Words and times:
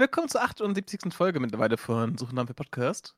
Willkommen 0.00 0.28
zur 0.28 0.42
78. 0.42 1.12
Folge 1.12 1.40
mittlerweile 1.40 1.76
von 1.76 2.16
Suchen 2.16 2.46
für 2.46 2.54
Podcast. 2.54 3.16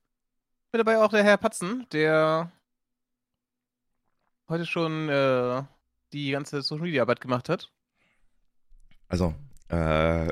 Mit 0.72 0.80
dabei 0.80 0.96
auch 0.96 1.10
der 1.10 1.22
Herr 1.22 1.36
Patzen, 1.36 1.86
der 1.92 2.50
heute 4.48 4.64
schon 4.64 5.10
äh, 5.10 5.62
die 6.14 6.30
ganze 6.30 6.62
Social 6.62 6.84
Media 6.84 7.02
Arbeit 7.02 7.20
gemacht 7.20 7.50
hat. 7.50 7.70
Also, 9.08 9.34
äh, 9.68 9.76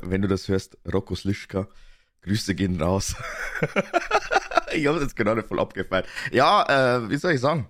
wenn 0.02 0.22
du 0.22 0.28
das 0.28 0.48
hörst, 0.48 0.78
Rocco 0.90 1.14
Slischka, 1.14 1.68
Grüße 2.22 2.54
gehen 2.54 2.80
raus. 2.80 3.14
ich 4.72 4.86
habe 4.86 5.00
jetzt 5.00 5.16
gerade 5.16 5.42
voll 5.42 5.60
abgefallen. 5.60 6.06
Ja, 6.32 6.96
äh, 6.96 7.10
wie 7.10 7.18
soll 7.18 7.32
ich 7.32 7.40
sagen? 7.40 7.68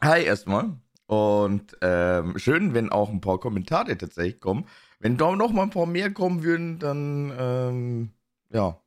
Hi 0.00 0.22
erstmal. 0.22 0.78
Und 1.06 1.76
ähm, 1.80 2.38
schön, 2.38 2.74
wenn 2.74 2.92
auch 2.92 3.08
ein 3.08 3.20
paar 3.20 3.40
Kommentare 3.40 3.98
tatsächlich 3.98 4.38
kommen. 4.38 4.68
Wenn 5.00 5.16
da 5.16 5.34
noch 5.36 5.52
mal 5.52 5.62
ein 5.62 5.70
paar 5.70 5.86
mehr 5.86 6.12
kommen 6.12 6.42
würden, 6.42 6.78
dann 6.78 7.32
ähm, 7.38 8.12
ja, 8.50 8.80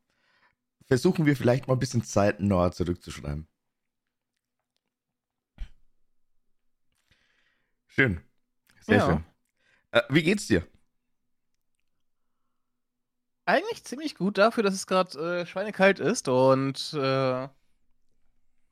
versuchen 0.88 1.26
wir 1.26 1.38
vielleicht 1.38 1.68
mal 1.68 1.76
ein 1.76 1.80
bisschen 1.80 2.04
zeitnah 2.04 2.72
zurückzuschreiben. 2.72 3.48
Schön. 7.88 8.22
Sehr 8.82 8.98
Ja. 8.98 9.06
schön. 9.06 9.24
Äh, 9.92 10.02
wie 10.10 10.24
geht's 10.24 10.48
dir? 10.48 10.66
Eigentlich 13.46 13.84
ziemlich 13.84 14.16
gut 14.16 14.38
dafür, 14.38 14.64
dass 14.64 14.74
es 14.74 14.88
gerade 14.88 15.42
äh, 15.42 15.46
schweinekalt 15.46 16.00
ist 16.00 16.28
und 16.28 16.94
äh, 16.94 17.48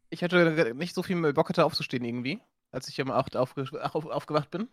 ich 0.09 0.23
hatte 0.23 0.73
nicht 0.75 0.95
so 0.95 1.03
viel 1.03 1.33
Bock 1.33 1.49
hatte 1.49 1.65
aufzustehen 1.65 2.03
irgendwie, 2.03 2.39
als 2.71 2.87
ich 2.87 3.01
um 3.01 3.11
8 3.11 3.35
aufge 3.35 3.63
auf, 3.93 4.05
aufgewacht 4.05 4.51
bin. 4.51 4.69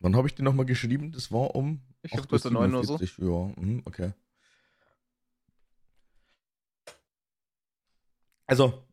Wann 0.00 0.16
habe 0.16 0.26
ich 0.26 0.34
dir 0.34 0.42
nochmal 0.42 0.66
geschrieben? 0.66 1.12
Das 1.12 1.30
war 1.30 1.54
um 1.54 1.82
Ich 2.02 2.10
glaube, 2.10 2.48
um 2.48 2.54
9 2.54 2.74
oder 2.74 2.84
so. 2.84 2.94
8.47 2.96 3.22
Ja, 3.22 3.62
mhm, 3.62 3.82
okay. 3.84 4.12
Also, 8.46 8.84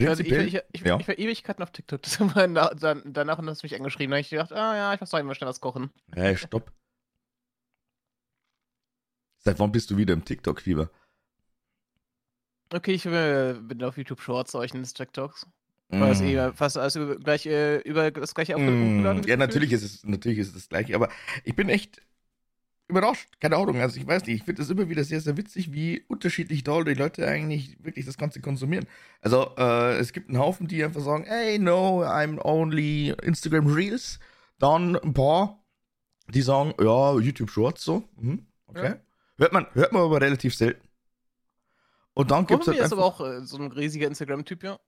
Also 0.00 0.22
ich, 0.22 0.28
prinzipiell, 0.28 0.46
ich, 0.48 0.60
ich, 0.72 0.80
ja. 0.82 0.98
ich 0.98 1.06
war 1.06 1.18
Ewigkeiten 1.18 1.62
auf 1.62 1.70
TikTok. 1.70 2.02
Das 2.02 2.18
war 2.20 2.46
na- 2.46 2.74
dann, 2.74 3.02
danach 3.12 3.38
hast 3.38 3.62
du 3.62 3.66
mich 3.66 3.74
angeschrieben. 3.76 4.10
Da 4.10 4.16
habe 4.16 4.20
ich 4.22 4.30
gedacht, 4.30 4.52
ah 4.52 4.76
ja, 4.76 4.94
ich 4.94 5.00
muss 5.00 5.10
doch 5.10 5.18
immer 5.18 5.34
schnell 5.34 5.48
was 5.50 5.60
kochen. 5.60 5.90
Hey, 6.14 6.36
stopp. 6.36 6.72
Seit 9.40 9.58
wann 9.58 9.70
bist 9.72 9.90
du 9.90 9.96
wieder 9.96 10.14
im 10.14 10.24
TikTok-Fieber? 10.24 10.90
Okay, 12.72 12.92
ich 12.92 13.06
äh, 13.06 13.54
bin 13.60 13.82
auf 13.82 13.96
YouTube 13.96 14.20
Shorts, 14.20 14.52
solchen 14.52 14.82
TikToks. 14.82 15.46
War 15.90 16.08
das 16.08 16.20
eh 16.20 16.52
fast 16.52 16.76
alles 16.76 16.96
über, 16.96 17.16
gleich, 17.16 17.46
äh, 17.46 17.78
über 17.78 18.10
das 18.10 18.34
gleiche 18.34 18.58
Mm? 18.58 19.22
Ja, 19.26 19.36
natürlich 19.36 19.72
ist 19.72 19.82
es, 19.82 20.04
natürlich 20.04 20.38
ist 20.38 20.48
es 20.48 20.54
das 20.54 20.68
gleiche, 20.68 20.94
aber 20.94 21.08
ich 21.44 21.56
bin 21.56 21.70
echt 21.70 22.02
überrascht. 22.88 23.28
Keine 23.40 23.56
Ahnung, 23.56 23.80
also 23.80 23.98
ich 23.98 24.06
weiß 24.06 24.26
nicht, 24.26 24.36
ich 24.36 24.44
finde 24.44 24.62
es 24.62 24.70
immer 24.70 24.88
wieder 24.88 25.04
sehr, 25.04 25.20
sehr 25.20 25.36
witzig, 25.36 25.72
wie 25.72 26.02
unterschiedlich 26.08 26.64
doll 26.64 26.84
die 26.84 26.94
Leute 26.94 27.26
eigentlich 27.26 27.82
wirklich 27.82 28.06
das 28.06 28.18
Ganze 28.18 28.40
konsumieren. 28.40 28.86
Also, 29.22 29.54
äh, 29.56 29.98
es 29.98 30.12
gibt 30.12 30.28
einen 30.28 30.38
Haufen, 30.38 30.68
die 30.68 30.82
einfach 30.84 31.00
sagen, 31.00 31.24
hey, 31.26 31.58
no, 31.58 32.02
I'm 32.02 32.38
only 32.42 33.14
Instagram 33.22 33.66
Reels. 33.66 34.18
Dann 34.58 34.96
ein 34.96 35.14
paar, 35.14 35.62
die 36.28 36.42
sagen, 36.42 36.74
ja, 36.80 37.18
YouTube 37.18 37.50
Shorts 37.50 37.84
so. 37.84 38.04
Mhm, 38.16 38.46
okay. 38.66 38.88
Ja. 38.88 38.96
Hört, 39.38 39.52
man, 39.52 39.66
hört 39.72 39.92
man 39.92 40.02
aber 40.02 40.20
relativ 40.20 40.54
selten. 40.54 40.86
Und 42.14 42.30
dann 42.32 42.46
gibt 42.46 42.62
es 42.62 42.66
halt 42.66 42.78
ist 42.78 42.84
einfach, 42.84 42.96
aber 42.96 43.06
auch 43.06 43.20
äh, 43.20 43.46
so 43.46 43.56
ein 43.58 43.70
riesiger 43.70 44.08
Instagram-Typ, 44.08 44.64
ja. 44.64 44.80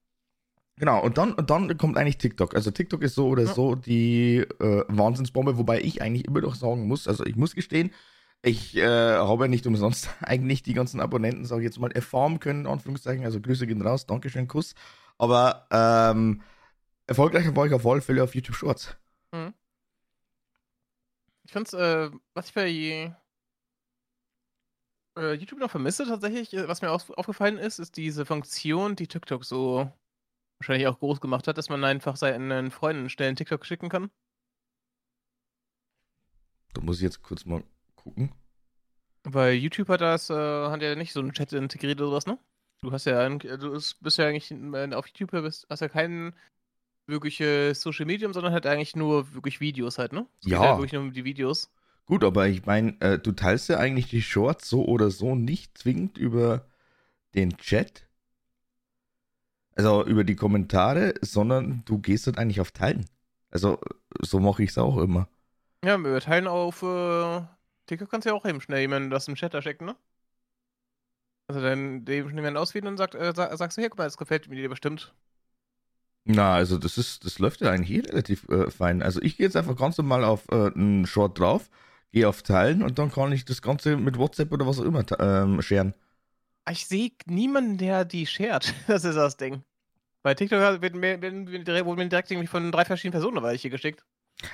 Genau, 0.80 1.02
und 1.04 1.18
dann, 1.18 1.34
und 1.34 1.50
dann 1.50 1.76
kommt 1.76 1.98
eigentlich 1.98 2.16
TikTok. 2.16 2.54
Also 2.54 2.70
TikTok 2.70 3.02
ist 3.02 3.14
so 3.14 3.28
oder 3.28 3.44
Ja. 3.44 3.52
so 3.54 3.74
die 3.74 4.38
äh, 4.38 4.84
Wahnsinnsbombe, 4.88 5.58
wobei 5.58 5.82
ich 5.82 6.00
eigentlich 6.00 6.26
immer 6.26 6.40
noch 6.40 6.54
sagen 6.54 6.88
muss, 6.88 7.06
also 7.06 7.22
ich 7.26 7.36
muss 7.36 7.54
gestehen, 7.54 7.92
ich 8.40 8.74
äh, 8.78 8.86
habe 8.86 9.44
ja 9.44 9.48
nicht 9.48 9.66
umsonst 9.66 10.08
eigentlich 10.22 10.62
die 10.62 10.72
ganzen 10.72 11.00
Abonnenten, 11.00 11.44
sage 11.44 11.60
ich 11.60 11.66
jetzt 11.66 11.78
mal, 11.78 11.92
erfahren 11.92 12.40
können, 12.40 12.60
in 12.60 12.66
Anführungszeichen. 12.66 13.26
Also 13.26 13.42
Grüße 13.42 13.66
gehen 13.66 13.82
raus, 13.82 14.06
Dankeschön, 14.06 14.48
Kuss. 14.48 14.74
Aber 15.18 15.66
ähm, 15.70 16.40
erfolgreicher 17.06 17.54
war 17.54 17.66
ich 17.66 17.74
auf 17.74 17.86
alle 17.86 18.00
Fälle 18.00 18.24
auf 18.24 18.34
YouTube 18.34 18.56
Shorts. 18.56 18.96
Ich 21.44 21.52
find's, 21.52 21.74
äh, 21.74 22.10
was 22.32 22.48
ich 22.48 22.54
bei 22.54 23.14
äh, 25.18 25.34
YouTube 25.34 25.58
noch 25.58 25.70
vermisse 25.70 26.06
tatsächlich, 26.06 26.54
äh, 26.54 26.68
was 26.68 26.80
mir 26.80 26.90
auf, 26.90 27.10
aufgefallen 27.10 27.58
ist, 27.58 27.78
ist 27.78 27.98
diese 27.98 28.24
Funktion, 28.24 28.96
die 28.96 29.08
TikTok 29.08 29.44
so 29.44 29.92
wahrscheinlich 30.60 30.86
auch 30.86 30.98
groß 30.98 31.20
gemacht 31.20 31.48
hat, 31.48 31.58
dass 31.58 31.68
man 31.70 31.82
einfach 31.84 32.16
seinen 32.16 32.70
Freunden 32.70 33.08
schnell 33.08 33.28
einen 33.28 33.36
TikTok 33.36 33.64
schicken 33.66 33.88
kann. 33.88 34.10
Da 36.74 36.82
muss 36.82 36.96
ich 36.98 37.02
jetzt 37.02 37.22
kurz 37.22 37.44
mal 37.44 37.64
gucken. 37.96 38.32
Weil 39.24 39.54
YouTube 39.54 39.88
hat 39.88 40.00
das, 40.00 40.30
äh, 40.30 40.34
hat 40.34 40.82
ja 40.82 40.94
nicht 40.94 41.12
so 41.12 41.20
einen 41.20 41.32
Chat 41.32 41.52
integriert 41.52 42.00
oder 42.00 42.10
sowas, 42.10 42.26
ne? 42.26 42.38
Du 42.82 42.92
hast 42.92 43.04
ja, 43.04 43.20
ein- 43.20 43.38
du 43.38 43.72
bist 44.00 44.18
ja 44.18 44.26
eigentlich 44.26 44.50
äh, 44.50 44.94
auf 44.94 45.06
YouTube, 45.08 45.30
bist, 45.42 45.66
hast 45.68 45.80
ja 45.80 45.88
kein 45.88 46.34
wirkliches 47.06 47.80
Social 47.80 48.06
Medium, 48.06 48.32
sondern 48.32 48.52
halt 48.52 48.66
eigentlich 48.66 48.96
nur 48.96 49.34
wirklich 49.34 49.60
Videos 49.60 49.98
halt, 49.98 50.12
ne? 50.12 50.26
Es 50.40 50.46
Ja. 50.46 50.76
wirklich 50.76 50.92
nur 50.92 51.02
um 51.02 51.12
die 51.12 51.24
Videos. 51.24 51.70
Gut, 52.06 52.24
aber 52.24 52.48
ich 52.48 52.64
meine, 52.66 53.00
äh, 53.00 53.18
du 53.18 53.32
teilst 53.32 53.68
ja 53.68 53.78
eigentlich 53.78 54.08
die 54.08 54.22
Shorts 54.22 54.68
so 54.68 54.84
oder 54.86 55.10
so 55.10 55.34
nicht 55.34 55.76
zwingend 55.76 56.16
über 56.18 56.66
den 57.34 57.56
Chat, 57.58 58.08
also 59.80 60.04
über 60.04 60.24
die 60.24 60.36
Kommentare, 60.36 61.14
sondern 61.22 61.82
du 61.86 61.98
gehst 61.98 62.26
dann 62.26 62.36
eigentlich 62.36 62.60
auf 62.60 62.70
Teilen. 62.70 63.06
Also 63.50 63.78
so 64.20 64.38
mache 64.38 64.62
ich 64.62 64.70
es 64.70 64.78
auch 64.78 64.98
immer. 64.98 65.26
Ja, 65.82 65.96
wir 65.96 66.20
teilen 66.20 66.46
auf 66.46 66.82
äh, 66.82 67.40
TikTok 67.86 68.10
kannst 68.10 68.26
du 68.26 68.30
ja 68.30 68.36
auch 68.36 68.44
eben 68.44 68.60
schnell 68.60 68.80
jemanden 68.80 69.08
das 69.08 69.26
im 69.26 69.36
Chat 69.36 69.54
da 69.54 69.62
schicken, 69.62 69.86
ne? 69.86 69.96
Also 71.48 71.62
dann 71.62 72.04
dem 72.04 72.28
schnell 72.28 72.40
jemanden 72.40 72.58
auswählen 72.58 72.88
und 72.88 72.98
sagt, 72.98 73.14
äh, 73.14 73.32
sag, 73.34 73.56
sagst 73.56 73.78
du, 73.78 73.80
hier, 73.80 73.88
guck 73.88 73.98
mal, 73.98 74.04
das 74.04 74.18
gefällt 74.18 74.48
mir 74.48 74.56
dir 74.56 74.68
bestimmt. 74.68 75.14
Na, 76.24 76.54
also 76.54 76.76
das 76.76 76.98
ist, 76.98 77.24
das 77.24 77.38
läuft 77.38 77.62
ja 77.62 77.70
eigentlich 77.70 77.96
eh 77.96 78.06
relativ 78.06 78.46
äh, 78.50 78.70
fein. 78.70 79.02
Also 79.02 79.22
ich 79.22 79.38
gehe 79.38 79.46
jetzt 79.46 79.56
einfach 79.56 79.76
ganz 79.76 79.96
normal 79.96 80.24
auf 80.24 80.46
äh, 80.50 80.70
einen 80.74 81.06
Short 81.06 81.38
drauf, 81.38 81.70
gehe 82.12 82.28
auf 82.28 82.42
Teilen 82.42 82.82
und 82.82 82.98
dann 82.98 83.10
kann 83.10 83.32
ich 83.32 83.46
das 83.46 83.62
Ganze 83.62 83.96
mit 83.96 84.18
WhatsApp 84.18 84.52
oder 84.52 84.66
was 84.66 84.78
auch 84.78 84.84
immer 84.84 85.04
ähm, 85.18 85.62
scheren. 85.62 85.94
Ich 86.70 86.86
sehe 86.86 87.12
niemanden, 87.24 87.78
der 87.78 88.04
die 88.04 88.26
shared. 88.26 88.74
Das 88.86 89.04
ist 89.04 89.16
das 89.16 89.38
Ding. 89.38 89.64
Bei 90.22 90.34
TikTok 90.34 90.82
wird 90.82 90.94
mir, 90.94 91.20
wurde 91.20 92.02
mir 92.02 92.08
direkt 92.08 92.30
irgendwie 92.30 92.46
von 92.46 92.70
drei 92.70 92.84
verschiedenen 92.84 93.12
Personen 93.12 93.42
welche 93.42 93.70
geschickt. 93.70 94.04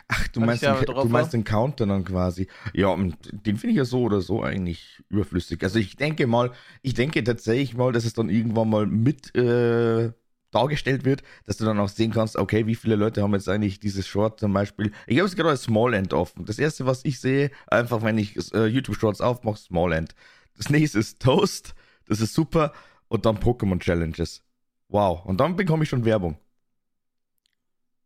Ach, 0.09 0.27
du 0.29 0.41
meinst, 0.41 0.63
den, 0.63 0.85
du 0.85 1.05
meinst 1.05 1.33
den 1.33 1.45
Counter 1.45 1.87
dann 1.87 2.05
quasi. 2.05 2.49
Ja, 2.73 2.89
und 2.89 3.17
den 3.31 3.57
finde 3.57 3.73
ich 3.73 3.77
ja 3.77 3.85
so 3.85 4.03
oder 4.03 4.21
so 4.21 4.43
eigentlich 4.43 5.03
überflüssig. 5.09 5.63
Also 5.63 5.79
ich 5.79 5.97
denke 5.97 6.27
mal, 6.27 6.53
ich 6.83 6.95
denke 6.95 7.23
tatsächlich 7.23 7.77
mal, 7.77 7.93
dass 7.93 8.05
es 8.05 8.13
dann 8.13 8.29
irgendwann 8.29 8.69
mal 8.69 8.87
mit 8.87 9.35
äh, 9.37 10.13
dargestellt 10.51 11.05
wird, 11.05 11.23
dass 11.45 11.57
du 11.59 11.65
dann 11.65 11.79
auch 11.79 11.89
sehen 11.89 12.13
kannst, 12.13 12.37
okay, 12.37 12.67
wie 12.67 12.75
viele 12.75 12.97
Leute 12.97 13.23
haben 13.23 13.35
jetzt 13.35 13.49
eigentlich 13.49 13.79
dieses 13.79 14.07
Short 14.07 14.41
zum 14.41 14.53
Beispiel. 14.53 14.93
Ich 15.07 15.19
habe 15.19 15.29
es 15.29 15.37
gerade 15.37 15.51
als 15.51 15.63
Small 15.63 15.95
End 15.95 16.13
offen. 16.13 16.45
Das 16.45 16.59
erste, 16.59 16.87
was 16.87 17.05
ich 17.05 17.21
sehe, 17.21 17.51
einfach 17.67 18.03
wenn 18.03 18.19
ich 18.19 18.37
äh, 18.55 18.67
YouTube 18.67 18.97
Shorts 18.97 19.21
aufmache, 19.21 19.59
Small 19.59 19.93
End. 19.93 20.15
Das 20.57 20.71
nächste 20.71 20.99
ist 20.99 21.21
Toast, 21.21 21.75
das 22.07 22.21
ist 22.21 22.35
super. 22.35 22.73
Und 23.09 23.25
dann 23.25 23.39
Pokémon 23.39 23.79
Challenges. 23.79 24.43
Wow. 24.89 25.25
Und 25.25 25.39
dann 25.39 25.57
bekomme 25.57 25.83
ich 25.83 25.89
schon 25.89 26.05
Werbung. 26.05 26.39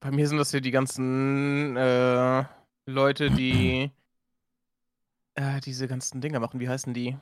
Bei 0.00 0.10
mir 0.10 0.26
sind 0.26 0.38
das 0.38 0.50
hier 0.50 0.60
die 0.62 0.70
ganzen 0.70 1.76
äh, 1.76 2.44
Leute, 2.86 3.30
die 3.30 3.90
äh, 5.34 5.60
diese 5.60 5.88
ganzen 5.88 6.20
Dinger 6.20 6.40
machen. 6.40 6.58
Wie 6.60 6.68
heißen 6.68 6.94
die? 6.94 7.18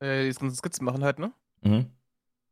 Äh, 0.00 0.24
diese 0.24 0.40
ganzen 0.40 0.56
Skizzen 0.56 0.84
machen 0.84 1.04
halt, 1.04 1.18
ne? 1.18 1.32
Mhm. 1.62 1.90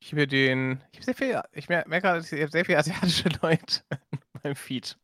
Ich 0.00 0.08
habe 0.12 0.22
hier 0.22 0.26
den. 0.26 0.82
Ich 0.92 0.98
habe 0.98 1.04
sehr 1.04 1.14
viel. 1.14 1.40
Ich 1.52 1.68
mer- 1.68 1.86
merke 1.88 2.08
gerade, 2.08 2.20
ich 2.20 2.32
habe 2.42 2.50
sehr 2.50 2.64
viele 2.64 2.78
asiatische 2.78 3.28
Leute 3.42 3.82
in 4.10 4.18
meinem 4.42 4.56
Feed. 4.56 4.98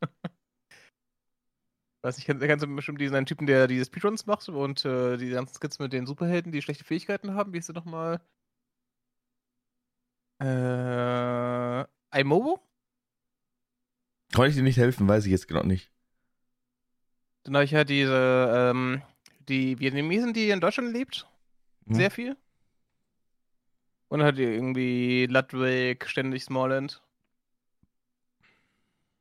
Weiß 2.01 2.17
ich, 2.17 2.25
kenn- 2.25 2.39
kennst 2.39 2.63
du 2.63 2.75
bestimmt 2.75 3.01
diesen 3.01 3.15
einen 3.15 3.25
Typen, 3.25 3.47
der 3.47 3.67
diese 3.67 3.85
Speedruns 3.85 4.25
macht 4.25 4.47
und 4.47 4.85
äh, 4.85 5.17
die 5.17 5.31
ganzen 5.31 5.55
Skizzen 5.55 5.83
mit 5.83 5.91
den 5.93 6.05
Superhelden, 6.05 6.51
die 6.51 6.61
schlechte 6.61 6.83
Fähigkeiten 6.83 7.33
haben. 7.33 7.51
Wie 7.51 7.57
ist 7.57 7.67
der 7.67 7.75
nochmal? 7.75 8.21
Äh. 10.39 11.85
Imobo? 12.19 12.59
Kann 14.33 14.49
ich 14.49 14.55
dir 14.55 14.63
nicht 14.63 14.77
helfen, 14.77 15.07
weiß 15.07 15.25
ich 15.25 15.31
jetzt 15.31 15.47
gerade 15.47 15.67
nicht. 15.67 15.91
Dann 17.43 17.55
habe 17.55 17.65
ich 17.65 17.73
halt 17.73 17.89
diese, 17.89 18.71
ähm, 18.71 19.01
die 19.47 19.79
Vietnamesen, 19.79 20.33
die 20.33 20.49
in 20.49 20.61
Deutschland 20.61 20.93
lebt. 20.93 21.27
Mhm. 21.85 21.95
Sehr 21.95 22.11
viel. 22.11 22.37
Und 24.07 24.23
halt 24.23 24.39
irgendwie 24.39 25.27
Ludwig, 25.27 26.07
ständig 26.07 26.43
Smallland. 26.43 27.01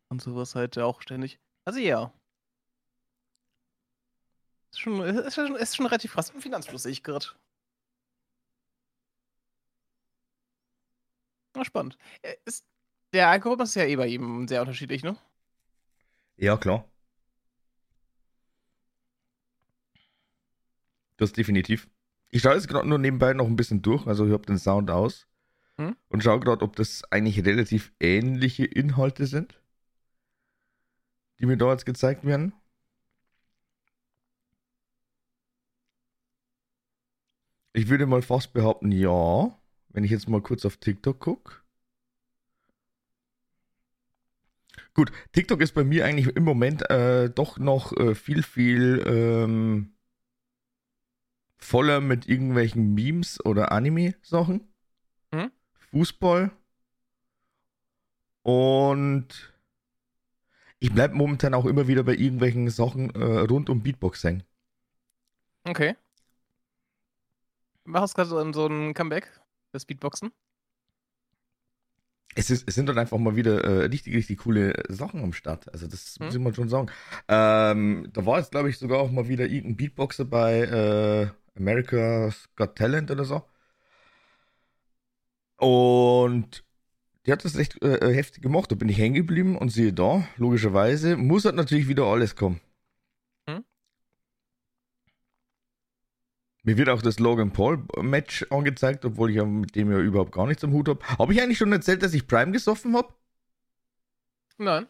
Und 0.09 0.23
sowas 0.23 0.55
halt 0.55 0.79
auch 0.79 1.03
ständig. 1.03 1.38
Also 1.65 1.79
ja. 1.79 2.12
Ist 4.70 4.81
schon, 4.81 5.00
ist 5.03 5.35
schon, 5.35 5.56
ist 5.56 5.76
schon 5.76 5.87
relativ 5.87 6.12
krass 6.12 6.31
im 6.31 6.41
Finanzfluss, 6.41 6.82
sehe 6.85 6.93
ich 6.93 7.03
gerade. 7.03 7.26
Na, 11.58 11.64
spannend. 11.64 11.99
Äh, 12.22 12.34
Ist, 12.44 12.64
der 13.12 13.28
Algorithmus 13.28 13.70
ist 13.70 13.75
ja 13.75 13.84
eh 13.84 13.96
bei 13.96 14.06
ihm 14.06 14.46
sehr 14.49 14.60
unterschiedlich, 14.60 15.02
ne? 15.02 15.16
Ja, 16.37 16.56
klar. 16.56 16.84
Das 21.19 21.32
definitiv. 21.32 21.88
Ich 22.31 22.43
schaue 22.43 22.55
jetzt 22.55 22.69
gerade 22.69 22.88
nur 22.88 22.99
nebenbei 22.99 23.32
noch 23.34 23.46
ein 23.46 23.56
bisschen 23.56 23.82
durch, 23.82 24.06
also 24.06 24.26
ich 24.26 24.32
habe 24.32 24.46
den 24.46 24.58
Sound 24.58 24.90
aus 24.90 25.26
Hm? 25.78 25.96
und 26.10 26.22
schaue 26.25 26.40
gerade, 26.40 26.64
ob 26.64 26.76
das 26.76 27.05
eigentlich 27.12 27.44
relativ 27.46 27.93
ähnliche 28.00 28.64
Inhalte 28.66 29.26
sind, 29.26 29.60
die 31.40 31.46
mir 31.46 31.56
da 31.56 31.70
jetzt 31.72 31.87
gezeigt 31.87 32.25
werden. 32.25 32.52
Ich 37.72 37.88
würde 37.88 38.05
mal 38.05 38.20
fast 38.20 38.52
behaupten, 38.52 38.93
ja. 38.93 39.57
Wenn 39.90 40.05
ich 40.05 40.11
jetzt 40.11 40.29
mal 40.29 40.43
kurz 40.43 40.64
auf 40.64 40.76
TikTok 40.76 41.19
gucke. 41.20 41.56
Gut, 44.94 45.12
TikTok 45.32 45.61
ist 45.61 45.73
bei 45.75 45.85
mir 45.85 46.05
eigentlich 46.05 46.35
im 46.37 46.44
Moment 46.44 46.88
äh, 46.90 47.31
doch 47.31 47.58
noch 47.58 47.93
äh, 47.96 48.14
viel, 48.14 48.43
viel 48.43 49.02
ähm, 49.06 49.93
voller 51.56 52.00
mit 52.00 52.29
irgendwelchen 52.29 52.94
Memes 52.94 53.44
oder 53.44 53.73
Anime-Sachen. 53.73 54.69
Mhm. 55.32 55.50
Fußball. 55.91 56.50
Und 58.43 59.52
ich 60.79 60.93
bleibe 60.93 61.14
momentan 61.14 61.55
auch 61.55 61.67
immer 61.67 61.88
wieder 61.88 62.02
bei 62.05 62.14
irgendwelchen 62.14 62.70
Sachen 62.70 63.11
äh, 63.14 63.41
rund 63.41 63.69
um 63.69 63.82
Beatbox 63.82 64.23
hängen. 64.25 64.44
Okay. 65.64 65.96
Machst 67.84 68.14
gerade 68.14 68.29
so, 68.29 68.38
ein- 68.38 68.52
so 68.52 68.67
ein 68.67 68.94
Comeback, 68.94 69.41
das 69.73 69.85
Beatboxen? 69.85 70.32
Es, 72.35 72.50
ist, 72.50 72.69
es 72.69 72.75
sind 72.76 72.87
dann 72.88 72.99
einfach 72.99 73.19
mal 73.19 73.35
wieder 73.37 73.65
äh, 73.65 73.87
richtig, 73.87 74.15
richtig 74.15 74.38
coole 74.38 74.73
Sachen 74.88 75.23
am 75.25 75.32
Start. 75.32 75.73
Also 75.73 75.87
das 75.88 76.20
muss 76.20 76.35
Hm. 76.35 76.41
ich 76.41 76.41
mal 76.41 76.55
schon 76.55 76.69
sagen. 76.69 76.88
Ähm, 77.26 78.09
da 78.12 78.26
war 78.26 78.38
jetzt, 78.38 78.53
glaube 78.53 78.70
ich, 78.70 78.79
sogar 78.79 79.00
auch 79.00 79.11
mal 79.11 79.29
wieder 79.29 79.47
irgendein 79.47 79.76
Beatboxer 79.76 80.25
bei 80.25 80.61
äh, 80.61 81.29
America's 81.59 82.49
Got 82.55 82.76
Talent 82.76 83.11
oder 83.11 83.25
so. 83.25 83.43
Und 85.56 86.65
der 87.26 87.35
hat 87.35 87.44
das 87.44 87.56
echt 87.56 87.82
äh, 87.82 88.15
heftig 88.15 88.43
gemacht. 88.43 88.70
Da 88.73 88.76
bin 88.76 88.88
ich 88.91 88.99
hängen 88.99 89.15
geblieben 89.17 89.56
und 89.59 89.70
siehe 89.70 89.93
da, 89.94 90.29
logischerweise, 90.38 91.17
muss 91.17 91.44
halt 91.47 91.56
natürlich 91.56 91.88
wieder 91.88 92.05
alles 92.05 92.37
kommen. 92.37 92.61
Mir 96.64 96.76
wird 96.76 96.88
auch 96.88 97.02
das 97.02 97.19
Logan 97.19 97.52
Paul 97.52 97.84
Match 98.00 98.44
angezeigt, 98.50 99.05
obwohl 99.05 99.31
ich 99.31 99.37
ja 99.37 99.44
mit 99.44 99.75
dem 99.76 99.90
ja 99.90 99.99
überhaupt 99.99 100.32
gar 100.32 100.46
nichts 100.46 100.64
am 100.64 100.72
Hut 100.72 100.88
habe. 100.88 101.05
Habe 101.19 101.32
ich 101.32 101.40
eigentlich 101.40 101.58
schon 101.58 101.72
erzählt, 101.72 102.02
dass 102.02 102.14
ich 102.14 102.26
Prime 102.26 102.52
gesoffen 102.52 102.96
habe? 102.96 103.14
Nein. 104.58 104.87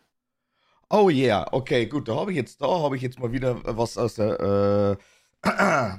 Oh 0.91 1.11
yeah, 1.11 1.47
okay, 1.53 1.87
gut, 1.87 2.09
da 2.09 2.17
habe 2.17 2.31
ich 2.31 2.37
jetzt, 2.39 2.63
da 2.63 2.67
habe 2.67 2.97
ich 2.97 3.03
jetzt 3.03 3.19
mal 3.19 3.31
wieder 3.31 3.61
was 3.77 3.99
aus 3.99 4.15
der, 4.15 4.99
äh, 5.45 5.49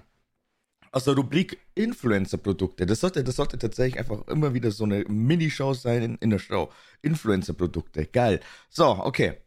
aus 0.91 1.03
der 1.03 1.13
Rubrik 1.15 1.59
Influencer-Produkte. 1.75 2.87
Das 2.87 3.01
sollte, 3.01 3.23
das 3.23 3.35
sollte 3.35 3.59
tatsächlich 3.59 3.99
einfach 3.99 4.27
immer 4.27 4.55
wieder 4.55 4.71
so 4.71 4.85
eine 4.85 5.03
Minishow 5.07 5.75
sein 5.75 6.01
in, 6.01 6.15
in 6.15 6.31
der 6.31 6.39
Show. 6.39 6.71
Influencer-Produkte, 7.03 8.07
geil. 8.07 8.39
So, 8.69 8.87
okay. 8.87 9.37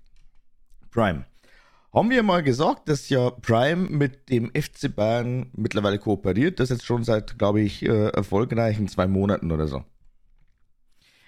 Prime. 0.92 1.26
Haben 1.92 2.08
wir 2.08 2.22
mal 2.22 2.42
gesagt, 2.42 2.88
dass 2.88 3.10
ja 3.10 3.30
Prime 3.30 3.90
mit 3.90 4.30
dem 4.30 4.50
FC 4.50 4.94
Bayern 4.94 5.50
mittlerweile 5.52 5.98
kooperiert. 5.98 6.58
Das 6.58 6.70
jetzt 6.70 6.86
schon 6.86 7.04
seit, 7.04 7.38
glaube 7.38 7.60
ich, 7.60 7.82
äh, 7.82 8.08
erfolgreichen 8.08 8.88
zwei 8.88 9.06
Monaten 9.06 9.52
oder 9.52 9.68
so. 9.68 9.84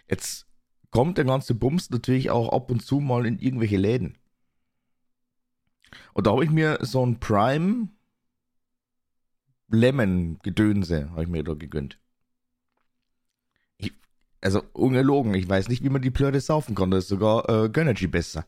Jetzt 0.08 0.46
kommt 0.90 1.18
der 1.18 1.26
ganze 1.26 1.54
Bums 1.54 1.90
natürlich 1.90 2.30
auch 2.30 2.50
ab 2.50 2.70
und 2.70 2.80
zu 2.80 3.00
mal 3.00 3.26
in 3.26 3.38
irgendwelche 3.38 3.76
Läden. 3.76 4.16
Und 6.14 6.26
da 6.26 6.32
habe 6.32 6.44
ich 6.44 6.50
mir 6.50 6.78
so 6.80 7.04
ein 7.04 7.20
Prime 7.20 7.88
Lemon 9.68 10.38
Gedönse 10.42 11.10
habe 11.10 11.24
ich 11.24 11.28
mir 11.28 11.42
da 11.42 11.54
gegönnt. 11.54 11.98
Ich, 13.78 13.92
also 14.40 14.62
ungelogen, 14.72 15.34
ich 15.34 15.48
weiß 15.48 15.68
nicht, 15.68 15.82
wie 15.82 15.88
man 15.88 16.02
die 16.02 16.10
Plörre 16.10 16.40
saufen 16.40 16.74
kann. 16.74 16.90
Da 16.90 16.98
ist 16.98 17.08
sogar 17.08 17.48
äh, 17.48 17.68
Gönnergy 17.68 18.06
besser. 18.06 18.46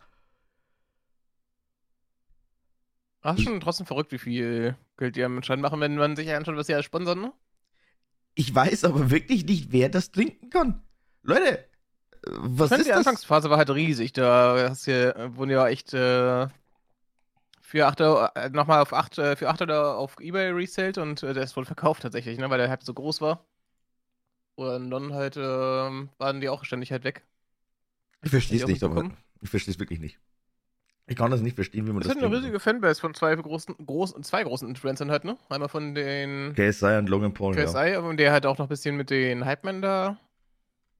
Ach, 3.26 3.36
schon 3.36 3.60
trotzdem 3.60 3.86
verrückt, 3.86 4.12
wie 4.12 4.18
viel 4.18 4.76
Geld 4.96 5.16
die 5.16 5.24
am 5.24 5.42
Schein 5.42 5.60
machen, 5.60 5.80
wenn 5.80 5.96
man 5.96 6.14
sich 6.14 6.32
anschaut, 6.32 6.56
was 6.56 6.68
sie 6.68 6.74
alles 6.74 6.86
sponsern, 6.86 7.20
ne? 7.20 7.32
Ich 8.36 8.54
weiß 8.54 8.84
aber 8.84 9.10
wirklich 9.10 9.44
nicht, 9.44 9.72
wer 9.72 9.88
das 9.88 10.12
trinken 10.12 10.48
kann. 10.48 10.82
Leute, 11.24 11.58
äh, 11.58 11.64
was 12.22 12.70
ist 12.70 12.84
die 12.84 12.88
das? 12.90 12.98
Anfangsphase 12.98 13.50
war 13.50 13.56
halt 13.58 13.70
riesig. 13.70 14.12
Da 14.12 14.68
hast 14.68 14.84
hier, 14.84 15.32
wurden 15.34 15.50
ja 15.50 15.66
echt 15.66 15.92
äh, 15.92 16.46
für 17.60 17.86
8 17.88 18.00
Euro, 18.00 18.28
äh, 18.36 18.48
nochmal 18.50 18.80
auf 18.80 18.92
8, 18.92 19.18
äh, 19.18 19.34
für 19.34 19.48
8 19.48 19.62
Euro 19.62 19.96
auf 19.96 20.20
Ebay 20.20 20.50
resellt 20.50 20.96
und 20.96 21.24
äh, 21.24 21.34
der 21.34 21.42
ist 21.42 21.56
wohl 21.56 21.64
verkauft 21.64 22.02
tatsächlich, 22.02 22.38
ne? 22.38 22.48
Weil 22.48 22.58
der 22.58 22.68
halt 22.68 22.84
so 22.84 22.94
groß 22.94 23.20
war. 23.22 23.44
Und 24.54 24.90
dann 24.92 25.12
halt 25.14 25.36
ähm, 25.36 26.10
waren 26.18 26.40
die 26.40 26.48
auch 26.48 26.64
ständig 26.64 26.92
halt 26.92 27.02
weg. 27.02 27.24
Ich 28.22 28.30
verstehe 28.30 28.60
es 28.60 28.66
nicht, 28.68 28.84
aber 28.84 29.10
ich 29.40 29.50
verstehe 29.50 29.74
es 29.74 29.80
wirklich 29.80 29.98
nicht. 29.98 30.20
Ich 31.08 31.14
kann 31.14 31.30
das 31.30 31.40
nicht 31.40 31.54
verstehen, 31.54 31.86
wie 31.86 31.92
man 31.92 32.00
Das 32.00 32.08
das 32.08 32.16
ist 32.16 32.22
eine 32.24 32.36
riesige 32.36 32.58
Fanbase 32.58 33.00
von 33.00 33.14
zwei 33.14 33.34
großen, 33.36 33.76
großen, 33.84 34.22
zwei 34.24 34.42
großen 34.42 34.68
Influencern 34.68 35.10
halt, 35.10 35.24
ne? 35.24 35.36
Einmal 35.48 35.68
von 35.68 35.94
den. 35.94 36.54
KSI 36.54 36.96
und 36.98 37.08
Logan 37.08 37.32
Paul, 37.32 37.56
ja. 37.56 37.64
KSI, 37.64 37.96
und 37.96 38.16
der 38.16 38.32
halt 38.32 38.44
auch 38.44 38.58
noch 38.58 38.66
ein 38.66 38.68
bisschen 38.68 38.96
mit 38.96 39.10
den 39.10 39.46
Hypemen 39.46 39.82
da. 39.82 40.18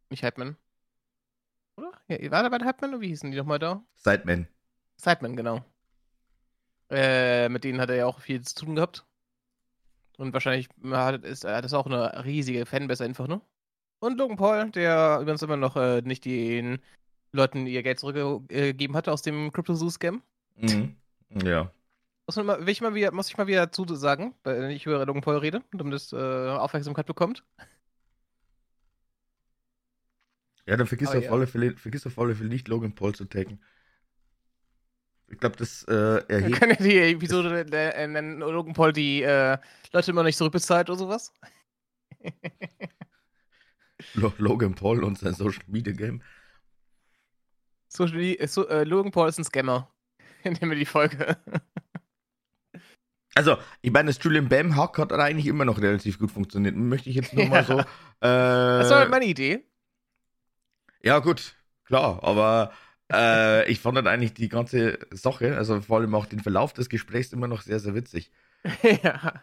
Nicht 0.09 0.23
Hypemen. 0.23 0.57
Oder? 1.77 1.91
Ja, 2.07 2.31
war 2.31 2.43
der 2.43 2.51
bei 2.51 2.59
den 2.59 2.69
Hypemen 2.69 2.95
oder 2.95 3.01
wie 3.01 3.09
hießen 3.09 3.33
die 3.33 3.37
nochmal 3.37 3.59
da? 3.59 3.83
Sideman. 3.97 4.47
Sidemen, 4.97 5.35
genau. 5.35 5.65
Äh, 6.89 7.49
mit 7.49 7.65
denen 7.65 7.81
hat 7.81 7.91
er 7.91 7.97
ja 7.97 8.07
auch 8.07 8.21
viel 8.21 8.41
zu 8.43 8.55
tun 8.55 8.77
gehabt. 8.77 9.05
Und 10.19 10.33
wahrscheinlich 10.33 10.69
hat, 10.89 11.25
ist 11.25 11.45
er 11.45 11.61
das 11.63 11.75
auch 11.75 11.87
eine 11.87 12.25
riesige 12.25 12.65
Fanbase 12.65 13.05
einfach, 13.05 13.27
ne? 13.27 13.41
Und 13.99 14.19
Logan 14.19 14.37
Paul, 14.37 14.71
der 14.71 15.19
übrigens 15.21 15.43
immer 15.43 15.57
noch 15.57 15.77
äh, 15.77 16.01
nicht 16.03 16.25
den 16.25 16.79
Leuten 17.37 17.67
ihr 17.67 17.83
Geld 17.83 18.01
zurückgegeben 18.01 18.97
hatte 18.97 19.13
aus 19.13 19.23
dem 19.23 19.53
Crypto 19.53 19.75
Zoo 19.75 19.91
Scam. 19.91 20.23
Mhm. 20.57 20.97
Ja. 21.45 21.71
Muss, 22.27 22.37
mal, 22.37 22.61
will 22.61 22.69
ich 22.69 22.81
mal 22.81 22.95
wieder, 22.95 23.13
muss 23.13 23.29
ich 23.29 23.37
mal 23.37 23.47
wieder 23.47 23.71
zu 23.71 23.87
sagen, 23.95 24.35
weil 24.43 24.71
ich 24.73 24.85
über 24.87 25.05
Logan 25.07 25.23
Paul 25.23 25.39
rede, 25.39 25.63
damit 25.73 25.95
es 25.95 26.13
äh, 26.13 26.17
Aufmerksamkeit 26.17 27.07
bekommt. 27.07 27.45
Ja, 30.67 30.77
dann 30.77 30.89
vergiss 30.89 31.09
Aber 31.09 31.19
auf, 31.19 31.25
ja. 31.25 31.31
alle 31.31 31.47
Fälle, 31.47 31.77
vergiss 31.77 32.07
auf 32.07 32.19
alle 32.19 32.35
Fälle 32.35 32.49
nicht, 32.49 32.67
Logan 32.67 32.95
Paul 32.95 33.15
zu 33.15 33.25
taken. 33.27 33.61
Ich 35.29 35.39
glaube, 35.39 35.57
das 35.57 35.85
äh, 35.85 36.25
erhebt. 36.29 36.59
können 36.59 36.77
ja 36.79 36.85
die 36.85 36.99
Episode 36.99 37.67
äh, 37.73 38.07
nennen, 38.07 38.41
Logan 38.41 38.75
Paul 38.75 38.93
die 38.93 39.23
äh, 39.23 39.59
Leute 39.93 40.11
immer 40.11 40.25
nicht 40.25 40.37
zurückbezahlt 40.37 40.91
oder 40.91 40.99
sowas. 40.99 41.33
Lo 44.15 44.33
Logan 44.39 44.75
Paul 44.75 45.05
und 45.05 45.19
sein 45.19 45.35
Social 45.35 45.63
Media 45.67 45.93
Game. 45.93 46.23
So, 47.97 48.07
so, 48.47 48.69
äh, 48.69 48.85
Logan 48.85 49.11
Paul 49.11 49.27
ist 49.29 49.39
ein 49.39 49.45
Scammer. 49.45 49.91
Nehmen 50.45 50.71
wir 50.71 50.77
die 50.77 50.85
Folge. 50.85 51.39
Also, 53.35 53.57
ich 53.81 53.91
meine, 53.91 54.09
das 54.11 54.23
Julian 54.23 54.49
Bam 54.51 54.77
Hack 54.77 54.99
hat 54.99 55.13
eigentlich 55.13 55.47
immer 55.47 55.65
noch 55.65 55.81
relativ 55.81 56.19
gut 56.19 56.31
funktioniert. 56.31 56.77
Möchte 56.77 57.09
ich 57.09 57.17
jetzt 57.17 57.33
nur 57.33 57.47
mal 57.47 57.57
Ja. 57.63 57.65
so. 57.65 57.79
Äh, 57.81 57.85
Das 58.21 58.91
war 58.91 58.99
halt 59.01 59.11
meine 59.11 59.25
Idee. 59.25 59.65
ja, 61.03 61.19
gut, 61.21 61.55
klar, 61.85 62.23
aber 62.23 62.73
äh, 63.11 63.71
ich 63.71 63.81
fand 63.81 63.97
dann 63.97 64.07
eigentlich 64.07 64.35
die 64.35 64.49
ganze 64.51 64.99
Sache, 65.11 65.57
also 65.57 65.81
vor 65.81 65.99
allem 66.01 66.15
auch 66.15 66.27
den 66.27 66.41
Verlauf 66.41 66.73
des 66.75 66.89
Gesprächs 66.91 67.33
immer 67.33 67.49
noch 67.49 67.63
sehr, 67.63 67.79
sehr 67.81 67.95
witzig. 67.95 68.31
ja. 69.03 69.43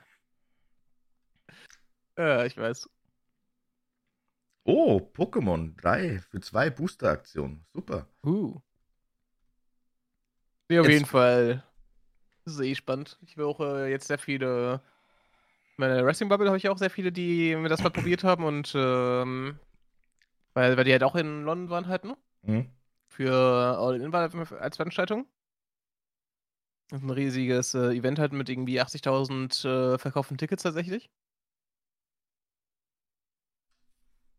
Ja, 2.17 2.45
ich 2.45 2.57
weiß. 2.57 2.88
Oh, 4.65 5.00
Pokémon 5.13 5.75
3 5.75 6.20
für 6.20 6.39
zwei 6.39 6.70
Booster-Aktionen. 6.70 7.65
Super. 7.74 8.08
Uh. 8.25 8.60
Nee, 10.70 10.79
auf 10.79 10.86
Jetzt- 10.86 10.93
jeden 10.93 11.05
Fall. 11.05 11.63
Das 12.46 12.55
ist 12.55 12.62
eh 12.62 12.75
spannend. 12.75 13.17
Ich 13.22 13.38
will 13.38 13.46
auch 13.46 13.60
äh, 13.62 13.89
jetzt 13.89 14.08
sehr 14.08 14.17
viele. 14.17 14.82
Meine 15.77 16.05
Wrestling 16.05 16.29
Bubble 16.29 16.48
habe 16.48 16.58
ich 16.58 16.67
auch 16.70 16.77
sehr 16.77 16.89
viele, 16.89 17.12
die 17.12 17.55
mir 17.55 17.70
das 17.70 17.82
mal 17.82 17.89
probiert 17.89 18.24
haben 18.24 18.43
und 18.43 18.74
ähm, 18.75 19.58
weil, 20.53 20.77
weil 20.77 20.84
die 20.84 20.91
halt 20.91 21.03
auch 21.03 21.15
in 21.15 21.43
London 21.43 21.70
waren 21.70 21.88
halt, 21.88 22.03
ne? 22.03 22.17
Mhm. 22.43 22.70
Für 23.08 23.77
All 23.79 24.00
In 24.01 24.12
war 24.12 24.29
als 24.60 24.75
Veranstaltung. 24.77 25.25
Das 26.89 27.00
ist 27.00 27.05
ein 27.05 27.10
riesiges 27.10 27.74
äh, 27.74 27.89
Event 27.96 28.20
halt 28.20 28.34
mit 28.34 28.50
irgendwie 28.50 28.79
80.000 28.82 29.65
äh, 29.96 29.98
verkauften 29.98 30.38
Tickets 30.38 30.63
tatsächlich. 30.63 31.10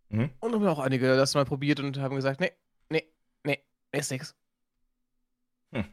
Mhm. 0.09 0.31
Und 0.41 0.55
haben 0.55 0.67
auch 0.67 0.79
einige 0.79 1.17
das 1.17 1.35
mal 1.35 1.45
probiert 1.45 1.81
und 1.81 1.99
haben 1.99 2.17
gesagt, 2.17 2.41
nee, 2.41 2.53
nee, 2.89 3.09
nee, 3.45 3.61
ist 3.93 4.11
nix. 4.11 4.35
Hm. 5.73 5.85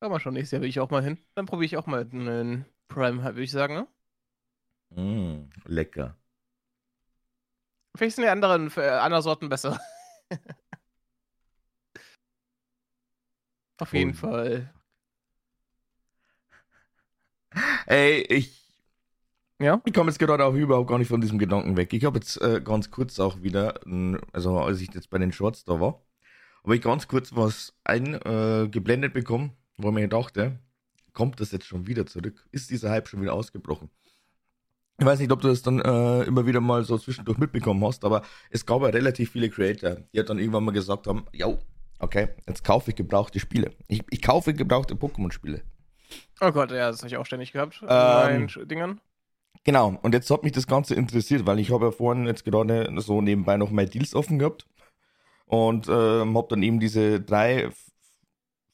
Mal 0.00 0.20
schon, 0.20 0.34
nächstes 0.34 0.52
Jahr 0.52 0.62
will 0.62 0.68
ich 0.68 0.80
auch 0.80 0.90
mal 0.90 1.02
hin. 1.02 1.18
Dann 1.34 1.46
probiere 1.46 1.66
ich 1.66 1.76
auch 1.76 1.86
mal 1.86 2.02
einen 2.02 2.64
Prime, 2.88 3.22
würde 3.22 3.42
ich 3.42 3.50
sagen, 3.50 3.74
ne? 3.74 3.88
Mm, 4.90 5.50
lecker. 5.64 6.16
Vielleicht 7.96 8.16
sind 8.16 8.24
die 8.24 8.30
anderen 8.30 8.70
äh, 8.76 8.88
andere 8.88 9.22
Sorten 9.22 9.48
besser. 9.48 9.80
Auf 13.78 13.92
jeden 13.92 14.14
Fall. 14.14 14.72
Ey, 17.86 18.22
ich. 18.22 18.65
Ja? 19.58 19.80
Ich 19.84 19.94
komme 19.94 20.10
jetzt 20.10 20.18
gerade 20.18 20.44
auch 20.44 20.54
überhaupt 20.54 20.88
gar 20.88 20.98
nicht 20.98 21.08
von 21.08 21.20
diesem 21.20 21.38
Gedanken 21.38 21.76
weg. 21.76 21.92
Ich 21.92 22.04
habe 22.04 22.18
jetzt 22.18 22.40
äh, 22.42 22.60
ganz 22.60 22.90
kurz 22.90 23.18
auch 23.18 23.42
wieder, 23.42 23.80
also 24.32 24.58
als 24.58 24.80
ich 24.80 24.92
jetzt 24.94 25.10
bei 25.10 25.18
den 25.18 25.32
Shorts 25.32 25.64
da 25.64 25.80
war, 25.80 26.02
habe 26.62 26.76
ich 26.76 26.82
ganz 26.82 27.08
kurz 27.08 27.34
was 27.34 27.74
eingeblendet 27.84 29.12
äh, 29.12 29.14
bekommen, 29.14 29.52
wo 29.78 29.88
ich 29.88 29.94
mir 29.94 30.08
dachte, 30.08 30.58
kommt 31.12 31.40
das 31.40 31.52
jetzt 31.52 31.66
schon 31.66 31.86
wieder 31.86 32.06
zurück? 32.06 32.46
Ist 32.50 32.70
dieser 32.70 32.90
Hype 32.90 33.08
schon 33.08 33.22
wieder 33.22 33.32
ausgebrochen? 33.32 33.88
Ich 34.98 35.06
weiß 35.06 35.18
nicht, 35.20 35.30
ob 35.30 35.42
du 35.42 35.48
das 35.48 35.62
dann 35.62 35.80
äh, 35.80 36.22
immer 36.24 36.46
wieder 36.46 36.60
mal 36.60 36.82
so 36.84 36.98
zwischendurch 36.98 37.38
mitbekommen 37.38 37.84
hast, 37.84 38.04
aber 38.04 38.22
es 38.50 38.64
gab 38.64 38.82
ja 38.82 38.88
relativ 38.88 39.30
viele 39.30 39.50
Creator, 39.50 39.96
die 40.12 40.18
halt 40.18 40.28
dann 40.28 40.38
irgendwann 40.38 40.64
mal 40.64 40.72
gesagt 40.72 41.06
haben, 41.06 41.26
ja, 41.32 41.46
okay, 41.98 42.28
jetzt 42.46 42.64
kaufe 42.64 42.90
ich 42.90 42.96
gebrauchte 42.96 43.38
Spiele. 43.38 43.72
Ich, 43.88 44.02
ich 44.10 44.22
kaufe 44.22 44.54
gebrauchte 44.54 44.94
Pokémon-Spiele. 44.94 45.62
Oh 46.40 46.50
Gott, 46.50 46.70
ja, 46.70 46.90
das 46.90 46.98
habe 46.98 47.08
ich 47.08 47.16
auch 47.16 47.26
ständig 47.26 47.52
gehabt. 47.52 47.82
Ähm, 47.86 48.48
Dingen. 48.64 49.00
Genau, 49.66 49.98
und 50.02 50.14
jetzt 50.14 50.30
hat 50.30 50.44
mich 50.44 50.52
das 50.52 50.68
Ganze 50.68 50.94
interessiert, 50.94 51.44
weil 51.44 51.58
ich 51.58 51.72
habe 51.72 51.86
ja 51.86 51.90
vorhin 51.90 52.24
jetzt 52.24 52.44
gerade 52.44 52.88
so 53.00 53.20
nebenbei 53.20 53.56
noch 53.56 53.72
meine 53.72 53.90
Deals 53.90 54.14
offen 54.14 54.38
gehabt 54.38 54.64
und 55.46 55.88
ähm, 55.88 56.36
habe 56.36 56.46
dann 56.50 56.62
eben 56.62 56.78
diese 56.78 57.20
drei 57.20 57.70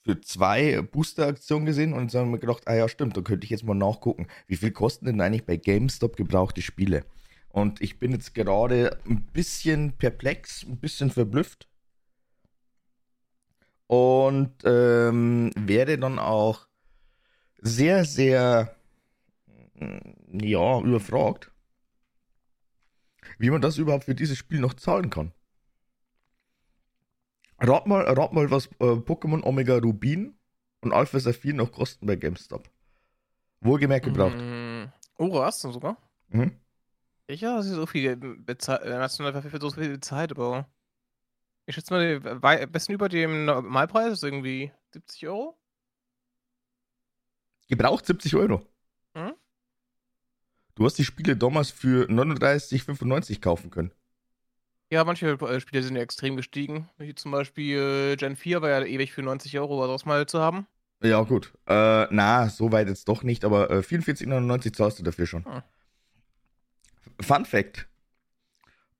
für 0.02 0.20
zwei 0.20 0.82
Booster-Aktionen 0.82 1.64
gesehen 1.64 1.94
und 1.94 2.12
dann 2.12 2.26
haben 2.26 2.32
wir 2.32 2.38
gedacht, 2.40 2.64
ah 2.66 2.74
ja, 2.74 2.88
stimmt, 2.90 3.16
da 3.16 3.22
könnte 3.22 3.44
ich 3.46 3.50
jetzt 3.50 3.64
mal 3.64 3.72
nachgucken, 3.72 4.26
wie 4.48 4.56
viel 4.56 4.70
kosten 4.70 5.06
denn 5.06 5.22
eigentlich 5.22 5.46
bei 5.46 5.56
GameStop 5.56 6.14
gebrauchte 6.14 6.60
Spiele? 6.60 7.06
Und 7.48 7.80
ich 7.80 7.98
bin 7.98 8.12
jetzt 8.12 8.34
gerade 8.34 8.98
ein 9.08 9.22
bisschen 9.32 9.92
perplex, 9.92 10.62
ein 10.64 10.76
bisschen 10.76 11.10
verblüfft. 11.10 11.68
Und 13.86 14.52
ähm, 14.66 15.52
werde 15.56 15.96
dann 15.98 16.18
auch 16.18 16.66
sehr, 17.62 18.04
sehr, 18.04 18.74
ja, 20.32 20.80
überfragt, 20.80 21.50
wie 23.38 23.50
man 23.50 23.60
das 23.60 23.78
überhaupt 23.78 24.04
für 24.04 24.14
dieses 24.14 24.38
Spiel 24.38 24.60
noch 24.60 24.74
zahlen 24.74 25.10
kann. 25.10 25.32
Rat 27.58 27.86
mal, 27.86 28.02
rat 28.02 28.32
mal, 28.32 28.50
was 28.50 28.66
äh, 28.80 28.96
Pokémon 28.96 29.44
Omega 29.44 29.78
Rubin 29.78 30.36
und 30.80 30.92
Alpha 30.92 31.20
Saphir 31.20 31.54
noch 31.54 31.70
kosten 31.70 32.06
bei 32.06 32.16
GameStop. 32.16 32.68
Wohlgemerkt 33.60 34.06
gebraucht. 34.06 34.36
Mm, 34.36 34.86
oh, 35.18 35.40
hast 35.42 35.62
du 35.62 35.70
sogar? 35.70 35.96
Mhm. 36.28 36.58
Ich 37.28 37.44
habe 37.44 37.62
so 37.62 37.86
viel 37.86 38.16
bezahlt, 38.16 38.84
national 38.84 39.40
für 39.40 39.60
so 39.60 39.70
viel 39.70 40.00
Zeit, 40.00 40.32
aber 40.32 40.68
ich 41.66 41.76
schätze 41.76 41.94
mal, 41.94 42.20
am 42.26 42.72
besten 42.72 42.92
über 42.92 43.08
dem 43.08 43.44
Normalpreis 43.44 44.14
ist 44.14 44.24
irgendwie 44.24 44.72
70 44.92 45.28
Euro. 45.28 45.56
Gebraucht 47.68 48.04
70 48.04 48.34
Euro. 48.34 48.66
Du 50.82 50.86
hast 50.86 50.98
die 50.98 51.04
Spiele 51.04 51.36
damals 51.36 51.70
für 51.70 52.10
39,95 52.10 53.40
kaufen 53.40 53.70
können. 53.70 53.92
Ja, 54.90 55.04
manche 55.04 55.28
äh, 55.28 55.60
Spiele 55.60 55.80
sind 55.80 55.94
ja 55.94 56.02
extrem 56.02 56.34
gestiegen. 56.34 56.88
Wie 56.98 57.14
zum 57.14 57.30
Beispiel 57.30 58.14
äh, 58.14 58.16
Gen 58.16 58.34
4 58.34 58.62
war 58.62 58.68
ja 58.68 58.84
ewig 58.84 59.12
für 59.12 59.22
90 59.22 59.56
Euro 59.60 59.78
was 59.78 59.86
draus 59.86 60.06
mal 60.06 60.26
zu 60.26 60.40
haben. 60.40 60.66
Ja, 61.00 61.22
gut. 61.22 61.52
Äh, 61.68 62.08
na, 62.10 62.48
so 62.48 62.72
weit 62.72 62.88
jetzt 62.88 63.08
doch 63.08 63.22
nicht, 63.22 63.44
aber 63.44 63.70
äh, 63.70 63.78
44,99 63.78 64.72
zahlst 64.72 64.98
du 64.98 65.04
dafür 65.04 65.26
schon. 65.26 65.44
Hm. 65.44 65.62
Fun 67.20 67.44
Fact: 67.44 67.86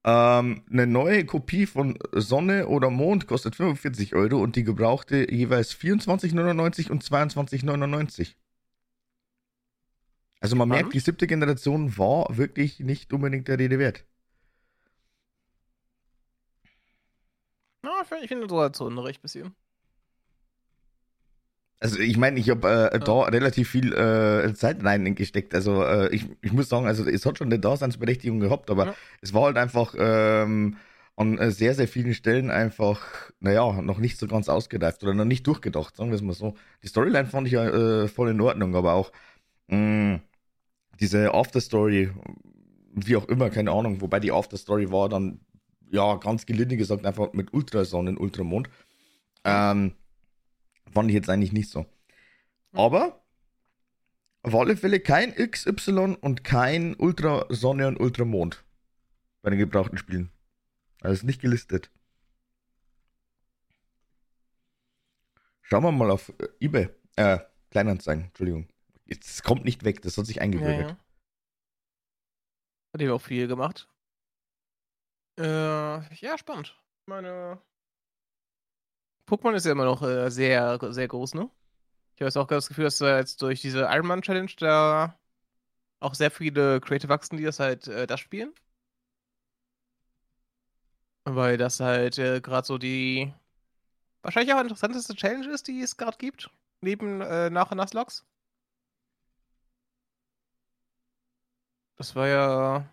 ähm, 0.05 0.63
Eine 0.71 0.87
neue 0.87 1.27
Kopie 1.27 1.67
von 1.67 1.99
Sonne 2.13 2.69
oder 2.69 2.91
Mond 2.91 3.27
kostet 3.27 3.57
45 3.57 4.15
Euro 4.15 4.41
und 4.41 4.55
die 4.55 4.63
gebrauchte 4.63 5.29
jeweils 5.35 5.75
24,99 5.75 6.93
und 6.93 7.03
22,99. 7.03 8.37
Also 10.43 10.57
man 10.57 10.69
merkt, 10.69 10.93
die 10.93 10.99
siebte 10.99 11.27
Generation 11.27 11.97
war 11.97 12.27
wirklich 12.37 12.81
nicht 12.81 13.13
unbedingt 13.13 13.49
der 13.49 13.59
Rede 13.59 13.79
wert. 13.79 14.05
ich 18.23 18.29
finde 18.29 18.49
so 18.49 18.61
halt 18.61 18.77
so 18.77 18.87
Unrecht 18.87 19.23
bisschen. 19.23 19.55
Also 21.81 21.99
ich 21.99 22.17
meine, 22.17 22.39
ich 22.39 22.49
habe 22.49 22.69
äh, 22.69 22.97
ja. 22.97 22.99
da 22.99 23.23
relativ 23.23 23.69
viel 23.69 23.93
äh, 23.93 24.55
Zeit 24.55 24.85
reingesteckt. 24.85 25.53
Also 25.55 25.83
äh, 25.83 26.15
ich, 26.15 26.27
ich 26.41 26.53
muss 26.53 26.69
sagen, 26.69 26.87
also 26.87 27.05
es 27.05 27.27
hat 27.27 27.39
schon 27.39 27.49
eine 27.49 27.59
Daseinsberechtigung 27.59 28.39
gehabt, 28.39 28.71
aber 28.71 28.87
ja. 28.87 28.95
es 29.21 29.35
war 29.35 29.45
halt 29.45 29.57
einfach 29.57 29.95
ähm, 29.99 30.77
an 31.17 31.39
äh, 31.39 31.51
sehr, 31.51 31.75
sehr 31.75 31.89
vielen 31.89 32.15
Stellen 32.15 32.51
einfach, 32.51 33.33
naja, 33.41 33.83
noch 33.83 33.99
nicht 33.99 34.17
so 34.17 34.29
ganz 34.29 34.49
ausgereift 34.49 35.03
oder 35.03 35.15
noch 35.15 35.25
nicht 35.25 35.45
durchgedacht, 35.47 35.97
sagen 35.97 36.11
wir 36.11 36.17
es 36.17 36.23
mal 36.23 36.35
so. 36.35 36.55
Die 36.85 36.87
Storyline 36.87 37.27
fand 37.27 37.49
ich 37.49 37.55
ja 37.55 37.67
äh, 37.67 38.09
voll 38.09 38.31
in 38.31 38.41
Ordnung, 38.41 38.77
aber 38.77 38.93
auch 38.93 39.11
mh, 39.67 39.77
mm, 39.77 40.21
diese 41.03 41.35
Afterstory, 41.35 42.11
wie 42.95 43.17
auch 43.17 43.29
immer, 43.29 43.51
keine 43.51 43.73
Ahnung, 43.73 44.01
wobei 44.01 44.21
die 44.21 44.33
Afterstory 44.33 44.91
war 44.91 45.09
dann 45.09 45.41
ja, 45.91 46.17
ganz 46.17 46.47
gelinde 46.47 46.77
gesagt, 46.77 47.05
einfach 47.05 47.33
mit 47.35 47.53
Ultrasonnen, 47.53 48.17
Ultramond. 48.17 48.71
Ähm, 49.45 49.95
fand 50.91 51.11
ich 51.11 51.15
jetzt 51.15 51.29
eigentlich 51.29 51.53
nicht 51.53 51.69
so. 51.69 51.85
Aber 52.73 53.21
auf 54.43 54.55
alle 54.55 54.77
Fälle 54.77 55.01
kein 55.01 55.35
XY 55.35 56.17
und 56.21 56.45
kein 56.45 56.95
Ultrasonne 56.95 57.89
und 57.89 58.01
Ultramond 58.01 58.65
bei 59.43 59.51
den 59.51 59.59
gebrauchten 59.59 59.99
Spielen. 59.99 60.31
Also 61.01 61.27
nicht 61.27 61.43
gelistet. 61.43 61.91
Schauen 65.63 65.83
wir 65.83 65.93
mal 65.93 66.11
auf 66.11 66.33
äh, 66.39 66.49
eBay. 66.61 66.89
Äh, 67.17 67.39
Kleinanzeigen, 67.71 68.27
Entschuldigung. 68.27 68.72
Es 69.21 69.43
kommt 69.43 69.65
nicht 69.65 69.85
weg, 69.85 70.03
das 70.03 70.17
hat 70.17 70.27
sich 70.27 70.41
eingebürgert. 70.41 70.81
Ja, 70.81 70.89
ja. 70.89 70.97
Hat 72.95 73.01
ihr 73.01 73.15
auch 73.15 73.21
viel 73.21 73.47
gemacht. 73.49 73.89
Äh, 75.39 76.15
ja, 76.17 76.37
spannend. 76.37 76.79
Meine. 77.07 77.61
Pokémon 79.27 79.55
ist 79.55 79.65
ja 79.65 79.73
immer 79.73 79.85
noch 79.85 80.03
äh, 80.03 80.31
sehr, 80.31 80.79
sehr 80.93 81.09
groß, 81.09 81.35
ne? 81.35 81.51
Ich 82.15 82.21
habe 82.21 82.27
jetzt 82.27 82.37
auch 82.37 82.47
das 82.47 82.69
Gefühl, 82.69 82.85
dass 82.85 82.99
da 82.99 83.17
jetzt 83.19 83.41
durch 83.41 83.61
diese 83.61 83.83
Ironman 83.83 84.23
Challenge 84.23 84.51
da 84.59 85.19
auch 86.01 86.15
sehr 86.15 86.31
viele 86.31 86.81
Creative 86.81 87.09
wachsen, 87.09 87.37
die 87.39 87.45
das 87.45 87.59
halt 87.59 87.89
äh, 87.89 88.07
das 88.07 88.21
spielen. 88.21 88.53
Weil 91.25 91.57
das 91.57 91.81
halt 91.81 92.19
äh, 92.19 92.41
gerade 92.41 92.67
so 92.67 92.79
die 92.79 93.33
wahrscheinlich 94.23 94.55
auch 94.55 94.61
interessanteste 94.61 95.15
Challenge 95.15 95.49
ist, 95.49 95.69
die 95.69 95.81
es 95.81 95.97
gerade 95.97 96.19
gibt. 96.19 96.51
Neben 96.81 97.21
äh, 97.21 97.49
Nach- 97.49 97.71
und 97.71 97.79
Nasslogs. 97.79 98.27
Das 102.03 102.17
war 102.17 102.27
ja 102.27 102.85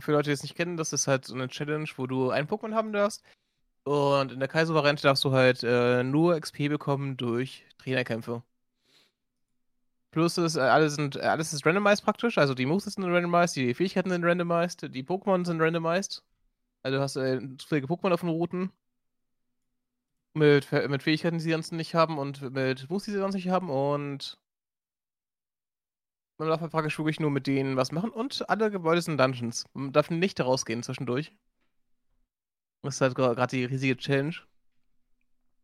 für 0.00 0.12
Leute, 0.12 0.28
die 0.28 0.34
es 0.34 0.42
nicht 0.42 0.54
kennen, 0.54 0.76
das 0.76 0.92
ist 0.92 1.06
halt 1.06 1.24
so 1.24 1.32
eine 1.32 1.48
Challenge, 1.48 1.88
wo 1.96 2.06
du 2.06 2.28
ein 2.28 2.46
Pokémon 2.46 2.74
haben 2.74 2.92
darfst. 2.92 3.22
Und 3.84 4.32
in 4.32 4.38
der 4.38 4.48
Kaiser-Variante 4.48 5.02
darfst 5.02 5.24
du 5.24 5.32
halt 5.32 5.62
äh, 5.62 6.02
nur 6.02 6.38
XP 6.38 6.68
bekommen 6.68 7.16
durch 7.16 7.64
Trainerkämpfe. 7.78 8.42
Plus 10.10 10.36
ist, 10.36 10.56
äh, 10.56 10.60
alles, 10.60 10.96
sind, 10.96 11.16
äh, 11.16 11.20
alles 11.20 11.54
ist 11.54 11.64
randomized 11.64 12.04
praktisch, 12.04 12.36
also 12.36 12.52
die 12.52 12.66
Moves 12.66 12.84
sind 12.84 13.04
randomized, 13.04 13.56
die 13.56 13.72
Fähigkeiten 13.72 14.10
sind 14.10 14.26
randomized, 14.26 14.94
die 14.94 15.04
Pokémon 15.04 15.46
sind 15.46 15.62
randomized. 15.62 16.22
Also 16.82 16.98
du 16.98 17.02
hast 17.02 17.16
äh, 17.16 17.40
zufällige 17.56 17.86
Pokémon 17.86 18.12
auf 18.12 18.20
den 18.20 18.28
Routen. 18.28 18.72
Mit, 20.34 20.70
mit 20.70 21.02
Fähigkeiten, 21.02 21.38
die 21.38 21.44
sie 21.44 21.52
sonst 21.52 21.72
nicht 21.72 21.94
haben 21.94 22.18
und 22.18 22.42
mit 22.42 22.90
Moves, 22.90 23.04
die 23.04 23.12
sie 23.12 23.18
sonst 23.20 23.36
nicht 23.36 23.48
haben. 23.48 23.70
Und 23.70 24.36
man 26.38 26.48
darf 26.48 26.60
halt 26.60 26.72
praktisch 26.72 26.98
wirklich 26.98 27.20
nur 27.20 27.30
mit 27.30 27.46
denen 27.46 27.76
was 27.76 27.92
machen 27.92 28.10
und 28.10 28.48
alle 28.48 28.70
Gebäude 28.70 29.02
sind 29.02 29.18
Dungeons. 29.18 29.64
Man 29.72 29.92
darf 29.92 30.10
nicht 30.10 30.40
rausgehen 30.40 30.82
zwischendurch. 30.82 31.32
Das 32.82 32.96
ist 32.96 33.00
halt 33.00 33.14
gerade 33.14 33.56
die 33.56 33.64
riesige 33.64 33.96
Challenge. 33.96 34.34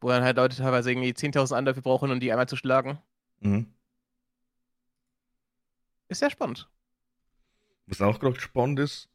Wo 0.01 0.09
dann 0.09 0.23
halt 0.23 0.37
Leute 0.37 0.57
teilweise 0.57 0.91
irgendwie 0.91 1.11
10.000 1.11 1.55
Anläufe 1.55 1.83
brauchen, 1.83 2.11
um 2.11 2.21
die 2.21 2.33
einmal 2.33 2.49
zu 2.49 2.57
schlagen. 2.57 2.99
Mhm. 3.41 3.67
Ist 6.09 6.21
sehr 6.21 6.31
spannend. 6.31 6.69
Was 7.87 8.01
auch 8.01 8.19
gerade 8.19 8.41
spannend 8.41 8.79
ist, 8.79 9.09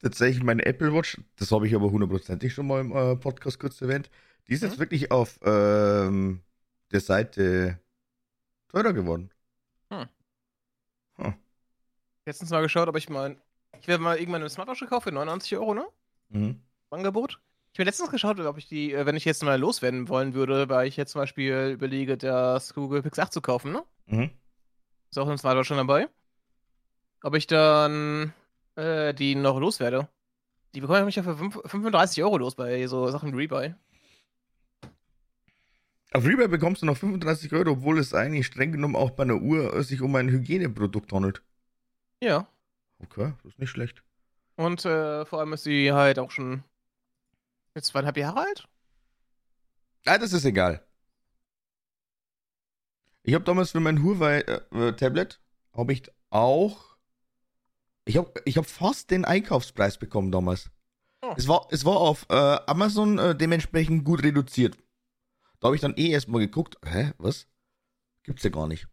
tatsächlich 0.00 0.42
meine 0.42 0.66
Apple 0.66 0.92
Watch, 0.92 1.18
das 1.36 1.50
habe 1.50 1.66
ich 1.66 1.74
aber 1.74 1.90
hundertprozentig 1.90 2.52
schon 2.52 2.66
mal 2.66 2.80
im 2.80 2.92
äh, 2.92 3.16
Podcast 3.16 3.58
kurz 3.58 3.80
erwähnt, 3.80 4.10
die 4.46 4.52
ist 4.52 4.62
mhm. 4.62 4.68
jetzt 4.68 4.78
wirklich 4.78 5.10
auf 5.10 5.38
ähm, 5.42 6.42
der 6.92 7.00
Seite 7.00 7.80
teurer 8.68 8.92
geworden. 8.92 9.30
Hm. 9.90 10.08
Hm. 11.16 11.34
Letztens 12.26 12.50
mal 12.50 12.62
geschaut, 12.62 12.88
aber 12.88 12.98
ich 12.98 13.08
meine, 13.08 13.36
ich 13.80 13.88
werde 13.88 14.02
mal 14.02 14.18
irgendwann 14.18 14.42
eine 14.42 14.50
Smartwatch 14.50 14.80
gekauft 14.80 15.04
für 15.04 15.12
99 15.12 15.56
Euro, 15.56 15.74
ne? 15.74 15.86
Mhm. 16.30 16.60
Angebot. 16.90 17.40
Ich 17.72 17.78
habe 17.78 17.86
letztens 17.86 18.10
geschaut, 18.10 18.38
ob 18.40 18.56
ich 18.56 18.68
die, 18.68 18.92
äh, 18.92 19.04
wenn 19.04 19.16
ich 19.16 19.24
jetzt 19.24 19.42
mal 19.42 19.58
loswerden 19.58 20.08
wollen 20.08 20.34
würde, 20.34 20.68
weil 20.68 20.86
ich 20.86 20.96
jetzt 20.96 21.12
zum 21.12 21.20
Beispiel 21.20 21.70
überlege, 21.72 22.16
das 22.16 22.72
Google 22.72 23.02
Pix 23.02 23.18
8 23.18 23.32
zu 23.32 23.40
kaufen, 23.40 23.72
ne? 23.72 23.82
Mhm. 24.06 24.30
Ist 25.10 25.18
auch 25.18 25.28
ein 25.28 25.38
Smartwatch 25.38 25.68
schon 25.68 25.76
dabei. 25.76 26.08
Ob 27.22 27.34
ich 27.34 27.46
dann 27.46 28.32
äh, 28.76 29.14
die 29.14 29.34
noch 29.34 29.58
loswerde. 29.58 30.08
Die 30.74 30.80
bekomme 30.80 31.08
ich 31.08 31.16
ja 31.16 31.22
für 31.22 31.36
35 31.36 32.22
Euro 32.24 32.38
los 32.38 32.54
bei 32.54 32.86
so 32.86 33.08
Sachen 33.10 33.34
Rebuy. 33.34 33.74
Auf 36.14 36.24
Rebuy 36.24 36.46
bekommst 36.46 36.80
du 36.80 36.86
noch 36.86 36.96
35 36.96 37.52
Euro, 37.54 37.72
obwohl 37.72 37.98
es 37.98 38.14
eigentlich 38.14 38.46
streng 38.46 38.70
genommen 38.70 38.94
auch 38.94 39.10
bei 39.10 39.24
einer 39.24 39.42
Uhr 39.42 39.82
sich 39.82 40.00
um 40.00 40.14
ein 40.14 40.28
Hygieneprodukt 40.28 41.12
handelt. 41.12 41.42
Ja. 42.22 42.46
Okay, 43.00 43.32
das 43.42 43.54
ist 43.54 43.58
nicht 43.58 43.70
schlecht. 43.70 44.04
Und 44.54 44.84
äh, 44.84 45.24
vor 45.24 45.40
allem 45.40 45.52
ist 45.52 45.64
sie 45.64 45.92
halt 45.92 46.20
auch 46.20 46.30
schon 46.30 46.62
jetzt 47.74 47.88
zweieinhalb 47.88 48.16
Jahre 48.16 48.42
alt. 48.42 48.68
Ah, 50.06 50.16
das 50.16 50.32
ist 50.32 50.44
egal. 50.44 50.86
Ich 53.24 53.34
habe 53.34 53.44
damals 53.44 53.72
für 53.72 53.80
mein 53.80 54.00
Huawei-Tablet, 54.00 55.40
äh, 55.42 55.76
habe 55.76 55.92
ich 55.92 56.12
auch, 56.30 56.96
ich 58.04 58.18
habe 58.18 58.32
ich 58.44 58.56
hab 58.56 58.66
fast 58.66 59.10
den 59.10 59.24
Einkaufspreis 59.24 59.98
bekommen 59.98 60.30
damals. 60.30 60.70
Oh. 61.22 61.34
Es, 61.36 61.48
war, 61.48 61.66
es 61.72 61.84
war 61.84 61.96
auf 61.96 62.26
äh, 62.28 62.34
Amazon 62.34 63.18
äh, 63.18 63.34
dementsprechend 63.34 64.04
gut 64.04 64.22
reduziert. 64.22 64.78
Da 65.60 65.66
habe 65.66 65.76
ich 65.76 65.82
dann 65.82 65.96
eh 65.96 66.10
erstmal 66.10 66.40
geguckt, 66.40 66.76
hä, 66.84 67.12
was? 67.18 67.46
Gibt's 68.22 68.42
ja 68.42 68.50
gar 68.50 68.66
nicht. 68.66 68.88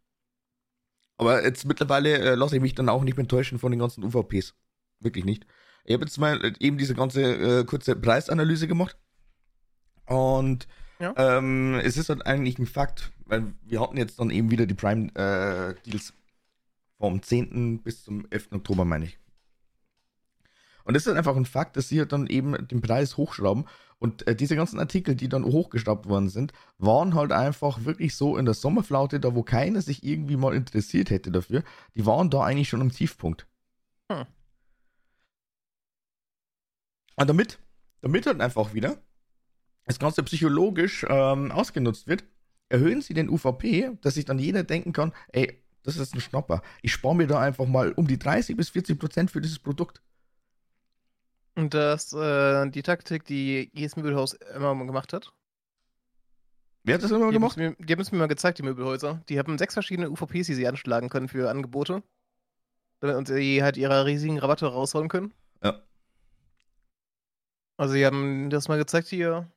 Aber 1.18 1.44
jetzt 1.44 1.66
mittlerweile 1.66 2.18
äh, 2.18 2.36
lasse 2.36 2.56
ich 2.56 2.62
mich 2.62 2.76
dann 2.76 2.90
auch 2.90 3.04
nicht 3.04 3.18
mehr 3.18 3.28
täuschen 3.28 3.60
von 3.60 3.72
den 3.72 3.80
ganzen 3.80 4.04
UVPs. 4.04 4.56
Wirklich 5.00 5.26
nicht. 5.26 5.46
Ich 5.86 5.94
habe 5.94 6.04
jetzt 6.04 6.18
mal 6.18 6.44
äh, 6.44 6.54
eben 6.60 6.78
diese 6.78 6.96
ganze 6.96 7.22
äh, 7.60 7.64
kurze 7.64 7.96
Preisanalyse 7.96 8.68
gemacht. 8.68 8.98
Und 10.06 10.68
ja. 11.00 11.14
ähm, 11.18 11.76
es 11.84 11.98
ist 11.98 12.10
halt 12.10 12.26
eigentlich 12.26 12.60
ein 12.60 12.66
Fakt, 12.66 13.12
weil 13.26 13.54
wir 13.64 13.82
hatten 13.82 13.98
jetzt 13.98 14.20
dann 14.20 14.30
eben 14.30 14.52
wieder 14.52 14.66
die 14.66 14.74
Prime-Deals 14.74 16.10
äh, 16.10 16.14
vom 16.98 17.22
10. 17.22 17.82
bis 17.84 18.04
zum 18.04 18.26
11. 18.30 18.50
Oktober, 18.54 18.86
meine 18.86 19.06
ich. 19.06 19.20
Und 20.84 20.96
es 20.96 21.06
ist 21.06 21.16
einfach 21.16 21.36
ein 21.36 21.46
Fakt, 21.46 21.78
dass 21.78 21.90
sie 21.90 22.00
halt 22.00 22.12
dann 22.12 22.28
eben 22.28 22.68
den 22.68 22.82
Preis 22.82 23.18
hochschrauben. 23.18 23.66
Und 24.02 24.26
äh, 24.26 24.36
diese 24.36 24.56
ganzen 24.56 24.80
Artikel, 24.80 25.14
die 25.14 25.30
dann 25.30 25.46
hochgeschraubt 25.46 26.10
worden 26.10 26.28
sind, 26.28 26.54
waren 26.80 27.14
halt 27.14 27.32
einfach 27.32 27.86
wirklich 27.86 28.16
so 28.16 28.36
in 28.36 28.46
der 28.46 28.56
Sommerflaute, 28.56 29.20
da 29.20 29.36
wo 29.36 29.44
keiner 29.44 29.80
sich 29.80 30.04
irgendwie 30.04 30.38
mal 30.38 30.56
interessiert 30.56 31.12
hätte 31.12 31.32
dafür. 31.32 31.64
Die 31.94 32.04
waren 32.08 32.32
da 32.32 32.42
eigentlich 32.42 32.68
schon 32.68 32.82
am 32.82 32.92
Tiefpunkt. 32.92 33.46
Hm. 34.12 34.26
Und 37.16 37.30
damit, 37.30 37.60
damit 38.02 38.26
halt 38.26 38.42
einfach 38.42 38.74
wieder 38.74 38.98
das 39.86 40.00
Ganze 40.00 40.24
psychologisch 40.24 41.06
ähm, 41.08 41.52
ausgenutzt 41.52 42.08
wird, 42.08 42.24
erhöhen 42.70 43.02
sie 43.02 43.14
den 43.14 43.30
UVP, 43.30 43.92
dass 44.02 44.16
sich 44.16 44.26
dann 44.26 44.40
jeder 44.40 44.64
denken 44.64 44.94
kann, 44.94 45.14
ey, 45.32 45.62
das 45.84 45.98
ist 45.98 46.16
ein 46.16 46.22
Schnapper. 46.22 46.64
Ich 46.82 46.92
spare 46.92 47.16
mir 47.16 47.28
da 47.28 47.40
einfach 47.40 47.68
mal 47.68 47.92
um 47.92 48.08
die 48.08 48.18
30 48.18 48.58
bis 48.58 48.70
40 48.70 48.98
Prozent 48.98 49.30
für 49.30 49.42
dieses 49.42 49.60
Produkt. 49.60 50.02
Und 51.56 51.74
das, 51.74 52.14
äh, 52.14 52.70
die 52.70 52.82
Taktik, 52.82 53.26
die 53.26 53.70
jedes 53.74 53.96
Möbelhaus 53.96 54.34
immer 54.34 54.76
gemacht 54.86 55.14
hat. 55.14 55.34
Wer 56.84 56.96
hat 56.96 57.04
das 57.04 57.12
immer 57.12 57.28
die 57.28 57.34
gemacht? 57.34 57.58
Mir, 57.58 57.76
die 57.78 57.94
haben 57.94 58.00
es 58.00 58.12
mir 58.12 58.18
mal 58.18 58.28
gezeigt, 58.28 58.58
die 58.58 58.64
Möbelhäuser. 58.64 59.22
Die 59.30 59.38
haben 59.38 59.58
sechs 59.58 59.74
verschiedene 59.74 60.10
UVPs, 60.10 60.48
die 60.48 60.54
sie 60.56 60.68
anschlagen 60.68 61.10
können 61.10 61.28
für 61.28 61.50
Angebote. 61.50 62.04
Und 63.02 63.28
sie 63.28 63.64
halt 63.64 63.78
ihre 63.78 64.06
riesigen 64.06 64.40
Rabatte 64.40 64.68
rausholen 64.68 65.10
können. 65.10 65.34
Ja. 65.64 65.82
Also, 67.78 67.94
sie 67.94 68.06
haben 68.06 68.50
das 68.50 68.68
mal 68.68 68.78
gezeigt 68.78 69.08
hier. 69.08 69.52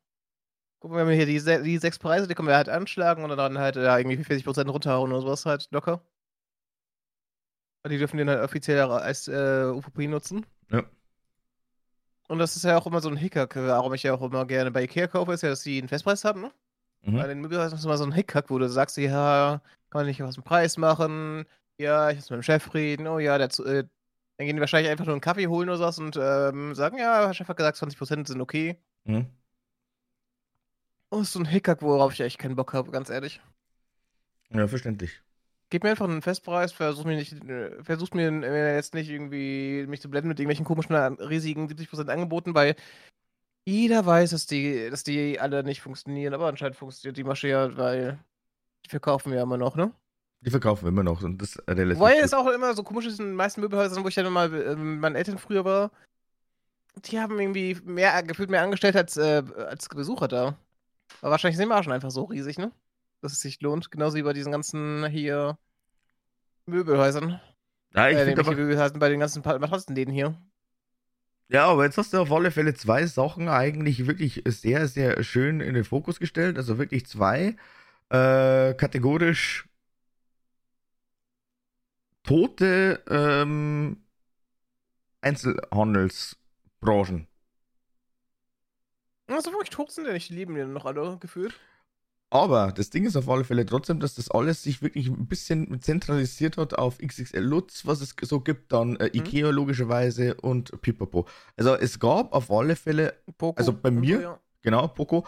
Guck 0.81 0.91
mal, 0.91 1.07
wir 1.07 1.13
haben 1.13 1.27
hier 1.27 1.27
die, 1.27 1.63
die 1.63 1.79
sechs 1.79 1.99
Preise, 1.99 2.27
die 2.27 2.35
können 2.35 2.49
wir 2.49 2.57
halt 2.57 2.69
anschlagen 2.69 3.25
und 3.25 3.37
dann 3.37 3.59
halt 3.59 3.77
ja, 3.77 3.97
irgendwie 3.97 4.19
40% 4.19 4.69
runterhauen 4.69 5.13
oder 5.13 5.23
sowas 5.23 5.47
halt 5.47 5.69
locker. 5.71 6.03
Und 7.85 7.91
die 7.91 7.99
dürfen 7.99 8.17
den 8.17 8.29
halt 8.31 8.43
offiziell 8.43 8.81
als 8.81 9.29
äh, 9.29 9.67
UVP 9.67 10.09
nutzen. 10.09 10.47
Ja. 10.71 10.85
Und 12.29 12.39
das 12.39 12.57
ist 12.57 12.65
ja 12.65 12.79
auch 12.79 12.87
immer 12.87 13.01
so 13.01 13.09
ein 13.09 13.17
Hickhack, 13.17 13.57
warum 13.57 13.93
ich 13.95 14.03
ja 14.03 14.15
auch 14.15 14.23
immer 14.23 14.47
gerne 14.47 14.71
bei 14.71 14.85
Ikea 14.85 15.07
kaufe, 15.07 15.33
ist 15.33 15.43
ja, 15.43 15.51
dass 15.51 15.63
sie 15.63 15.79
einen 15.79 15.89
Festpreis 15.89 16.25
haben, 16.25 16.41
ne? 16.41 16.53
Mhm. 17.03 17.17
Bei 17.17 17.27
den 17.27 17.41
Möbelhäusern 17.41 17.79
ist 17.79 17.85
immer 17.85 17.99
so 17.99 18.05
ein 18.05 18.13
Hickhack, 18.13 18.49
wo 18.49 18.59
du 18.59 18.69
sagst, 18.69 18.97
ja, 18.97 19.61
kann 19.91 20.01
man 20.01 20.07
nicht 20.07 20.21
was 20.21 20.37
im 20.37 20.43
Preis 20.43 20.79
machen, 20.79 21.45
ja, 21.77 22.11
ich 22.11 22.17
muss 22.17 22.31
mit 22.31 22.39
dem 22.39 22.43
Chef 22.43 22.73
reden, 22.73 23.07
oh 23.07 23.19
ja, 23.19 23.37
der, 23.37 23.49
äh, 23.67 23.85
dann 24.37 24.47
gehen 24.47 24.57
die 24.57 24.61
wahrscheinlich 24.61 24.91
einfach 24.91 25.05
nur 25.05 25.15
einen 25.15 25.21
Kaffee 25.21 25.47
holen 25.47 25.69
oder 25.69 25.79
sowas 25.79 25.99
und 25.99 26.17
ähm, 26.17 26.75
sagen, 26.75 26.99
ja, 26.99 27.27
der 27.27 27.35
Chef 27.35 27.49
hat 27.49 27.57
gesagt, 27.57 27.77
20% 27.77 28.27
sind 28.27 28.41
okay. 28.41 28.79
Mhm. 29.05 29.27
Oh, 31.11 31.21
ist 31.21 31.33
so 31.33 31.41
ein 31.41 31.45
Hickhack, 31.45 31.83
worauf 31.83 32.13
ich 32.13 32.21
echt 32.21 32.39
keinen 32.39 32.57
Bock 32.57 32.73
habe, 32.73 32.91
ganz 32.91 33.11
ehrlich. 33.11 33.41
Ja, 34.51 34.67
verständlich. 34.67 35.21
Gib 35.75 35.83
mir 35.83 35.91
einfach 35.91 36.09
einen 36.09 36.23
Festpreis, 36.23 36.71
versuch 36.71 37.03
mir 37.03 37.17
nicht, 37.17 37.33
äh, 37.33 37.83
versuch 37.83 38.13
mir 38.13 38.31
äh, 38.45 38.77
jetzt 38.77 38.95
nicht 38.95 39.11
irgendwie 39.11 39.85
mich 39.89 40.01
zu 40.01 40.09
blenden 40.09 40.29
mit 40.29 40.39
irgendwelchen 40.39 40.65
komischen, 40.65 40.95
riesigen 40.95 41.67
70% 41.67 42.11
Angeboten, 42.11 42.55
weil 42.55 42.77
jeder 43.65 44.07
weiß, 44.07 44.31
dass 44.31 44.47
die, 44.47 44.89
dass 44.89 45.03
die 45.03 45.41
alle 45.41 45.65
nicht 45.65 45.83
funktionieren, 45.83 46.33
aber 46.33 46.47
anscheinend 46.47 46.77
funktioniert 46.77 47.17
die 47.17 47.25
Masche 47.25 47.49
ja, 47.49 47.77
weil 47.77 48.21
die 48.87 48.91
verkaufen 48.91 49.33
wir 49.33 49.39
ja 49.39 49.43
immer 49.43 49.57
noch, 49.57 49.75
ne? 49.75 49.91
Die 50.43 50.51
verkaufen 50.51 50.85
wir 50.85 50.91
immer 50.91 51.03
noch 51.03 51.25
und 51.25 51.43
das 51.43 51.61
relativ. 51.67 52.01
Weil 52.01 52.19
es 52.19 52.35
auch 52.35 52.47
immer 52.47 52.73
so 52.75 52.85
komisch 52.85 53.07
ist 53.07 53.19
in 53.19 53.27
den 53.27 53.35
meisten 53.35 53.61
Möbelhäusern, 53.61 54.05
wo 54.05 54.07
ich 54.07 54.15
dann 54.15 54.33
mal 54.33 54.55
äh, 54.55 54.77
mit 54.77 55.01
meinen 55.01 55.17
Eltern 55.17 55.39
früher 55.39 55.65
war, 55.65 55.91
die 57.05 57.19
haben 57.19 57.41
irgendwie 57.41 57.77
mehr, 57.83 58.23
gefühlt 58.23 58.49
mehr 58.49 58.63
angestellt 58.63 58.95
als, 58.95 59.17
äh, 59.17 59.43
als 59.57 59.89
Besucher 59.89 60.29
da. 60.29 60.57
Aber 61.21 61.33
wahrscheinlich 61.33 61.57
sind 61.57 61.69
Margen 61.69 61.91
einfach 61.91 62.13
so 62.13 62.23
riesig, 62.23 62.59
ne? 62.59 62.71
Dass 63.25 63.33
es 63.33 63.41
sich 63.41 63.61
lohnt. 63.63 63.91
Genauso 63.91 64.19
wie 64.19 64.23
bei 64.23 64.35
diesen 64.35 64.53
ganzen 64.53 65.07
hier 65.07 65.57
Möbelhäusern. 66.67 67.41
Ja, 67.95 68.11
ich 68.11 68.19
äh, 68.19 68.27
finde 68.27 68.43
aber... 68.43 68.55
Möbelhäusern 68.55 68.99
bei 68.99 69.09
den 69.09 69.19
ganzen 69.19 69.43
Matratzenläden 69.43 70.13
hier. 70.13 70.37
Ja, 71.49 71.69
aber 71.69 71.87
jetzt 71.87 71.97
hast 71.97 72.13
du 72.13 72.19
auf 72.19 72.31
alle 72.31 72.51
Fälle 72.51 72.75
zwei 72.75 73.07
Sachen 73.07 73.49
eigentlich 73.49 74.07
wirklich 74.07 74.43
sehr, 74.45 74.89
sehr 74.89 75.23
schön 75.23 75.61
in 75.61 75.73
den 75.73 75.85
Fokus 75.85 76.21
gestellt. 76.21 76.59
Also 76.59 76.77
wirklich 76.77 77.07
zwei 77.07 77.57
äh, 78.11 78.75
kategorisch 78.75 79.71
tote 82.25 83.03
ähm, 83.09 84.05
Einzelhandelsbranchen. 85.23 87.27
Also 89.29 89.51
wirklich 89.51 89.71
tot 89.71 89.93
sind 89.93 90.07
ja 90.07 90.13
nicht, 90.13 90.29
die 90.29 90.35
leben 90.35 90.55
ja 90.59 90.67
noch 90.67 90.85
alle 90.85 91.17
gefühlt. 91.17 91.59
Aber 92.35 92.73
das 92.73 92.91
Ding 92.91 93.07
ist 93.07 93.15
auf 93.15 93.29
alle 93.29 93.45
Fälle 93.45 93.65
trotzdem, 93.65 94.01
dass 94.01 94.17
das 94.17 94.29
alles 94.29 94.65
sich 94.65 94.83
wirklich 94.83 95.07
ein 95.07 95.29
bisschen 95.29 95.81
zentralisiert 95.81 96.57
hat 96.57 96.75
auf 96.75 96.99
XXL 96.99 97.39
Lutz, 97.39 97.87
was 97.87 98.01
es 98.01 98.17
so 98.23 98.41
gibt, 98.41 98.73
dann 98.73 98.97
äh, 98.97 99.05
mhm. 99.05 99.21
Ikea 99.21 99.47
mhm. 99.47 99.55
logischerweise 99.55 100.35
und 100.35 100.83
Pipapo. 100.83 101.29
Also 101.57 101.77
es 101.77 102.01
gab 102.01 102.33
auf 102.33 102.51
alle 102.51 102.75
Fälle, 102.75 103.15
Poco 103.39 103.57
also 103.57 103.73
bei 103.73 103.93
mir, 103.93 104.17
so, 104.17 104.23
ja. 104.23 104.41
genau, 104.63 104.89
Poco, 104.89 105.25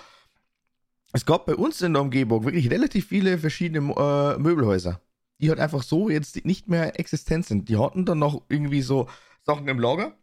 es 1.13 1.25
gab 1.25 1.47
bei 1.47 1.55
uns 1.55 1.81
in 1.81 1.93
der 1.93 2.03
Umgebung 2.03 2.45
wirklich 2.45 2.73
relativ 2.73 3.07
viele 3.07 3.39
verschiedene 3.39 3.89
äh, 3.95 4.37
Möbelhäuser, 4.41 5.01
die 5.39 5.49
halt 5.49 5.61
einfach 5.61 5.85
so 5.85 6.11
jetzt 6.11 6.45
nicht 6.45 6.67
mehr 6.67 6.99
existent 6.99 7.47
sind. 7.47 7.69
Die 7.69 7.79
hatten 7.79 8.05
dann 8.05 8.19
noch 8.19 8.43
irgendwie 8.49 8.83
so 8.83 9.09
Sachen 9.45 9.69
im 9.69 9.79
Lager, 9.79 10.19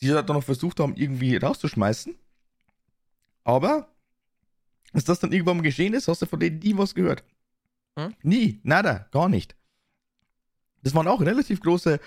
die 0.00 0.06
sie 0.06 0.14
halt 0.14 0.28
dann 0.28 0.36
noch 0.36 0.44
versucht 0.44 0.78
haben, 0.78 0.94
irgendwie 0.94 1.34
rauszuschmeißen. 1.34 2.14
Aber, 3.42 3.88
als 4.96 5.04
das 5.04 5.20
dann 5.20 5.30
irgendwann 5.30 5.58
mal 5.58 5.62
geschehen 5.62 5.92
ist, 5.92 6.08
hast 6.08 6.22
du 6.22 6.26
von 6.26 6.40
denen 6.40 6.58
nie 6.58 6.76
was 6.76 6.94
gehört. 6.94 7.22
Hm? 7.98 8.14
Nie, 8.22 8.60
nada, 8.62 9.06
gar 9.12 9.28
nicht. 9.28 9.54
Das 10.82 10.94
waren 10.94 11.06
auch 11.06 11.20
relativ 11.20 11.60
große 11.60 12.00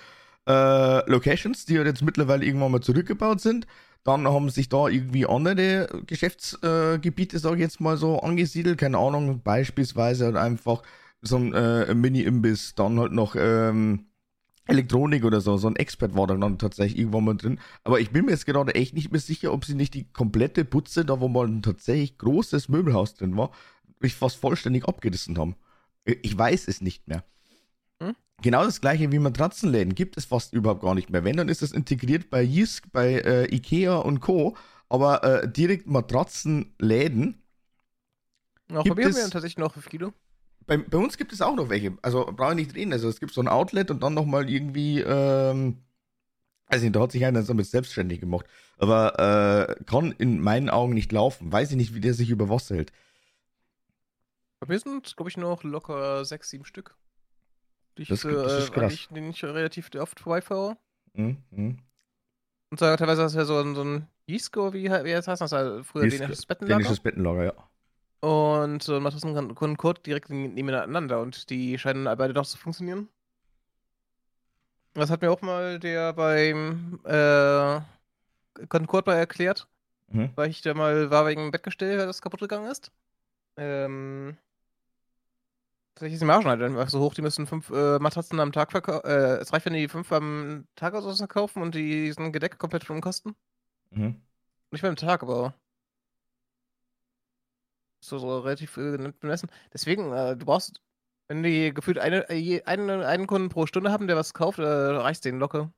äh, 0.48 1.10
Locations, 1.10 1.64
die 1.66 1.78
halt 1.78 1.86
jetzt 1.86 2.02
mittlerweile 2.02 2.44
irgendwann 2.44 2.72
mal 2.72 2.80
zurückgebaut 2.80 3.40
sind. 3.40 3.68
Dann 4.02 4.26
haben 4.26 4.50
sich 4.50 4.68
da 4.68 4.88
irgendwie 4.88 5.24
andere 5.24 6.02
Geschäftsgebiete, 6.06 7.36
äh, 7.36 7.38
sage 7.38 7.56
ich 7.56 7.60
jetzt 7.60 7.80
mal 7.80 7.96
so, 7.96 8.18
angesiedelt. 8.18 8.78
Keine 8.78 8.98
Ahnung, 8.98 9.40
beispielsweise 9.42 10.24
halt 10.24 10.36
einfach 10.36 10.82
so 11.22 11.36
ein 11.36 11.52
äh, 11.54 11.94
Mini-Imbiss, 11.94 12.74
dann 12.74 12.98
halt 12.98 13.12
noch 13.12 13.36
ähm, 13.38 14.06
Elektronik 14.66 15.24
oder 15.24 15.40
so, 15.40 15.56
so 15.56 15.68
ein 15.68 15.76
Expert 15.76 16.14
war 16.14 16.26
dann 16.26 16.58
tatsächlich 16.58 16.98
irgendwann 16.98 17.24
mal 17.24 17.36
drin. 17.36 17.60
Aber 17.84 18.00
ich 18.00 18.10
bin 18.10 18.24
mir 18.24 18.32
jetzt 18.32 18.46
gerade 18.46 18.74
echt 18.74 18.94
nicht 18.94 19.10
mehr 19.10 19.20
sicher, 19.20 19.52
ob 19.52 19.64
sie 19.64 19.74
nicht 19.74 19.94
die 19.94 20.04
komplette 20.12 20.64
Putze, 20.64 21.04
da 21.04 21.20
wo 21.20 21.28
mal 21.28 21.46
ein 21.46 21.62
tatsächlich 21.62 22.18
großes 22.18 22.68
Möbelhaus 22.68 23.14
drin 23.14 23.36
war, 23.36 23.50
mich 23.98 24.14
fast 24.14 24.36
vollständig 24.36 24.86
abgerissen 24.86 25.38
haben. 25.38 25.56
Ich 26.04 26.36
weiß 26.36 26.68
es 26.68 26.80
nicht 26.80 27.08
mehr. 27.08 27.24
Hm? 28.00 28.14
Genau 28.42 28.64
das 28.64 28.80
gleiche 28.80 29.10
wie 29.12 29.18
Matratzenläden 29.18 29.94
gibt 29.94 30.16
es 30.16 30.24
fast 30.24 30.52
überhaupt 30.52 30.82
gar 30.82 30.94
nicht 30.94 31.10
mehr. 31.10 31.24
Wenn, 31.24 31.36
dann 31.36 31.48
ist 31.48 31.62
es 31.62 31.72
integriert 31.72 32.30
bei 32.30 32.42
Jisk, 32.42 32.90
bei 32.92 33.20
äh, 33.20 33.54
Ikea 33.54 33.96
und 33.96 34.20
Co. 34.20 34.56
Aber 34.88 35.22
äh, 35.22 35.50
direkt 35.50 35.86
Matratzenläden. 35.86 37.42
Auch 38.72 38.84
bei 38.84 38.94
mir 38.94 39.04
haben 39.04 39.14
wir 39.14 39.30
tatsächlich 39.30 39.58
noch 39.58 39.74
viele 39.76 40.12
bei, 40.70 40.76
bei 40.76 40.98
uns 40.98 41.18
gibt 41.18 41.32
es 41.32 41.42
auch 41.42 41.56
noch 41.56 41.68
welche. 41.68 41.98
Also 42.00 42.26
brauche 42.26 42.52
ich 42.52 42.56
nicht 42.56 42.76
reden. 42.76 42.92
Also 42.92 43.08
es 43.08 43.18
gibt 43.18 43.34
so 43.34 43.40
ein 43.40 43.48
Outlet 43.48 43.90
und 43.90 44.04
dann 44.04 44.14
nochmal 44.14 44.48
irgendwie, 44.48 45.00
ähm, 45.00 45.78
weiß 46.68 46.82
nicht, 46.82 46.94
da 46.94 47.00
hat 47.00 47.10
sich 47.10 47.24
einer 47.24 47.42
damit 47.42 47.66
selbstständig 47.66 48.20
gemacht. 48.20 48.46
Aber 48.78 49.18
äh, 49.68 49.84
kann 49.84 50.12
in 50.12 50.40
meinen 50.40 50.70
Augen 50.70 50.94
nicht 50.94 51.10
laufen. 51.10 51.50
Weiß 51.50 51.72
ich 51.72 51.76
nicht, 51.76 51.92
wie 51.92 52.00
der 52.00 52.14
sich 52.14 52.30
über 52.30 52.48
Wasser 52.48 52.76
hält. 52.76 52.92
Bei 54.60 54.68
mir 54.68 54.78
sind, 54.78 55.16
glaube 55.16 55.28
ich, 55.28 55.36
noch 55.36 55.64
locker 55.64 56.24
sechs, 56.24 56.50
sieben 56.50 56.64
Stück. 56.64 56.96
Die 57.98 58.02
ich, 58.02 58.08
das, 58.08 58.20
das 58.20 58.62
ist 58.62 58.72
krass. 58.72 59.08
Den 59.10 59.30
ich 59.30 59.42
relativ 59.42 59.90
oft 59.98 60.20
vorbeifahre. 60.20 60.76
Mhm. 61.14 61.38
Mhm. 61.50 61.78
Und 62.70 62.78
so, 62.78 62.94
teilweise 62.94 63.24
ist 63.24 63.34
ja 63.34 63.44
so, 63.44 63.74
so 63.74 63.82
ein 63.82 64.06
Isco, 64.26 64.72
wie, 64.72 64.84
wie 64.84 65.12
das 65.12 65.26
heißt 65.26 65.42
das? 65.42 65.52
Also 65.52 65.82
früher 65.82 66.06
dänisches 66.06 66.46
Bettenlager. 66.46 66.78
Dänisches 66.78 67.00
Bettenlager, 67.00 67.44
ja. 67.46 67.69
Und 68.20 68.88
äh, 68.88 69.00
Matratzen 69.00 69.36
und 69.36 69.76
Kurt 69.78 70.06
direkt 70.06 70.30
nebeneinander 70.30 71.20
und 71.20 71.50
die 71.50 71.78
scheinen 71.78 72.04
beide 72.04 72.34
doch 72.34 72.46
zu 72.46 72.58
funktionieren. 72.58 73.08
Das 74.94 75.10
hat 75.10 75.22
mir 75.22 75.30
auch 75.30 75.40
mal 75.40 75.78
der 75.78 76.12
beim 76.12 77.00
äh, 77.04 77.80
Concord 78.68 79.06
mal 79.06 79.14
erklärt, 79.14 79.68
mhm. 80.08 80.30
weil 80.34 80.50
ich 80.50 80.62
da 80.62 80.74
mal 80.74 81.10
war 81.10 81.26
wegen 81.26 81.42
dem 81.42 81.50
Bettgestell, 81.50 81.96
das 81.96 82.20
kaputt 82.20 82.40
gegangen 82.40 82.70
ist. 82.70 82.92
Ähm, 83.56 84.36
tatsächlich 85.94 86.14
ist 86.14 86.20
die 86.20 86.26
Margen 86.26 86.46
halt 86.46 86.60
einfach 86.60 86.88
so 86.88 87.00
hoch, 87.00 87.14
die 87.14 87.22
müssen 87.22 87.46
fünf 87.46 87.70
äh, 87.70 87.98
Matratzen 87.98 88.40
am 88.40 88.52
Tag 88.52 88.72
verkaufen. 88.72 89.08
Äh, 89.08 89.36
es 89.36 89.52
reicht, 89.52 89.66
wenn 89.66 89.74
die 89.74 89.88
fünf 89.88 90.10
am 90.12 90.66
Tag 90.74 90.94
aus 90.94 91.18
verkaufen 91.18 91.62
und 91.62 91.74
die 91.74 92.12
sind 92.12 92.32
gedeckt 92.32 92.58
komplett 92.58 92.84
von 92.84 93.00
Kosten. 93.00 93.34
Mhm. 93.90 94.20
Nicht 94.72 94.84
am 94.84 94.96
Tag, 94.96 95.22
aber 95.22 95.54
so, 98.00 98.18
so 98.18 98.40
relativ 98.40 98.76
äh, 98.76 99.12
bemessen. 99.20 99.50
Deswegen, 99.72 100.12
äh, 100.12 100.36
du 100.36 100.46
brauchst, 100.46 100.80
wenn 101.28 101.42
die 101.42 101.72
gefühlt 101.72 101.98
eine, 101.98 102.28
äh, 102.30 102.62
einen, 102.64 102.90
einen 103.02 103.26
Kunden 103.26 103.48
pro 103.48 103.66
Stunde 103.66 103.92
haben, 103.92 104.06
der 104.06 104.16
was 104.16 104.34
kauft, 104.34 104.58
äh, 104.58 104.62
reicht 104.62 105.24
denen 105.24 105.38
locker. 105.38 105.72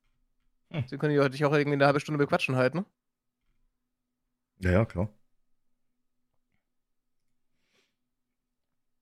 Hm. 0.71 0.85
Sie 0.87 0.99
können 0.99 1.31
dich 1.31 1.45
auch 1.45 1.53
irgendwie 1.53 1.75
eine 1.75 1.87
halbe 1.87 2.01
Stunde 2.01 2.19
bequatschen 2.19 2.57
halt, 2.57 2.75
ne? 2.75 2.85
Ja, 4.61 4.71
ja, 4.71 4.85
klar. 4.85 5.09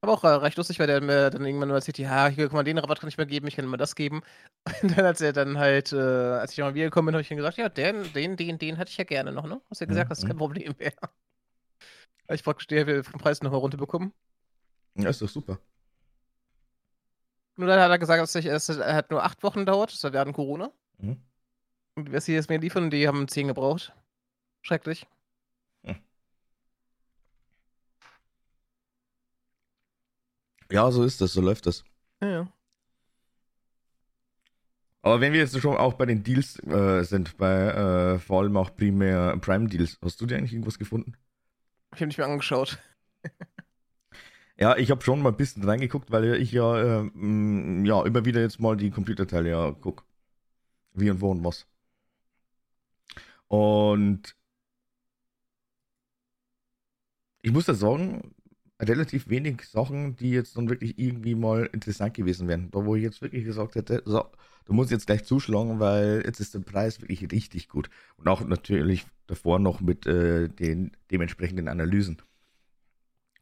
Aber 0.02 0.14
auch 0.14 0.24
äh, 0.24 0.28
recht 0.28 0.56
lustig, 0.56 0.78
weil 0.78 0.86
der 0.86 1.02
mir 1.02 1.28
dann 1.28 1.44
irgendwann 1.44 1.68
mal 1.68 1.74
erzählt, 1.74 1.98
ja, 1.98 2.28
hier, 2.28 2.46
guck 2.46 2.54
mal, 2.54 2.64
den 2.64 2.78
Rabatt 2.78 3.00
kann 3.00 3.08
ich 3.10 3.18
mir 3.18 3.26
geben, 3.26 3.46
ich 3.46 3.56
kann 3.56 3.66
immer 3.66 3.76
das 3.76 3.94
geben. 3.94 4.22
Und 4.82 4.96
dann 4.96 5.06
hat 5.06 5.20
er 5.20 5.34
dann 5.34 5.58
halt, 5.58 5.92
äh, 5.92 5.98
als 5.98 6.52
ich 6.52 6.58
mal 6.58 6.74
wiedergekommen 6.74 7.06
bin, 7.06 7.14
habe 7.14 7.22
ich 7.22 7.30
ihm 7.30 7.36
gesagt, 7.36 7.58
ja, 7.58 7.68
den, 7.68 8.10
den, 8.14 8.36
den, 8.36 8.58
den 8.58 8.78
hatte 8.78 8.90
ich 8.90 8.96
ja 8.96 9.04
gerne 9.04 9.30
noch, 9.30 9.46
ne? 9.46 9.60
Hast 9.68 9.82
du 9.82 9.84
ja 9.84 9.88
gesagt, 9.88 10.06
mhm. 10.06 10.08
das 10.08 10.18
ist 10.20 10.26
kein 10.26 10.38
Problem 10.38 10.74
mehr. 10.78 10.92
Weil 12.30 12.36
ich 12.36 12.44
praktisch 12.44 12.68
die 12.68 13.02
vom 13.02 13.18
Preis 13.18 13.42
nochmal 13.42 13.58
runterbekommen. 13.58 14.12
Ja, 14.94 15.08
ist 15.08 15.20
doch 15.20 15.28
super. 15.28 15.58
Nur 17.56 17.66
dann 17.66 17.80
hat 17.80 17.90
er 17.90 17.98
gesagt, 17.98 18.22
dass 18.22 18.36
es 18.36 18.78
hat 18.78 19.10
nur 19.10 19.24
acht 19.24 19.42
Wochen 19.42 19.66
dauert, 19.66 19.92
das 19.92 20.04
war 20.04 20.12
während 20.12 20.36
Corona. 20.36 20.70
Mhm. 20.98 21.20
Und 21.96 22.12
was 22.12 22.26
sie 22.26 22.34
jetzt 22.34 22.48
mir 22.48 22.60
liefern, 22.60 22.88
die 22.88 23.08
haben 23.08 23.26
zehn 23.26 23.48
gebraucht. 23.48 23.92
Schrecklich. 24.62 25.08
Ja, 30.70 30.88
so 30.92 31.02
ist 31.02 31.20
das, 31.20 31.32
so 31.32 31.40
läuft 31.40 31.66
das. 31.66 31.82
Ja, 32.22 32.28
ja. 32.28 32.52
Aber 35.02 35.20
wenn 35.20 35.32
wir 35.32 35.40
jetzt 35.40 35.60
schon 35.60 35.76
auch 35.76 35.94
bei 35.94 36.06
den 36.06 36.22
Deals 36.22 36.62
äh, 36.62 37.02
sind, 37.02 37.36
bei 37.38 37.50
äh, 37.50 38.18
vor 38.20 38.42
allem 38.42 38.56
auch 38.56 38.76
primär 38.76 39.36
Prime 39.38 39.66
Deals, 39.66 39.98
hast 40.00 40.20
du 40.20 40.26
dir 40.26 40.36
eigentlich 40.36 40.52
irgendwas 40.52 40.78
gefunden? 40.78 41.16
Ich 41.94 42.00
habe 42.00 42.06
nicht 42.06 42.18
mehr 42.18 42.26
angeschaut. 42.28 42.78
ja, 44.58 44.76
ich 44.76 44.90
habe 44.90 45.02
schon 45.02 45.22
mal 45.22 45.30
ein 45.30 45.36
bisschen 45.36 45.64
reingeguckt, 45.64 46.10
weil 46.10 46.34
ich 46.34 46.52
ja, 46.52 47.02
äh, 47.02 47.10
ja 47.84 48.04
immer 48.04 48.24
wieder 48.24 48.40
jetzt 48.40 48.60
mal 48.60 48.76
die 48.76 48.90
Computerteile 48.90 49.50
ja 49.50 49.72
gucke. 49.72 50.04
Wie 50.94 51.10
und 51.10 51.20
wo 51.20 51.30
und 51.30 51.44
was. 51.44 51.66
Und 53.48 54.36
ich 57.42 57.52
muss 57.52 57.66
da 57.66 57.74
sagen, 57.74 58.34
relativ 58.80 59.28
wenig 59.28 59.62
Sachen, 59.64 60.16
die 60.16 60.30
jetzt 60.30 60.56
dann 60.56 60.68
wirklich 60.68 60.98
irgendwie 60.98 61.34
mal 61.34 61.66
interessant 61.72 62.14
gewesen 62.14 62.48
wären. 62.48 62.70
Da 62.70 62.84
wo 62.84 62.96
ich 62.96 63.02
jetzt 63.02 63.20
wirklich 63.22 63.44
gesagt 63.44 63.74
hätte, 63.74 64.02
so, 64.06 64.24
du 64.64 64.72
musst 64.72 64.90
jetzt 64.90 65.06
gleich 65.06 65.24
zuschlagen, 65.24 65.80
weil 65.80 66.22
jetzt 66.24 66.40
ist 66.40 66.54
der 66.54 66.60
Preis 66.60 67.00
wirklich 67.00 67.30
richtig 67.30 67.68
gut. 67.68 67.90
Und 68.16 68.28
auch 68.28 68.40
natürlich 68.42 69.06
davor 69.26 69.58
noch 69.58 69.80
mit 69.80 70.06
äh, 70.06 70.48
den 70.48 70.92
dementsprechenden 71.10 71.68
Analysen. 71.68 72.22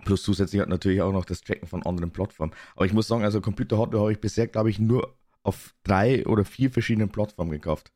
Plus 0.05 0.23
zusätzlich 0.23 0.61
hat 0.61 0.69
natürlich 0.69 1.03
auch 1.03 1.13
noch 1.13 1.25
das 1.25 1.43
Checken 1.43 1.69
von 1.69 1.85
anderen 1.85 2.11
Plattformen. 2.11 2.53
Aber 2.77 2.87
ich 2.87 2.93
muss 2.93 3.09
sagen, 3.09 3.25
also 3.25 3.41
Computer-Hardware 3.41 4.03
habe 4.03 4.13
ich 4.13 4.21
bisher, 4.21 4.47
glaube 4.47 4.71
ich, 4.71 4.79
nur 4.79 5.17
auf 5.43 5.75
drei 5.83 6.27
oder 6.27 6.45
vier 6.45 6.71
verschiedenen 6.71 7.11
Plattformen 7.11 7.51
gekauft. 7.51 7.93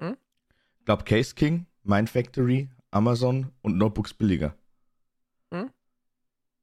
Hm? 0.00 0.16
Ich 0.78 0.84
glaube 0.84 1.04
Case 1.04 1.34
King, 1.34 1.66
Mindfactory, 1.84 2.68
Amazon 2.90 3.50
und 3.62 3.76
Notebooks 3.76 4.14
billiger. 4.14 4.54
Hm? 5.52 5.70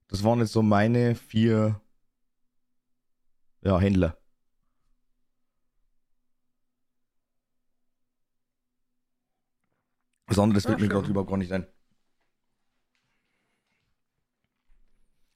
Das 0.07 0.23
waren 0.23 0.39
jetzt 0.39 0.53
so 0.53 0.61
meine 0.61 1.15
vier 1.15 1.81
ja, 3.61 3.79
Händler. 3.79 4.17
Was 10.27 10.39
anderes 10.39 10.65
fällt 10.65 10.79
mir 10.79 10.87
gerade 10.89 11.09
überhaupt 11.09 11.29
gar 11.29 11.37
nicht 11.37 11.51
ein. 11.51 11.65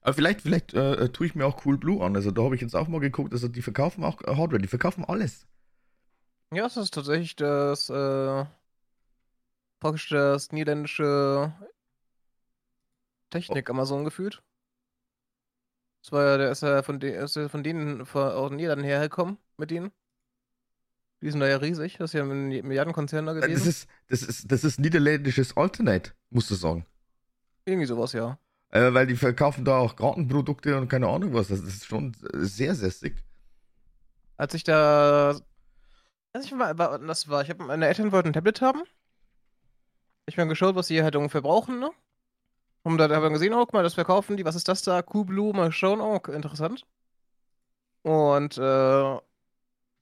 Aber 0.02 0.14
vielleicht, 0.14 0.42
vielleicht 0.42 0.74
äh, 0.74 1.08
tue 1.10 1.26
ich 1.26 1.34
mir 1.34 1.46
auch 1.46 1.64
Cool 1.64 1.78
Blue 1.78 2.04
an. 2.04 2.16
Also 2.16 2.30
da 2.30 2.42
habe 2.42 2.54
ich 2.54 2.60
jetzt 2.60 2.74
auch 2.74 2.88
mal 2.88 3.00
geguckt, 3.00 3.32
also 3.32 3.48
die 3.48 3.62
verkaufen 3.62 4.04
auch 4.04 4.20
äh, 4.22 4.36
Hardware, 4.36 4.60
die 4.60 4.68
verkaufen 4.68 5.04
alles. 5.04 5.46
Ja, 6.52 6.64
das 6.64 6.76
ist 6.76 6.92
tatsächlich 6.92 7.36
das 7.36 7.88
äh, 7.88 8.44
praktisch 9.80 10.08
das 10.10 10.52
niederländische 10.52 11.52
Technik 13.30 13.70
oh. 13.70 13.72
Amazon 13.72 14.04
gefühlt. 14.04 14.42
Das 16.02 16.12
war 16.12 16.24
ja, 16.24 16.36
der 16.36 16.50
ist 16.50 16.62
ja 16.62 16.82
von, 16.82 16.98
de 17.00 17.24
ist 17.24 17.36
ja 17.36 17.48
von 17.48 17.62
denen 17.62 18.04
von, 18.06 18.22
aus 18.22 18.48
den 18.50 18.56
Niederlanden 18.56 18.84
hergekommen 18.84 19.38
mit 19.56 19.70
denen. 19.70 19.92
Die 21.20 21.30
sind 21.30 21.38
da 21.38 21.46
ja 21.46 21.58
riesig, 21.58 21.98
das 21.98 22.10
ist 22.10 22.14
ja 22.14 22.24
ein 22.24 22.48
Milliardenkonzern 22.48 23.24
da 23.24 23.32
gewesen. 23.32 23.54
Das 23.54 23.66
ist, 23.66 23.88
das 24.08 24.22
ist, 24.22 24.50
das 24.50 24.64
ist 24.64 24.80
niederländisches 24.80 25.56
Alternate, 25.56 26.10
musst 26.30 26.50
du 26.50 26.56
sagen. 26.56 26.84
Irgendwie 27.64 27.86
sowas, 27.86 28.12
ja. 28.12 28.38
Äh, 28.70 28.92
weil 28.92 29.06
die 29.06 29.14
verkaufen 29.14 29.64
da 29.64 29.78
auch 29.78 29.94
Gartenprodukte 29.94 30.76
und 30.76 30.88
keine 30.88 31.06
Ahnung 31.06 31.32
was. 31.34 31.48
Das 31.48 31.60
ist 31.60 31.86
schon 31.86 32.16
sehr, 32.32 32.74
sehr 32.74 32.90
sick. 32.90 33.22
Als 34.36 34.54
ich 34.54 34.64
da. 34.64 35.40
Als 36.32 36.46
ich 36.46 36.52
mal, 36.52 36.74
das 36.74 37.28
war, 37.28 37.42
ich 37.42 37.50
habe 37.50 37.62
meine 37.64 37.86
Eltern 37.86 38.10
wollten 38.10 38.30
ein 38.30 38.32
Tablet 38.32 38.62
haben. 38.62 38.82
Ich 40.26 40.38
habe 40.38 40.48
geschaut, 40.48 40.74
was 40.74 40.86
sie 40.86 41.02
halt 41.02 41.14
ungefähr 41.14 41.42
brauchen, 41.42 41.78
ne? 41.78 41.90
Und 42.84 42.98
da 42.98 43.08
haben 43.08 43.22
wir 43.22 43.30
gesehen, 43.30 43.54
oh, 43.54 43.58
guck 43.60 43.72
mal, 43.74 43.82
das 43.82 43.94
verkaufen 43.94 44.36
die. 44.36 44.44
Was 44.44 44.56
ist 44.56 44.68
das 44.68 44.82
da? 44.82 45.02
Kublu, 45.02 45.52
mal 45.52 45.72
schauen. 45.72 46.00
Oh, 46.00 46.16
interessant. 46.32 46.84
Und, 48.02 48.58
äh, 48.58 48.60
das 48.60 49.22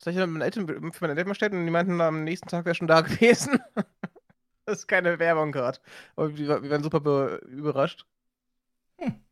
habe 0.06 0.12
ich 0.12 0.16
dann 0.16 0.40
Eltern, 0.40 0.66
für 0.66 1.00
meine 1.02 1.12
Eltern 1.12 1.28
bestellt 1.28 1.52
und 1.52 1.64
die 1.66 1.70
meinten, 1.70 2.00
am 2.00 2.24
nächsten 2.24 2.48
Tag 2.48 2.64
wäre 2.64 2.74
schon 2.74 2.86
da 2.88 3.00
gewesen. 3.02 3.60
das 4.64 4.80
ist 4.80 4.86
keine 4.88 5.18
Werbung 5.18 5.52
gerade. 5.52 5.78
Aber 6.16 6.36
wir, 6.36 6.62
wir 6.62 6.70
waren 6.70 6.82
super 6.82 7.42
überrascht. 7.42 8.06
Hm. 8.98 9.24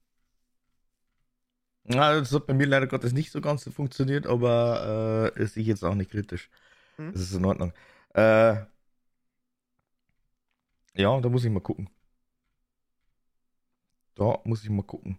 Ja, 1.85 2.19
das 2.19 2.33
hat 2.33 2.47
bei 2.47 2.55
mir 2.55 2.67
leider 2.67 2.87
Gottes 2.87 3.13
nicht 3.13 3.33
so 3.33 3.41
ganz 3.41 3.65
funktioniert, 3.65 4.27
aber 4.27 5.33
äh, 5.37 5.43
ist 5.43 5.57
ich 5.57 5.67
jetzt 5.67 5.85
auch 5.85 5.95
nicht 5.95 6.11
kritisch. 6.11 6.51
Hm. 6.97 7.13
Das 7.13 7.23
ist 7.23 7.33
in 7.35 7.45
Ordnung. 7.47 7.73
Äh, 8.15 8.57
ja, 10.95 11.21
da 11.21 11.29
muss 11.31 11.45
ich 11.45 11.51
mal 11.51 11.61
gucken. 11.61 11.89
Da 14.19 14.41
muss 14.45 14.65
ich 14.65 14.69
mal 14.69 14.83
gucken. 14.83 15.17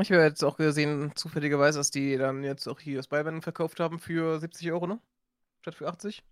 Ich 0.00 0.10
habe 0.10 0.22
jetzt 0.22 0.42
auch 0.44 0.56
gesehen, 0.56 1.12
zufälligerweise, 1.16 1.78
dass 1.78 1.90
die 1.90 2.16
dann 2.16 2.44
jetzt 2.44 2.66
auch 2.68 2.80
hier 2.80 3.02
Spyman 3.02 3.42
verkauft 3.42 3.80
haben 3.80 3.98
für 3.98 4.38
70 4.38 4.70
Euro, 4.72 4.86
ne? 4.86 5.00
Statt 5.60 5.74
für 5.74 5.88
80. 5.88 6.22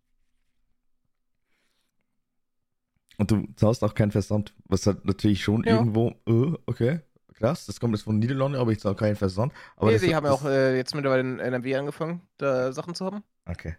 Und 3.18 3.30
du 3.30 3.46
zahlst 3.56 3.82
auch 3.84 3.94
keinen 3.94 4.12
Versand, 4.12 4.54
was 4.64 4.86
halt 4.86 5.04
natürlich 5.04 5.42
schon 5.42 5.64
ja. 5.64 5.76
irgendwo, 5.76 6.14
äh, 6.26 6.56
okay, 6.66 7.00
krass, 7.34 7.66
das 7.66 7.80
kommt 7.80 7.94
jetzt 7.94 8.04
von 8.04 8.18
Niederlande, 8.18 8.58
aber 8.58 8.70
ich 8.70 8.80
zahle 8.80 8.94
keinen 8.94 9.16
Versand. 9.16 9.52
Aber 9.76 9.90
nee, 9.90 9.98
die 9.98 10.14
haben 10.14 10.24
ja 10.24 10.32
auch 10.32 10.44
äh, 10.44 10.76
jetzt 10.76 10.94
mittlerweile 10.94 11.22
in 11.22 11.38
NRW 11.40 11.76
angefangen, 11.76 12.22
da 12.38 12.72
Sachen 12.72 12.94
zu 12.94 13.04
haben. 13.04 13.24
Okay. 13.44 13.76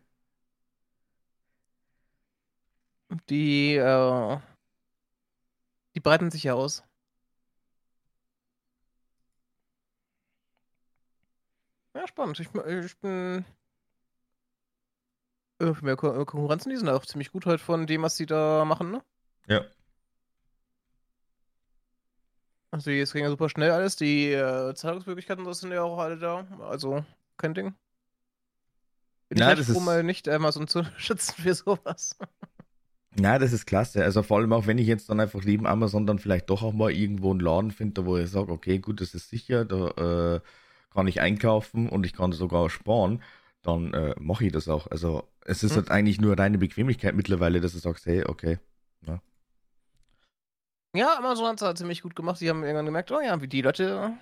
Die, 3.29 3.75
äh, 3.75 4.37
die 5.95 5.99
breiten 5.99 6.31
sich 6.31 6.43
ja 6.43 6.53
aus. 6.53 6.83
Ja, 11.93 12.07
spannend. 12.07 12.39
Ich, 12.39 12.49
ich 12.53 12.97
bin. 12.99 13.45
Äh, 15.59 15.73
mehr 15.81 15.95
Konkurrenzen, 15.95 16.69
die 16.69 16.77
sind 16.77 16.89
auch 16.89 17.05
ziemlich 17.05 17.31
gut 17.31 17.45
halt 17.45 17.61
von 17.61 17.85
dem, 17.85 18.01
was 18.01 18.15
sie 18.15 18.25
da 18.25 18.65
machen, 18.65 18.91
ne? 18.91 19.03
Ja. 19.47 19.65
Also, 22.71 22.89
es 22.89 23.11
ging 23.11 23.23
ja 23.23 23.29
super 23.29 23.49
schnell 23.49 23.71
alles. 23.71 23.97
Die 23.97 24.31
äh, 24.31 24.73
Zahlungsmöglichkeiten 24.73 25.43
das 25.43 25.59
sind 25.59 25.71
ja 25.71 25.83
auch 25.83 25.99
alle 25.99 26.17
da. 26.17 26.47
Also, 26.61 27.03
kein 27.37 27.53
Ding. 27.53 27.75
Bin 29.27 29.39
Nein, 29.39 29.59
ich 29.59 29.67
halt 29.67 29.77
froh, 29.77 29.81
mal 29.81 30.03
nicht 30.03 30.27
Amazon 30.29 30.67
zu 30.67 30.83
schützen 30.97 31.35
für 31.41 31.53
sowas. 31.53 32.17
Na, 33.15 33.39
das 33.39 33.51
ist 33.51 33.65
klasse. 33.65 34.03
Also 34.03 34.23
vor 34.23 34.37
allem 34.37 34.53
auch, 34.53 34.67
wenn 34.67 34.77
ich 34.77 34.87
jetzt 34.87 35.09
dann 35.09 35.19
einfach 35.19 35.43
neben 35.43 35.67
Amazon 35.67 36.05
dann 36.05 36.19
vielleicht 36.19 36.49
doch 36.49 36.63
auch 36.63 36.73
mal 36.73 36.91
irgendwo 36.91 37.31
einen 37.31 37.41
Laden 37.41 37.71
finde, 37.71 38.05
wo 38.05 38.17
ich 38.17 38.29
sage, 38.29 38.51
okay, 38.51 38.79
gut, 38.79 39.01
das 39.01 39.13
ist 39.13 39.29
sicher, 39.29 39.65
da 39.65 40.35
äh, 40.35 40.41
kann 40.93 41.07
ich 41.07 41.19
einkaufen 41.19 41.89
und 41.89 42.05
ich 42.05 42.13
kann 42.13 42.31
sogar 42.31 42.69
sparen, 42.69 43.21
dann 43.63 43.93
äh, 43.93 44.15
mache 44.19 44.45
ich 44.45 44.51
das 44.53 44.69
auch. 44.69 44.87
Also 44.87 45.27
es 45.45 45.63
ist 45.63 45.71
hm. 45.71 45.77
halt 45.77 45.91
eigentlich 45.91 46.21
nur 46.21 46.39
reine 46.39 46.57
Bequemlichkeit 46.57 47.15
mittlerweile, 47.15 47.59
dass 47.59 47.73
du 47.73 47.79
sagst, 47.79 48.05
hey, 48.05 48.23
okay, 48.25 48.59
ja. 49.05 49.21
Ja, 50.95 51.17
Amazon 51.17 51.47
hat 51.47 51.55
es 51.55 51.61
halt 51.61 51.77
ziemlich 51.77 52.01
gut 52.01 52.15
gemacht. 52.15 52.39
Die 52.41 52.49
haben 52.49 52.63
irgendwann 52.63 52.85
gemerkt, 52.85 53.11
oh 53.11 53.19
ja, 53.19 53.41
wie 53.41 53.47
die 53.47 53.61
Leute, 53.61 54.13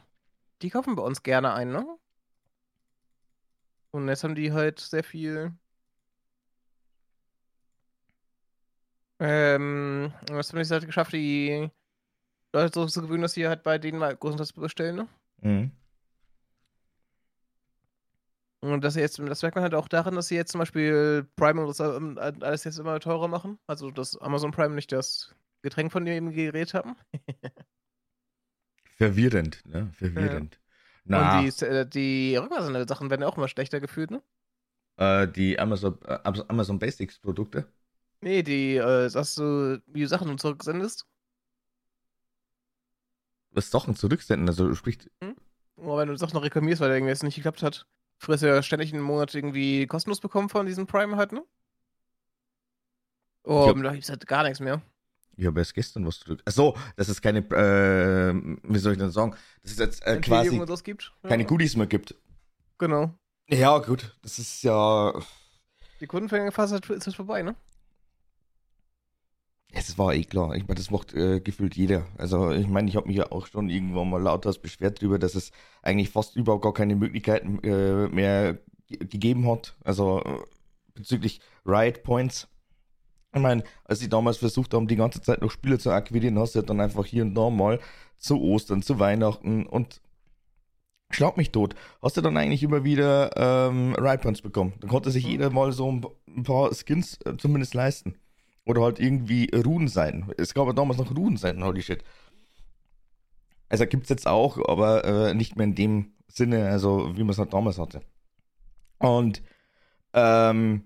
die 0.61 0.69
kaufen 0.69 0.95
bei 0.95 1.03
uns 1.03 1.23
gerne 1.23 1.53
ein, 1.53 1.71
ne? 1.71 1.85
Und 3.91 4.07
jetzt 4.07 4.23
haben 4.23 4.35
die 4.35 4.51
halt 4.51 4.79
sehr 4.79 5.03
viel. 5.03 5.53
Ähm, 9.19 10.13
was 10.31 10.53
haben 10.53 10.63
die 10.63 10.69
halt 10.69 10.85
geschafft, 10.85 11.13
die 11.13 11.69
Leute 12.53 12.73
so 12.73 12.85
zu 12.87 13.01
gewöhnen, 13.01 13.21
dass 13.21 13.33
sie 13.33 13.47
halt 13.47 13.63
bei 13.63 13.77
denen 13.77 13.99
mal 13.99 14.15
großenteils 14.15 14.53
bestellen, 14.53 14.95
ne? 14.95 15.07
Mhm. 15.41 15.71
Und 18.61 18.83
das 18.83 18.95
jetzt, 18.95 19.19
das 19.19 19.41
merkt 19.41 19.55
man 19.55 19.63
halt 19.63 19.73
auch 19.73 19.87
darin, 19.87 20.15
dass 20.15 20.27
sie 20.27 20.35
jetzt 20.35 20.51
zum 20.51 20.59
Beispiel 20.59 21.25
Prime 21.37 21.61
und 21.61 21.67
das 21.67 21.79
ähm, 21.79 22.17
alles 22.17 22.65
jetzt 22.65 22.77
immer 22.77 22.99
teurer 22.99 23.27
machen. 23.29 23.57
Also 23.67 23.89
dass 23.89 24.17
Amazon 24.17 24.51
Prime 24.51 24.75
nicht 24.75 24.91
das 24.91 25.33
Getränk 25.61 25.91
von 25.91 26.05
dem 26.05 26.31
Gerät 26.31 26.73
haben. 26.73 26.95
Verwirrend, 28.97 29.65
ne? 29.65 29.91
Verwirrend. 29.93 30.59
Na, 31.05 31.39
Und 31.39 31.61
die, 31.61 31.65
äh, 31.65 31.85
die 31.87 32.35
Rückwärtssachen 32.35 33.09
werden 33.09 33.21
ja 33.21 33.27
auch 33.27 33.37
immer 33.37 33.47
schlechter 33.47 33.79
gefühlt, 33.79 34.11
ne? 34.11 34.21
äh, 34.97 35.27
die 35.27 35.57
Amazon, 35.57 35.97
äh, 36.05 36.19
Amazon 36.23 36.79
Basics 36.79 37.17
Produkte. 37.19 37.71
Nee, 38.21 38.43
die, 38.43 38.75
äh, 38.75 39.09
dass 39.09 39.35
du 39.35 39.81
die 39.87 40.05
Sachen 40.05 40.37
zurücksendest. 40.37 41.05
Was 43.51 43.71
Sachen 43.71 43.95
zurücksenden, 43.95 44.47
also 44.47 44.73
sprich, 44.75 44.99
Oder 45.75 46.01
wenn 46.01 46.07
du 46.09 46.17
Sachen 46.17 46.33
noch 46.33 46.43
reklamierst, 46.43 46.81
weil 46.81 46.91
irgendwas 46.91 47.23
nicht 47.23 47.35
geklappt 47.35 47.63
hat. 47.63 47.87
Früher 48.17 48.33
hast 48.33 48.41
du 48.43 48.47
ja 48.47 48.61
ständig 48.61 48.93
einen 48.93 49.01
Monat 49.01 49.33
irgendwie 49.33 49.87
kostenlos 49.87 50.19
bekommen 50.19 50.49
von 50.49 50.65
diesem 50.65 50.85
Prime 50.87 51.15
halt, 51.15 51.31
ne? 51.31 51.43
Oh, 53.43 53.73
da 53.73 53.93
gibt's 53.93 54.09
halt 54.09 54.27
gar 54.27 54.43
nichts 54.43 54.59
mehr. 54.59 54.81
ich 55.37 55.45
habe 55.45 55.59
erst 55.59 55.73
gestern 55.73 56.05
was 56.05 56.19
zurück. 56.19 56.41
Achso, 56.45 56.75
das 56.97 57.07
ist 57.07 57.21
keine, 57.21 57.39
äh, 57.39 58.33
wie 58.63 58.77
soll 58.77 58.91
ich 58.91 58.99
denn 58.99 59.11
sagen? 59.11 59.35
Das 59.63 59.71
ist 59.71 59.79
jetzt 59.79 60.05
äh, 60.05 60.19
quasi 60.19 60.61
keine 61.23 61.43
ja. 61.43 61.47
Goodies 61.47 61.77
mehr 61.77 61.87
gibt. 61.87 62.13
Genau. 62.77 63.15
Ja, 63.47 63.77
gut, 63.79 64.15
das 64.21 64.37
ist 64.37 64.61
ja. 64.63 65.13
Die 66.01 66.07
Kundenphase 66.07 66.75
ist 66.77 67.07
halt 67.07 67.15
vorbei, 67.15 67.41
ne? 67.41 67.55
Es 69.71 69.97
war 69.97 70.13
eh 70.15 70.23
klar. 70.23 70.55
Ich 70.55 70.63
meine, 70.67 70.75
das 70.79 70.89
macht 70.89 71.13
äh, 71.13 71.39
gefühlt 71.41 71.75
jeder. 71.75 72.05
Also, 72.17 72.51
ich 72.51 72.67
meine, 72.67 72.89
ich 72.89 72.95
habe 72.95 73.07
mich 73.07 73.17
ja 73.17 73.31
auch 73.31 73.45
schon 73.47 73.69
irgendwann 73.69 74.09
mal 74.09 74.21
lauthals 74.21 74.57
beschwert 74.59 74.99
darüber, 74.99 75.19
dass 75.19 75.35
es 75.35 75.51
eigentlich 75.83 76.09
fast 76.09 76.35
überhaupt 76.35 76.63
gar 76.63 76.73
keine 76.73 76.95
Möglichkeiten 76.95 77.59
äh, 77.63 78.07
mehr 78.09 78.59
ge- 78.87 78.97
gegeben 78.99 79.47
hat. 79.49 79.75
Also 79.83 80.21
äh, 80.23 80.39
bezüglich 80.95 81.39
Riot 81.65 82.01
Points. 82.03 82.47
Ich 83.33 83.41
meine, 83.41 83.63
als 83.85 83.99
sie 83.99 84.09
damals 84.09 84.37
versucht 84.37 84.73
haben, 84.73 84.87
die 84.87 84.95
ganze 84.95 85.21
Zeit 85.21 85.41
noch 85.41 85.51
Spieler 85.51 85.77
zu 85.77 85.91
akquirieren, 85.91 86.39
hast 86.39 86.55
du 86.55 86.59
ja 86.59 86.65
dann 86.65 86.81
einfach 86.81 87.05
hier 87.05 87.21
und 87.23 87.35
da 87.35 87.51
mal 87.51 87.79
zu 88.17 88.41
Ostern, 88.41 88.81
zu 88.81 88.97
Weihnachten 88.99 89.67
und 89.67 90.01
schlag 91.11 91.37
mich 91.37 91.51
tot. 91.51 91.75
Hast 92.01 92.17
du 92.17 92.21
dann 92.21 92.37
eigentlich 92.37 92.63
immer 92.63 92.83
wieder 92.83 93.37
ähm, 93.69 93.93
Riot 93.95 94.21
Points 94.21 94.41
bekommen. 94.41 94.73
Dann 94.79 94.89
konnte 94.89 95.11
sich 95.11 95.25
Mhm. 95.25 95.31
jeder 95.31 95.49
mal 95.51 95.71
so 95.73 95.91
ein, 95.91 96.03
ein 96.27 96.43
paar 96.43 96.71
Skins 96.73 97.19
äh, 97.25 97.37
zumindest 97.37 97.75
leisten. 97.75 98.15
Oder 98.69 98.83
halt 98.83 98.99
irgendwie 98.99 99.49
Runenseiten. 99.51 100.31
Es 100.37 100.53
gab 100.53 100.67
ja 100.67 100.73
damals 100.73 100.99
noch 100.99 101.09
Runenseiten, 101.09 101.63
holy 101.63 101.81
shit. 101.81 102.03
Also 103.67 103.87
gibt's 103.87 104.09
jetzt 104.09 104.27
auch, 104.27 104.59
aber 104.69 105.05
äh, 105.05 105.33
nicht 105.33 105.55
mehr 105.55 105.63
in 105.63 105.73
dem 105.73 106.11
Sinne, 106.27 106.69
also 106.69 107.17
wie 107.17 107.23
man 107.23 107.31
es 107.31 107.39
halt 107.39 107.51
damals 107.51 107.79
hatte. 107.79 108.01
Und 108.99 109.41
ähm, 110.13 110.83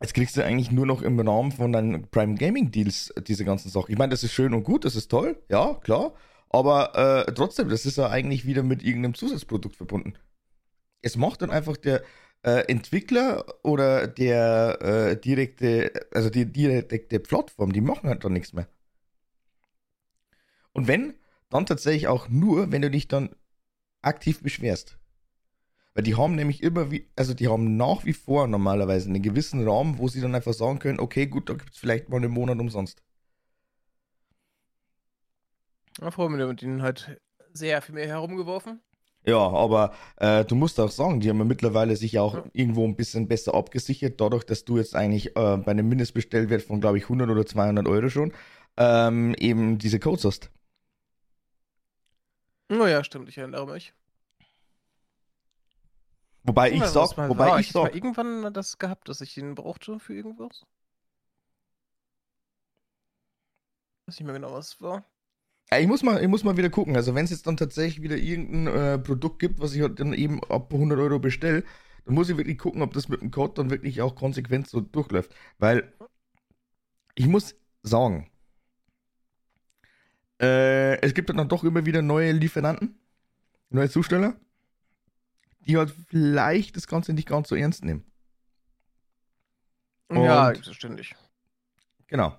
jetzt 0.00 0.14
kriegst 0.14 0.36
du 0.36 0.44
eigentlich 0.44 0.70
nur 0.70 0.86
noch 0.86 1.02
im 1.02 1.18
Rahmen 1.18 1.50
von 1.50 1.72
deinen 1.72 2.08
Prime 2.08 2.36
Gaming 2.36 2.70
Deals 2.70 3.12
diese 3.26 3.44
ganzen 3.44 3.68
Sachen. 3.68 3.90
Ich 3.90 3.98
meine, 3.98 4.10
das 4.10 4.22
ist 4.22 4.32
schön 4.32 4.54
und 4.54 4.62
gut, 4.62 4.84
das 4.84 4.94
ist 4.94 5.10
toll, 5.10 5.42
ja, 5.48 5.74
klar. 5.74 6.14
Aber 6.50 7.26
äh, 7.26 7.32
trotzdem, 7.32 7.68
das 7.68 7.84
ist 7.84 7.98
ja 7.98 8.10
eigentlich 8.10 8.46
wieder 8.46 8.62
mit 8.62 8.84
irgendeinem 8.84 9.14
Zusatzprodukt 9.14 9.74
verbunden. 9.74 10.14
Es 11.02 11.16
macht 11.16 11.42
dann 11.42 11.50
einfach 11.50 11.76
der 11.76 12.04
äh, 12.42 12.64
Entwickler 12.68 13.44
oder 13.62 14.06
der 14.06 14.78
äh, 14.80 15.20
direkte, 15.20 16.08
also 16.12 16.30
die 16.30 16.50
direkte 16.50 17.20
Plattform, 17.20 17.72
die 17.72 17.80
machen 17.80 18.08
halt 18.08 18.24
dann 18.24 18.32
nichts 18.32 18.52
mehr. 18.52 18.66
Und 20.72 20.88
wenn, 20.88 21.14
dann 21.50 21.66
tatsächlich 21.66 22.08
auch 22.08 22.28
nur, 22.28 22.72
wenn 22.72 22.82
du 22.82 22.90
dich 22.90 23.08
dann 23.08 23.34
aktiv 24.02 24.42
beschwerst. 24.42 24.98
Weil 25.94 26.04
die 26.04 26.16
haben 26.16 26.36
nämlich 26.36 26.62
immer 26.62 26.90
wie, 26.90 27.10
also 27.16 27.34
die 27.34 27.48
haben 27.48 27.76
nach 27.76 28.04
wie 28.04 28.12
vor 28.12 28.46
normalerweise 28.46 29.08
einen 29.08 29.22
gewissen 29.22 29.68
Rahmen, 29.68 29.98
wo 29.98 30.08
sie 30.08 30.20
dann 30.20 30.34
einfach 30.34 30.54
sagen 30.54 30.78
können, 30.78 31.00
okay, 31.00 31.26
gut, 31.26 31.48
da 31.48 31.54
gibt 31.54 31.72
es 31.72 31.78
vielleicht 31.78 32.08
mal 32.08 32.18
einen 32.18 32.30
Monat 32.30 32.58
umsonst. 32.58 33.02
Ja, 36.00 36.10
vorher 36.10 36.46
mit 36.46 36.62
denen 36.62 36.82
halt 36.82 37.20
sehr 37.52 37.82
viel 37.82 37.96
mehr 37.96 38.06
herumgeworfen. 38.06 38.80
Ja, 39.26 39.36
aber 39.38 39.92
äh, 40.16 40.44
du 40.46 40.54
musst 40.54 40.80
auch 40.80 40.90
sagen, 40.90 41.20
die 41.20 41.28
haben 41.28 41.38
ja 41.38 41.44
mittlerweile 41.44 41.94
sich 41.96 42.12
ja 42.12 42.22
auch 42.22 42.34
Ja. 42.36 42.44
irgendwo 42.54 42.84
ein 42.86 42.96
bisschen 42.96 43.28
besser 43.28 43.54
abgesichert, 43.54 44.20
dadurch, 44.20 44.44
dass 44.44 44.64
du 44.64 44.78
jetzt 44.78 44.94
eigentlich 44.96 45.36
äh, 45.36 45.56
bei 45.58 45.70
einem 45.72 45.88
Mindestbestellwert 45.88 46.62
von, 46.62 46.80
glaube 46.80 46.98
ich, 46.98 47.04
100 47.08 47.28
oder 47.28 47.44
200 47.46 47.86
Euro 47.86 48.08
schon 48.08 48.32
ähm, 48.78 49.34
eben 49.38 49.78
diese 49.78 50.00
Codes 50.00 50.24
hast. 50.24 50.50
Oh 52.70 52.86
ja, 52.86 53.04
stimmt, 53.04 53.28
ich 53.28 53.36
erinnere 53.38 53.66
mich. 53.66 53.92
Wobei 56.42 56.70
ich 56.70 56.80
was 56.80 56.92
sag, 56.92 57.16
mal 57.16 57.28
wobei 57.30 57.48
war. 57.48 57.60
ich 57.60 57.72
mal 57.74 57.90
sag, 57.90 57.94
irgendwann 57.94 58.52
das 58.52 58.76
gehabt, 58.78 59.08
dass 59.08 59.20
ich 59.22 59.34
den 59.34 59.54
brauchte 59.54 59.98
für 59.98 60.14
irgendwas. 60.14 60.66
Weiß 64.06 64.18
nicht 64.18 64.26
mehr 64.26 64.34
genau, 64.34 64.52
was 64.52 64.74
es 64.74 64.80
war. 64.82 65.04
Ja, 65.72 65.78
ich 65.78 65.86
muss 65.86 66.02
mal, 66.02 66.20
ich 66.20 66.28
muss 66.28 66.42
mal 66.42 66.56
wieder 66.56 66.70
gucken. 66.70 66.96
Also 66.96 67.14
wenn 67.14 67.24
es 67.24 67.30
jetzt 67.30 67.46
dann 67.46 67.56
tatsächlich 67.56 68.02
wieder 68.02 68.16
irgendein 68.16 68.66
äh, 68.66 68.98
Produkt 68.98 69.38
gibt, 69.38 69.60
was 69.60 69.74
ich 69.74 69.82
halt 69.82 70.00
dann 70.00 70.12
eben 70.12 70.42
ab 70.44 70.72
100 70.72 70.98
Euro 70.98 71.18
bestelle, 71.20 71.62
dann 72.04 72.14
muss 72.14 72.28
ich 72.28 72.36
wirklich 72.36 72.58
gucken, 72.58 72.82
ob 72.82 72.92
das 72.92 73.08
mit 73.08 73.20
dem 73.20 73.30
Code 73.30 73.54
dann 73.54 73.70
wirklich 73.70 74.02
auch 74.02 74.16
konsequent 74.16 74.68
so 74.68 74.80
durchläuft. 74.80 75.32
Weil 75.58 75.92
ich 77.14 77.26
muss 77.28 77.54
sagen, 77.82 78.28
äh, 80.40 81.00
es 81.02 81.14
gibt 81.14 81.30
dann 81.30 81.48
doch 81.48 81.62
immer 81.62 81.86
wieder 81.86 82.02
neue 82.02 82.32
Lieferanten, 82.32 82.98
neue 83.68 83.90
Zusteller, 83.90 84.34
die 85.66 85.76
halt 85.76 85.94
vielleicht 86.08 86.76
das 86.76 86.88
Ganze 86.88 87.12
nicht 87.12 87.28
ganz 87.28 87.48
so 87.48 87.54
ernst 87.54 87.84
nehmen. 87.84 88.04
Ja, 90.10 90.48
Und- 90.48 90.66
ja 90.66 90.74
ständig. 90.74 91.14
Genau. 92.08 92.36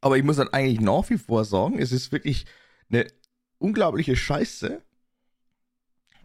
Aber 0.00 0.16
ich 0.16 0.24
muss 0.24 0.36
dann 0.36 0.48
eigentlich 0.48 0.80
nach 0.80 1.08
wie 1.10 1.18
vor 1.18 1.44
sagen, 1.44 1.78
es 1.78 1.92
ist 1.92 2.12
wirklich 2.12 2.46
eine 2.90 3.06
unglaubliche 3.58 4.16
Scheiße, 4.16 4.82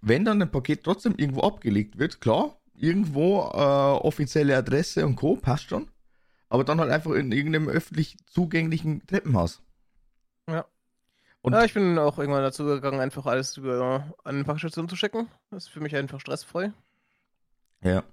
wenn 0.01 0.25
dann 0.25 0.41
ein 0.41 0.51
Paket 0.51 0.83
trotzdem 0.83 1.15
irgendwo 1.17 1.41
abgelegt 1.41 1.97
wird. 1.97 2.21
Klar, 2.21 2.59
irgendwo 2.75 3.39
äh, 3.39 4.05
offizielle 4.05 4.55
Adresse 4.55 5.05
und 5.05 5.15
Co. 5.15 5.35
passt 5.35 5.69
schon. 5.69 5.89
Aber 6.49 6.63
dann 6.63 6.79
halt 6.79 6.91
einfach 6.91 7.11
in 7.11 7.31
irgendeinem 7.31 7.67
öffentlich 7.67 8.17
zugänglichen 8.27 9.05
Treppenhaus. 9.07 9.61
Ja. 10.47 10.65
Und 11.41 11.53
ja, 11.53 11.63
ich 11.63 11.73
bin 11.73 11.97
auch 11.97 12.19
irgendwann 12.19 12.43
dazu 12.43 12.65
gegangen, 12.65 12.99
einfach 12.99 13.25
alles 13.25 13.57
über 13.57 14.13
an 14.23 14.35
den 14.35 14.45
Packstation 14.45 14.87
zu 14.87 14.95
schicken. 14.95 15.29
Das 15.49 15.63
ist 15.63 15.69
für 15.69 15.81
mich 15.81 15.95
einfach 15.95 16.19
stressfrei. 16.19 16.71
ja. 17.81 18.03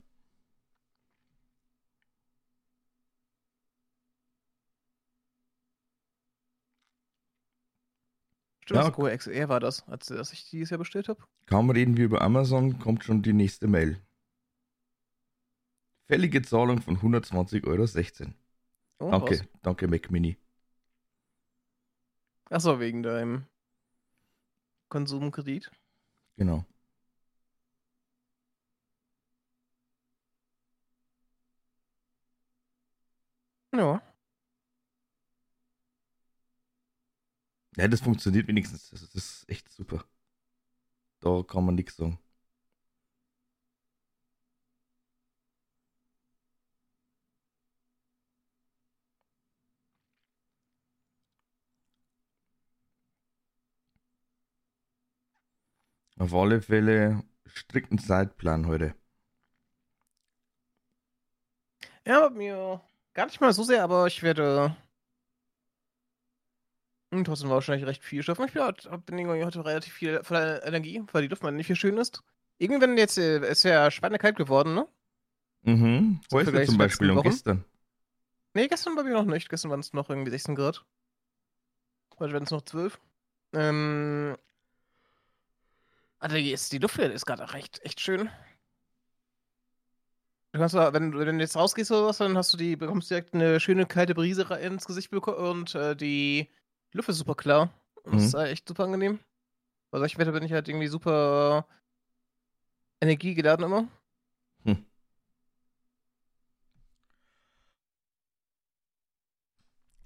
Stimmt, 8.71 8.83
Ja. 8.85 8.89
das 8.91 8.97
Go 8.97 9.09
XR 9.09 9.49
war 9.49 9.59
das, 9.59 9.83
als 9.89 10.07
dass 10.07 10.33
ich 10.33 10.49
dieses 10.49 10.71
Jahr 10.71 10.79
bestellt 10.79 11.09
habe. 11.09 11.21
Kaum 11.47 11.71
reden 11.71 11.97
wir 11.97 12.05
über 12.05 12.23
Amazon, 12.23 12.79
kommt 12.79 13.03
schon 13.03 13.21
die 13.21 13.33
nächste 13.33 13.67
Mail. 13.67 14.01
Fällige 16.07 16.41
Zahlung 16.43 16.81
von 16.81 16.97
120,16 16.99 17.67
Euro. 18.27 18.35
Oh, 19.01 19.11
Danke, 19.11 19.49
danke 19.63 19.89
Mac 19.89 20.11
Mini. 20.13 20.37
Achso, 22.49 22.79
wegen 22.79 23.03
deinem 23.03 23.47
Konsumkredit. 24.89 25.73
Genau. 26.37 26.65
Ja. 33.73 34.01
Ja, 37.81 37.89
das 37.89 38.03
funktioniert 38.03 38.47
wenigstens. 38.47 38.93
Also 38.93 39.07
das 39.07 39.15
ist 39.15 39.49
echt 39.49 39.71
super. 39.73 40.05
Da 41.21 41.43
kann 41.43 41.65
man 41.65 41.77
nichts 41.77 41.97
sagen. 41.97 42.19
Auf 56.19 56.35
alle 56.35 56.61
Fälle 56.61 57.25
strikten 57.47 57.99
Zeitplan 57.99 58.67
heute. 58.67 58.95
Ja, 62.07 62.29
mir 62.31 62.81
gar 63.15 63.27
nicht 63.27 63.41
mal 63.41 63.53
so 63.55 63.63
sehr, 63.63 63.83
aber 63.85 64.07
ich 64.07 64.23
werde 64.23 64.77
Und 67.11 67.25
trotzdem 67.25 67.49
war 67.49 67.57
wahrscheinlich 67.57 67.87
recht 67.87 68.05
viel 68.05 68.23
schaffen. 68.23 68.47
Ich 68.47 68.53
bin, 68.53 69.19
irgendwie 69.19 69.45
heute 69.45 69.65
relativ 69.65 69.93
viel 69.93 70.23
voller 70.23 70.65
Energie, 70.65 71.03
weil 71.13 71.23
die 71.23 71.29
Luft 71.29 71.43
mal 71.43 71.51
nicht 71.51 71.67
viel 71.67 71.77
schön 71.77 71.99
ist. 71.99 72.23
Irgendwie, 72.59 72.81
wenn 72.81 72.97
jetzt, 72.97 73.19
äh, 73.19 73.51
ist 73.51 73.65
ja 73.65 73.91
schweinekalt 73.91 74.37
geworden, 74.37 74.75
ne? 74.75 74.87
Mhm. 75.63 76.21
So 76.29 76.37
Heute 76.37 76.47
Vergleich 76.47 76.67
zum 76.67 76.75
zu 76.75 76.79
Beispiel 76.79 77.11
und 77.11 77.23
gestern. 77.23 77.65
Nee, 78.55 78.69
gestern 78.69 78.95
bei 78.95 79.03
mir 79.03 79.13
noch 79.13 79.25
nicht. 79.25 79.49
Gestern 79.49 79.71
waren 79.71 79.81
es 79.81 79.93
noch 79.93 80.09
irgendwie 80.09 80.31
16 80.31 80.55
Grad. 80.55 80.85
Heute 82.19 82.33
werden 82.33 82.45
es 82.45 82.51
noch 82.51 82.63
12. 82.63 82.99
Ähm. 83.55 84.37
Die, 86.31 86.53
ist, 86.53 86.73
die 86.73 86.79
Luft 86.79 86.97
hier 86.97 87.11
ist 87.11 87.25
gerade 87.25 87.53
recht, 87.55 87.81
echt 87.83 88.01
schön. 88.01 88.29
Du 90.53 90.59
kannst 90.59 90.75
wenn, 90.75 91.17
wenn 91.19 91.39
du 91.39 91.45
jetzt 91.45 91.57
rausgehst 91.57 91.91
oder 91.93 92.07
was, 92.07 92.19
dann 92.19 92.37
hast 92.37 92.53
du 92.53 92.57
die, 92.57 92.77
bekommst 92.77 93.11
direkt 93.11 93.35
eine 93.35 93.59
schöne 93.59 93.87
kalte 93.87 94.15
Brise 94.15 94.43
ins 94.61 94.85
Gesicht 94.85 95.11
bekommen 95.11 95.39
und 95.39 95.75
äh, 95.75 95.97
die 95.97 96.51
Luft 96.93 97.09
ist 97.09 97.19
super 97.19 97.35
klar. 97.35 97.73
Das 98.05 98.13
Mhm. 98.15 98.19
ist 98.21 98.35
echt 98.35 98.69
super 98.69 98.85
angenehm. 98.85 99.19
Bei 99.91 99.99
solchen 99.99 100.19
Wetter 100.19 100.33
bin 100.33 100.43
ich 100.45 100.53
halt 100.53 100.69
irgendwie 100.69 100.87
super 100.89 101.67
energiegeladen 103.01 103.65
immer. 103.65 103.89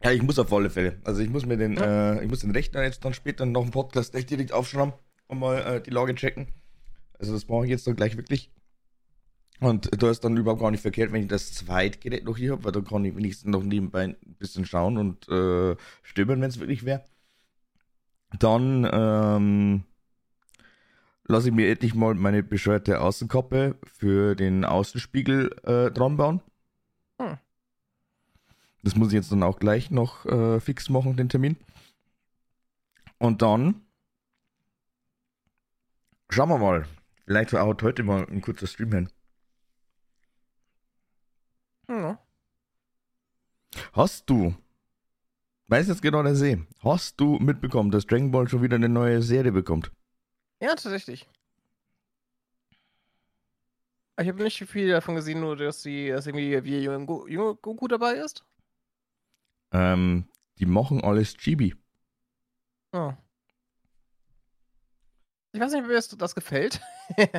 Ja, 0.02 0.10
ich 0.12 0.22
muss 0.22 0.38
auf 0.38 0.52
alle 0.52 0.68
Fälle. 0.68 1.00
Also 1.04 1.22
ich 1.22 1.30
muss 1.30 1.46
mir 1.46 1.56
den, 1.56 1.78
äh, 1.78 2.22
ich 2.22 2.28
muss 2.28 2.40
den 2.40 2.50
Rechner 2.50 2.82
jetzt 2.82 3.02
dann 3.04 3.14
später 3.14 3.46
noch 3.46 3.62
einen 3.62 3.70
Podcast 3.70 4.14
echt 4.14 4.28
direkt 4.28 4.52
aufschreiben 4.52 4.92
und 5.28 5.38
mal 5.38 5.58
äh, 5.62 5.80
die 5.82 5.90
Lage 5.90 6.14
checken. 6.14 6.48
Also 7.18 7.32
das 7.32 7.46
brauche 7.46 7.64
ich 7.64 7.70
jetzt 7.70 7.86
dann 7.86 7.96
gleich 7.96 8.16
wirklich. 8.16 8.50
Und 9.60 10.02
da 10.02 10.10
ist 10.10 10.24
dann 10.24 10.36
überhaupt 10.36 10.60
gar 10.60 10.70
nicht 10.70 10.82
verkehrt, 10.82 11.12
wenn 11.12 11.22
ich 11.22 11.28
das 11.28 11.52
Zweitgerät 11.52 12.24
noch 12.24 12.36
hier 12.36 12.52
habe, 12.52 12.64
weil 12.64 12.72
dann 12.72 12.84
kann 12.84 13.04
ich 13.04 13.16
wenigstens 13.16 13.50
noch 13.50 13.62
nebenbei 13.62 14.04
ein 14.04 14.16
bisschen 14.38 14.66
schauen 14.66 14.98
und 14.98 15.28
äh, 15.28 15.76
stimmen, 16.02 16.40
wenn 16.40 16.50
es 16.50 16.58
wirklich 16.58 16.84
wäre. 16.84 17.04
Dann 18.38 18.88
ähm, 18.92 19.84
lasse 21.24 21.48
ich 21.48 21.54
mir 21.54 21.70
endlich 21.70 21.94
mal 21.94 22.14
meine 22.14 22.42
bescheuerte 22.42 23.00
Außenkappe 23.00 23.76
für 23.84 24.34
den 24.34 24.64
Außenspiegel 24.64 25.56
äh, 25.62 25.90
dran 25.90 26.16
bauen. 26.16 26.40
Hm. 27.20 27.38
Das 28.82 28.96
muss 28.96 29.08
ich 29.08 29.14
jetzt 29.14 29.32
dann 29.32 29.42
auch 29.42 29.58
gleich 29.58 29.90
noch 29.90 30.26
äh, 30.26 30.60
fix 30.60 30.90
machen, 30.90 31.16
den 31.16 31.28
Termin. 31.28 31.56
Und 33.18 33.40
dann 33.40 33.82
schauen 36.28 36.48
wir 36.48 36.58
mal. 36.58 36.86
Vielleicht 37.24 37.54
haut 37.54 37.82
heute 37.82 38.02
mal 38.02 38.26
ein 38.28 38.42
kurzer 38.42 38.66
Stream 38.66 38.92
hin. 38.92 39.08
Ja. 41.88 42.18
Hast 43.92 44.28
du, 44.30 44.54
weiß 45.68 45.88
jetzt 45.88 46.02
genau 46.02 46.22
der 46.22 46.36
See, 46.36 46.64
hast 46.82 47.18
du 47.20 47.38
mitbekommen, 47.38 47.90
dass 47.90 48.06
Dragon 48.06 48.30
Ball 48.30 48.48
schon 48.48 48.62
wieder 48.62 48.76
eine 48.76 48.88
neue 48.88 49.20
Serie 49.22 49.52
bekommt? 49.52 49.90
Ja, 50.60 50.68
tatsächlich. 50.70 51.28
Ich 54.20 54.28
habe 54.28 54.42
nicht 54.42 54.64
viel 54.68 54.88
davon 54.90 55.16
gesehen, 55.16 55.40
nur 55.40 55.56
dass 55.56 55.82
sie 55.82 56.08
dass 56.08 56.26
irgendwie 56.26 56.62
wie 56.62 56.84
junge 56.84 57.04
Go- 57.04 57.26
junge 57.26 57.56
Goku 57.56 57.88
dabei 57.88 58.14
ist. 58.14 58.44
Ähm, 59.72 60.28
die 60.58 60.66
machen 60.66 61.02
alles 61.02 61.36
Chibi. 61.36 61.74
Oh. 62.92 63.12
Ich 65.52 65.60
weiß 65.60 65.72
nicht, 65.72 65.82
wie 65.84 65.88
mir 65.88 65.94
das 65.94 66.34
gefällt. 66.34 66.80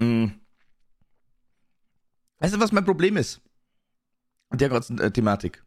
Mm. 0.00 0.26
Weißt 2.40 2.54
du, 2.54 2.60
was 2.60 2.72
mein 2.72 2.84
Problem 2.84 3.16
ist? 3.16 3.40
Mit 4.50 4.60
der 4.60 4.68
ganzen 4.68 4.98
äh, 4.98 5.10
Thematik. 5.10 5.64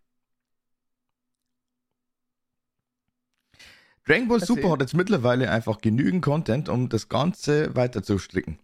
Dragon 4.05 4.27
Ball. 4.27 4.39
Super 4.39 4.71
hat 4.71 4.81
jetzt 4.81 4.95
mittlerweile 4.95 5.51
einfach 5.51 5.79
genügend 5.79 6.23
Content, 6.23 6.69
um 6.69 6.89
das 6.89 7.07
Ganze 7.07 7.75
weiter 7.75 8.01
zu 8.01 8.17
stricken. 8.17 8.57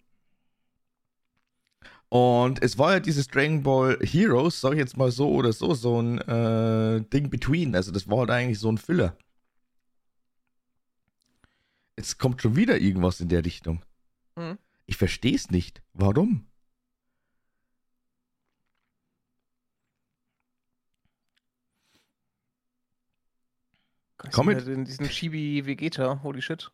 Und 2.09 2.63
es 2.63 2.77
war 2.77 2.93
ja 2.93 2.99
dieses 2.99 3.27
Dragon 3.27 3.63
Ball 3.63 3.99
Heroes, 4.01 4.61
sag 4.61 4.73
ich 4.73 4.79
jetzt 4.79 4.97
mal 4.97 5.11
so 5.11 5.29
oder 5.29 5.51
so, 5.51 5.73
so 5.73 6.01
ein 6.01 6.19
äh, 6.19 7.01
Ding 7.01 7.29
between. 7.29 7.75
Also 7.75 7.91
das 7.91 8.09
war 8.09 8.19
halt 8.19 8.31
eigentlich 8.31 8.59
so 8.59 8.71
ein 8.71 8.77
Filler. 8.77 9.17
Jetzt 11.97 12.17
kommt 12.17 12.41
schon 12.41 12.55
wieder 12.55 12.79
irgendwas 12.79 13.19
in 13.19 13.27
der 13.27 13.43
Richtung. 13.43 13.81
Mhm. 14.35 14.57
Ich 14.85 14.97
verstehe 14.97 15.35
es 15.35 15.51
nicht. 15.51 15.81
Warum? 15.93 16.47
Mit. 24.43 24.67
In 24.67 24.85
diesen 24.85 25.07
Chibi 25.07 25.65
Vegeta, 25.65 26.21
holy 26.23 26.41
shit. 26.41 26.71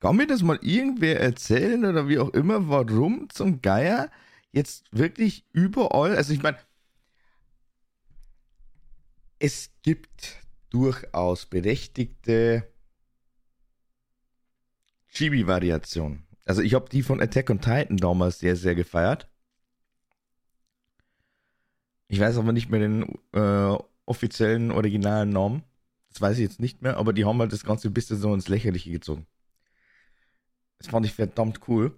Kann 0.00 0.16
mir 0.16 0.26
das 0.26 0.42
mal 0.42 0.58
irgendwer 0.62 1.20
erzählen 1.20 1.84
oder 1.84 2.08
wie 2.08 2.18
auch 2.18 2.30
immer, 2.30 2.68
warum 2.68 3.28
zum 3.30 3.62
Geier 3.62 4.10
jetzt 4.50 4.84
wirklich 4.90 5.46
überall, 5.52 6.16
also 6.16 6.32
ich 6.32 6.42
meine, 6.42 6.58
es 9.38 9.70
gibt 9.82 10.40
durchaus 10.70 11.46
berechtigte 11.46 12.68
Chibi-Variationen. 15.08 16.26
Also 16.44 16.62
ich 16.62 16.74
habe 16.74 16.88
die 16.88 17.02
von 17.02 17.20
Attack 17.20 17.50
on 17.50 17.60
Titan 17.60 17.96
damals 17.96 18.38
sehr, 18.38 18.56
sehr 18.56 18.74
gefeiert. 18.74 19.28
Ich 22.08 22.20
weiß 22.20 22.36
aber 22.38 22.52
nicht 22.52 22.70
mehr 22.70 22.80
den 22.80 23.18
äh, 23.32 23.78
offiziellen, 24.04 24.70
originalen 24.70 25.30
Namen. 25.30 25.62
Das 26.12 26.20
weiß 26.20 26.36
ich 26.36 26.42
jetzt 26.42 26.60
nicht 26.60 26.82
mehr, 26.82 26.98
aber 26.98 27.12
die 27.14 27.24
haben 27.24 27.38
halt 27.40 27.52
das 27.52 27.64
Ganze 27.64 27.88
ein 27.88 27.94
bisschen 27.94 28.18
so 28.18 28.34
ins 28.34 28.48
Lächerliche 28.48 28.90
gezogen. 28.90 29.26
Das 30.78 30.88
fand 30.88 31.06
ich 31.06 31.14
verdammt 31.14 31.60
cool. 31.68 31.96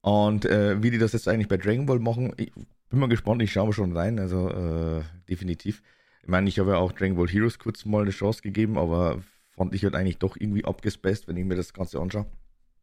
Und 0.00 0.44
äh, 0.44 0.82
wie 0.82 0.90
die 0.90 0.98
das 0.98 1.12
jetzt 1.12 1.26
eigentlich 1.26 1.48
bei 1.48 1.56
Dragon 1.56 1.86
Ball 1.86 1.98
machen, 1.98 2.32
ich 2.36 2.52
bin 2.90 3.00
mal 3.00 3.08
gespannt, 3.08 3.42
ich 3.42 3.52
schaue 3.52 3.66
mal 3.66 3.72
schon 3.72 3.96
rein, 3.96 4.18
also 4.18 4.48
äh, 4.50 5.02
definitiv. 5.28 5.82
Ich 6.22 6.28
meine, 6.28 6.48
ich 6.48 6.58
habe 6.58 6.72
ja 6.72 6.76
auch 6.76 6.92
Dragon 6.92 7.16
Ball 7.16 7.26
Heroes 7.26 7.58
kurz 7.58 7.84
mal 7.84 8.02
eine 8.02 8.10
Chance 8.10 8.42
gegeben, 8.42 8.78
aber 8.78 9.22
fand 9.50 9.74
ich 9.74 9.82
halt 9.82 9.94
eigentlich 9.94 10.18
doch 10.18 10.36
irgendwie 10.36 10.64
abgespaced, 10.64 11.26
wenn 11.26 11.36
ich 11.36 11.44
mir 11.44 11.56
das 11.56 11.72
Ganze 11.72 11.98
anschaue. 12.00 12.26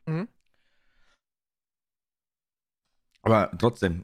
Mhm. 0.07 0.27
Aber 3.21 3.51
trotzdem, 3.57 4.03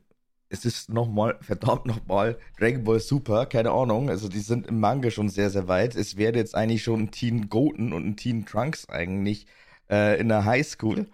es 0.50 0.66
ist 0.66 0.90
nochmal, 0.90 1.38
verdammt 1.42 1.86
nochmal, 1.86 2.38
Dragon 2.58 2.84
Ball 2.84 3.00
Super, 3.00 3.46
keine 3.46 3.72
Ahnung, 3.72 4.10
also 4.10 4.30
die 4.30 4.40
sind 4.40 4.68
im 4.68 4.80
Manga 4.80 5.12
schon 5.12 5.30
sehr, 5.30 5.50
sehr 5.50 5.68
weit. 5.68 5.96
Es 5.96 6.18
wäre 6.18 6.36
jetzt 6.36 6.56
eigentlich 6.56 6.84
schon 6.84 7.04
ein 7.04 7.12
Teen 7.12 7.50
Goten 7.50 7.94
und 7.94 8.06
ein 8.06 8.18
Teen 8.18 8.46
Trunks 8.46 8.90
eigentlich 8.90 9.48
äh, 9.90 10.20
in 10.20 10.30
der 10.30 10.46
Highschool. 10.46 11.08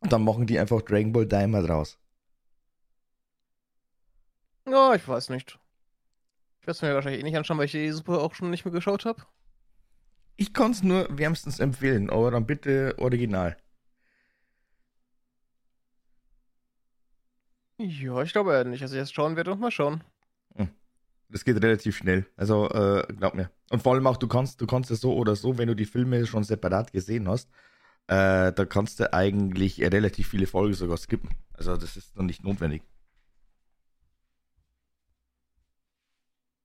Und 0.00 0.12
dann 0.12 0.24
machen 0.24 0.46
die 0.46 0.58
einfach 0.58 0.82
Dragon 0.82 1.12
Ball 1.12 1.26
Daima 1.26 1.62
draus. 1.62 1.98
Ja, 4.68 4.94
ich 4.94 5.06
weiß 5.06 5.30
nicht. 5.30 5.58
Ich 6.60 6.66
werde 6.66 6.76
es 6.76 6.82
mir 6.82 6.94
wahrscheinlich 6.94 7.20
eh 7.20 7.24
nicht 7.24 7.36
anschauen, 7.36 7.58
weil 7.58 7.66
ich 7.66 7.72
die 7.72 7.90
Super 7.90 8.20
auch 8.20 8.34
schon 8.34 8.50
nicht 8.50 8.64
mehr 8.64 8.72
geschaut 8.72 9.04
habe. 9.04 9.22
Ich 10.36 10.52
kann 10.52 10.72
es 10.72 10.82
nur 10.82 11.06
wärmstens 11.16 11.60
empfehlen, 11.60 12.10
aber 12.10 12.30
dann 12.30 12.46
bitte 12.46 12.94
original. 12.98 13.56
Ja, 17.78 18.22
ich 18.22 18.32
glaube 18.32 18.52
eher 18.52 18.64
nicht, 18.64 18.82
ich 18.82 18.92
jetzt 18.92 19.14
schauen 19.14 19.36
werde 19.36 19.52
und 19.52 19.60
mal 19.60 19.70
schauen. 19.70 20.02
Das 21.34 21.44
geht 21.44 21.60
relativ 21.62 21.96
schnell. 21.96 22.26
Also, 22.36 22.68
äh, 22.70 23.12
glaub 23.12 23.34
mir. 23.34 23.50
Und 23.70 23.82
vor 23.82 23.94
allem 23.94 24.06
auch, 24.06 24.16
du 24.16 24.28
kannst, 24.28 24.60
du 24.60 24.66
kannst 24.68 24.92
es 24.92 25.00
so 25.00 25.14
oder 25.14 25.34
so, 25.34 25.58
wenn 25.58 25.66
du 25.66 25.74
die 25.74 25.84
Filme 25.84 26.26
schon 26.26 26.44
separat 26.44 26.92
gesehen 26.92 27.28
hast, 27.28 27.50
äh, 28.06 28.52
da 28.52 28.64
kannst 28.66 29.00
du 29.00 29.12
eigentlich 29.12 29.80
relativ 29.80 30.28
viele 30.28 30.46
Folgen 30.46 30.74
sogar 30.74 30.96
skippen. 30.96 31.30
Also, 31.54 31.76
das 31.76 31.96
ist 31.96 32.16
dann 32.16 32.26
nicht 32.26 32.44
notwendig. 32.44 32.82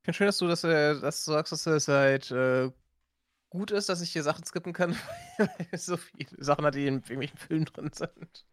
Ich 0.02 0.06
finde 0.06 0.18
schön, 0.18 0.28
dass 0.28 0.38
du, 0.38 0.48
das, 0.48 0.64
äh, 0.64 1.00
dass 1.00 1.26
du 1.26 1.32
sagst, 1.32 1.52
dass 1.52 1.66
es 1.66 1.88
halt 1.88 2.30
äh, 2.30 2.72
gut 3.50 3.72
ist, 3.72 3.90
dass 3.90 4.02
ich 4.02 4.12
hier 4.12 4.24
Sachen 4.24 4.46
skippen 4.46 4.74
kann, 4.74 4.96
weil 5.38 5.80
so 5.80 5.98
viele 5.98 6.44
Sachen 6.44 6.66
hat, 6.66 6.76
die 6.76 6.86
in 6.86 6.96
irgendwelchen 6.96 7.38
Filmen 7.40 7.66
drin 7.66 7.92
sind. 7.94 8.46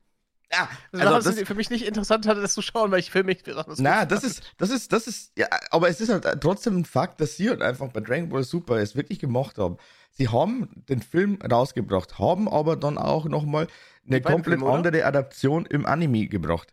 Ja, 0.52 0.68
Also, 0.92 1.14
also 1.14 1.30
das, 1.30 1.40
für 1.40 1.54
mich 1.54 1.70
nicht 1.70 1.84
interessant 1.86 2.26
hatte, 2.26 2.40
das 2.40 2.54
zu 2.54 2.62
schauen, 2.62 2.90
weil 2.90 3.00
ich 3.00 3.10
Filme 3.10 3.32
nicht 3.32 3.44
besonders 3.44 3.78
na, 3.80 4.04
das 4.04 4.22
ist, 4.22 4.42
das 4.58 4.70
ist, 4.70 4.92
das 4.92 5.06
ist, 5.08 5.32
ja, 5.36 5.48
aber 5.70 5.88
es 5.88 6.00
ist 6.00 6.08
halt 6.08 6.40
trotzdem 6.40 6.78
ein 6.78 6.84
Fakt, 6.84 7.20
dass 7.20 7.36
sie 7.36 7.48
halt 7.48 7.62
einfach 7.62 7.88
bei 7.88 8.00
Dragon 8.00 8.28
Ball 8.28 8.44
Super 8.44 8.76
es 8.76 8.94
wirklich 8.94 9.18
gemacht 9.18 9.58
haben. 9.58 9.76
Sie 10.12 10.28
haben 10.28 10.68
den 10.88 11.02
Film 11.02 11.38
rausgebracht, 11.42 12.18
haben 12.18 12.48
aber 12.48 12.76
dann 12.76 12.96
auch 12.96 13.24
nochmal 13.26 13.66
eine 14.06 14.20
komplett 14.20 14.62
oder? 14.62 14.72
andere 14.72 15.04
Adaption 15.04 15.66
im 15.66 15.84
Anime 15.84 16.28
gebracht. 16.28 16.72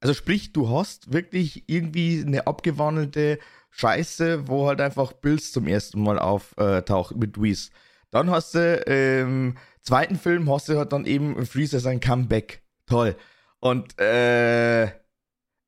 Also 0.00 0.14
sprich, 0.14 0.52
du 0.52 0.70
hast 0.70 1.12
wirklich 1.12 1.64
irgendwie 1.66 2.22
eine 2.24 2.46
abgewandelte 2.46 3.40
Scheiße, 3.70 4.46
wo 4.46 4.68
halt 4.68 4.80
einfach 4.80 5.12
Bills 5.12 5.52
zum 5.52 5.66
ersten 5.66 6.00
Mal 6.00 6.18
auftaucht 6.18 7.16
mit 7.16 7.40
Whis. 7.40 7.70
Dann 8.10 8.30
hast 8.30 8.54
du 8.54 8.74
im 9.22 9.56
zweiten 9.82 10.16
Film 10.16 10.50
hast 10.50 10.68
du 10.68 10.76
halt 10.78 10.92
dann 10.92 11.06
eben 11.06 11.44
Freezer 11.46 11.80
sein 11.80 12.00
Comeback. 12.00 12.62
Toll. 12.86 13.16
Und 13.60 13.98
äh, 14.00 14.84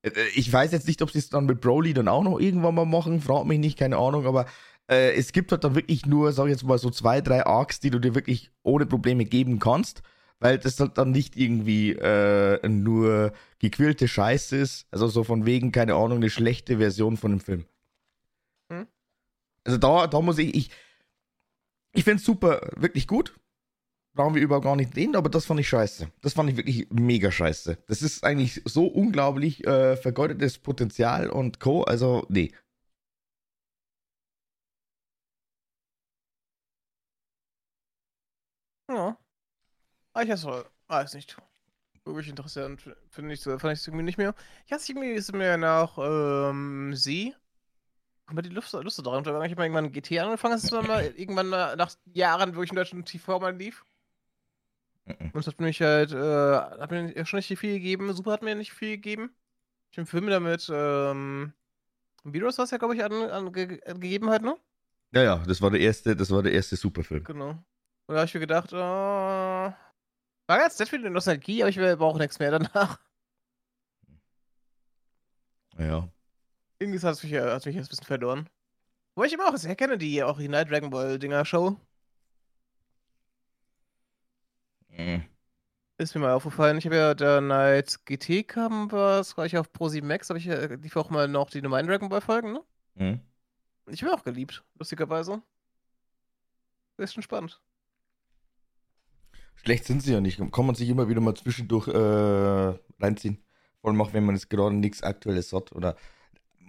Äh, 0.03 0.11
ich 0.35 0.53
weiß 0.53 0.73
jetzt 0.73 0.87
nicht, 0.89 1.03
ob 1.03 1.11
sie 1.11 1.19
es 1.19 1.29
dann 1.29 1.47
mit 1.47 1.61
Broly 1.61 1.95
dann 1.95 2.09
auch 2.09 2.23
noch 2.23 2.39
irgendwann 2.39 2.75
mal 2.75 2.87
machen, 2.87 3.21
fragt 3.21 3.47
mich 3.47 3.59
nicht, 3.59 3.79
keine 3.79 3.99
Ahnung, 3.99 4.27
aber 4.27 4.47
äh, 4.89 5.13
es 5.15 5.33
gibt 5.33 5.53
halt 5.53 5.65
dann 5.65 5.75
wirklich 5.75 6.07
nur, 6.07 6.33
sag 6.33 6.47
ich 6.47 6.53
jetzt 6.53 6.65
mal, 6.65 6.79
so 6.79 6.91
zwei, 6.91 7.21
drei 7.21 7.45
Arcs, 7.45 7.81
die 7.81 7.91
du 7.91 7.99
dir 7.99 8.15
wirklich 8.15 8.51
ohne 8.63 8.87
Probleme 8.87 9.25
geben 9.25 9.59
kannst, 9.59 10.03
weil 10.39 10.59
das 10.59 10.81
halt 10.81 10.97
dann 10.99 11.11
nicht 11.11 11.37
irgendwie 11.37 11.93
äh, 11.93 12.67
nur 12.69 13.33
gequillte 13.59 14.09
Scheiße 14.09 14.57
ist, 14.57 14.87
also 14.91 15.07
so 15.09 15.25
von 15.25 15.45
wegen, 15.45 15.73
keine 15.73 15.95
Ahnung, 15.95 16.19
eine 16.19 16.31
schlechte 16.31 16.79
Version 16.79 17.17
von 17.17 17.33
dem 17.33 17.41
Film. 17.41 17.67
Hm? 18.73 18.87
Also 19.65 19.79
da, 19.79 20.07
da 20.07 20.21
muss 20.23 20.39
ich, 20.39 20.55
ich, 20.55 20.71
ich 21.93 22.05
finde 22.05 22.21
es 22.21 22.25
super, 22.25 22.61
wirklich 22.77 23.07
gut. 23.07 23.35
Brauchen 24.15 24.35
wir 24.35 24.43
überhaupt 24.43 24.65
gar 24.65 24.77
nicht 24.77 24.97
reden, 24.97 25.17
aber 25.17 25.29
das 25.31 25.47
fand 25.47 25.61
ich 25.61 25.69
scheiße. 25.69 26.11
Das 26.23 26.35
fand 26.35 26.51
ich 26.51 26.57
wirklich 26.57 26.89
mega 26.91 27.31
scheiße. 27.33 27.79
Das 27.89 28.03
ist 28.03 28.25
eigentlich 28.25 28.63
so 28.65 28.87
unglaublich 28.87 29.67
äh, 29.67 29.97
vergeudetes 29.97 30.59
Potenzial 30.59 31.31
und 31.31 31.61
Co. 31.61 31.83
Also, 31.85 32.27
nee. 32.29 32.53
Ja. 38.89 39.17
Ah, 40.15 40.23
ich 40.23 40.31
weiß 40.31 40.47
weiß 40.89 41.15
nicht. 41.15 41.37
Wirklich 42.05 42.29
interessant. 42.29 42.83
Finde 43.11 43.35
ich 43.35 43.43
fand 43.43 43.65
ich 43.65 43.81
es 43.81 43.89
irgendwie 43.89 44.05
nicht 44.05 44.19
mehr. 44.19 44.35
Ich 44.67 44.73
hatte 44.73 44.85
irgendwie 44.91 45.13
ist 45.13 45.33
mir 45.35 45.57
nach 45.59 45.99
ähm, 45.99 46.95
Sie. 46.97 47.35
Kommt 48.31 48.47
die 48.47 48.51
Lust, 48.51 48.73
Lust 48.73 49.05
daran. 49.05 49.25
Ich 49.25 49.51
habe 49.51 49.63
irgendwann 49.65 49.91
GT 49.91 50.21
angefangen, 50.21 50.55
hast 50.55 50.71
du 50.71 50.81
mal 50.83 51.05
irgendwann 51.17 51.49
mal 51.49 51.75
nach 51.75 51.91
Jahren, 52.13 52.55
wo 52.55 52.63
ich 52.63 52.71
in 52.71 52.77
Deutschland 52.77 53.07
TV 53.07 53.41
mal 53.41 53.57
lief. 53.57 53.85
Mhm. 55.05 55.31
Und 55.33 55.41
es 55.41 55.49
hat 55.49 55.61
mich 55.61 55.83
halt, 55.83 56.13
äh, 56.13 56.55
hat 56.55 56.93
mir 56.93 57.27
schon 57.27 57.39
nicht 57.39 57.59
viel 57.59 57.75
gegeben. 57.75 58.13
Super 58.13 58.31
hat 58.31 58.43
mir 58.43 58.55
nicht 58.55 58.73
viel 58.73 58.93
gegeben. 58.93 59.35
Ich 59.91 59.99
habe 59.99 60.07
Filme 60.07 60.31
damit, 60.31 60.71
ähm, 60.73 61.53
Virus 62.23 62.57
war 62.59 62.67
es 62.67 62.71
ja, 62.71 62.79
glaube 62.79 62.95
ich, 62.95 63.03
angegeben 63.03 63.81
an, 63.85 64.03
an, 64.03 64.33
hat, 64.33 64.43
ne? 64.43 64.57
Ja, 65.13 65.23
ja, 65.23 65.37
das 65.39 65.61
war 65.61 65.71
der 65.73 65.81
erste, 65.81 66.15
das 66.15 66.31
war 66.31 66.45
der 66.45 66.53
erste 66.53 66.77
Superfilm. 66.77 67.25
Genau. 67.25 67.51
Und 67.51 68.15
da 68.15 68.19
habe 68.19 68.27
ich 68.27 68.35
mir 68.35 68.41
gedacht, 68.41 68.73
oh, 68.73 68.77
war 68.77 69.75
ganz 70.47 70.79
nett 70.79 70.89
für 70.89 71.01
die 71.01 71.11
Nostalgie, 71.11 71.65
aber 71.65 71.71
ich 71.71 71.99
brauche 71.99 72.19
nichts 72.19 72.39
mehr 72.39 72.53
danach. 72.53 73.01
Ja. 75.79 76.09
Irgendwie 76.81 76.99
hat 76.99 77.13
es 77.13 77.23
mich, 77.23 77.35
hat 77.35 77.67
mich 77.67 77.77
jetzt 77.77 77.87
ein 77.87 77.91
bisschen 77.91 78.07
verloren. 78.07 78.49
Wo 79.15 79.23
ich 79.23 79.33
immer 79.35 79.49
auch 79.49 79.57
sehr 79.57 79.77
kenne, 79.77 79.99
die 79.99 80.23
Original 80.23 80.65
Dragon 80.65 80.89
Ball 80.89 81.19
Dinger 81.19 81.45
Show. 81.45 81.77
Mhm. 84.89 85.25
Ist 85.99 86.15
mir 86.15 86.23
mal 86.23 86.33
aufgefallen. 86.33 86.79
Ich 86.79 86.87
habe 86.87 86.97
ja 86.97 87.13
dann 87.13 87.53
als 87.53 88.03
GT 88.07 88.49
kam 88.49 88.91
was, 88.91 89.37
war 89.37 89.45
ich 89.45 89.59
auf 89.59 89.71
Pro 89.71 89.89
7 89.89 90.07
Max, 90.07 90.31
habe 90.31 90.39
ich 90.39 90.47
ja, 90.47 90.57
lief 90.65 90.97
auch 90.97 91.11
mal 91.11 91.29
noch 91.29 91.51
die 91.51 91.61
normalen 91.61 91.87
Dragon 91.87 92.09
Ball 92.09 92.23
Folgen, 92.23 92.53
ne? 92.55 92.63
Mhm. 92.95 93.21
Ich 93.91 94.01
bin 94.01 94.09
auch 94.09 94.25
geliebt, 94.25 94.65
lustigerweise. 94.79 95.43
Das 96.97 97.11
ist 97.11 97.15
schon 97.15 97.23
spannend. 97.23 97.61
Schlecht 99.57 99.85
sind 99.85 100.03
sie 100.03 100.15
ja 100.15 100.23
nicht. 100.23 100.41
Kann 100.51 100.67
man 100.67 100.75
sich 100.75 100.89
immer 100.89 101.09
wieder 101.09 101.21
mal 101.21 101.35
zwischendurch 101.35 101.89
äh, 101.89 102.79
reinziehen. 102.99 103.45
Vor 103.83 103.91
allem 103.91 104.01
auch, 104.01 104.15
wenn 104.15 104.25
man 104.25 104.35
jetzt 104.35 104.49
gerade 104.49 104.75
nichts 104.75 105.03
Aktuelles 105.03 105.53
hat 105.53 105.73
oder 105.73 105.97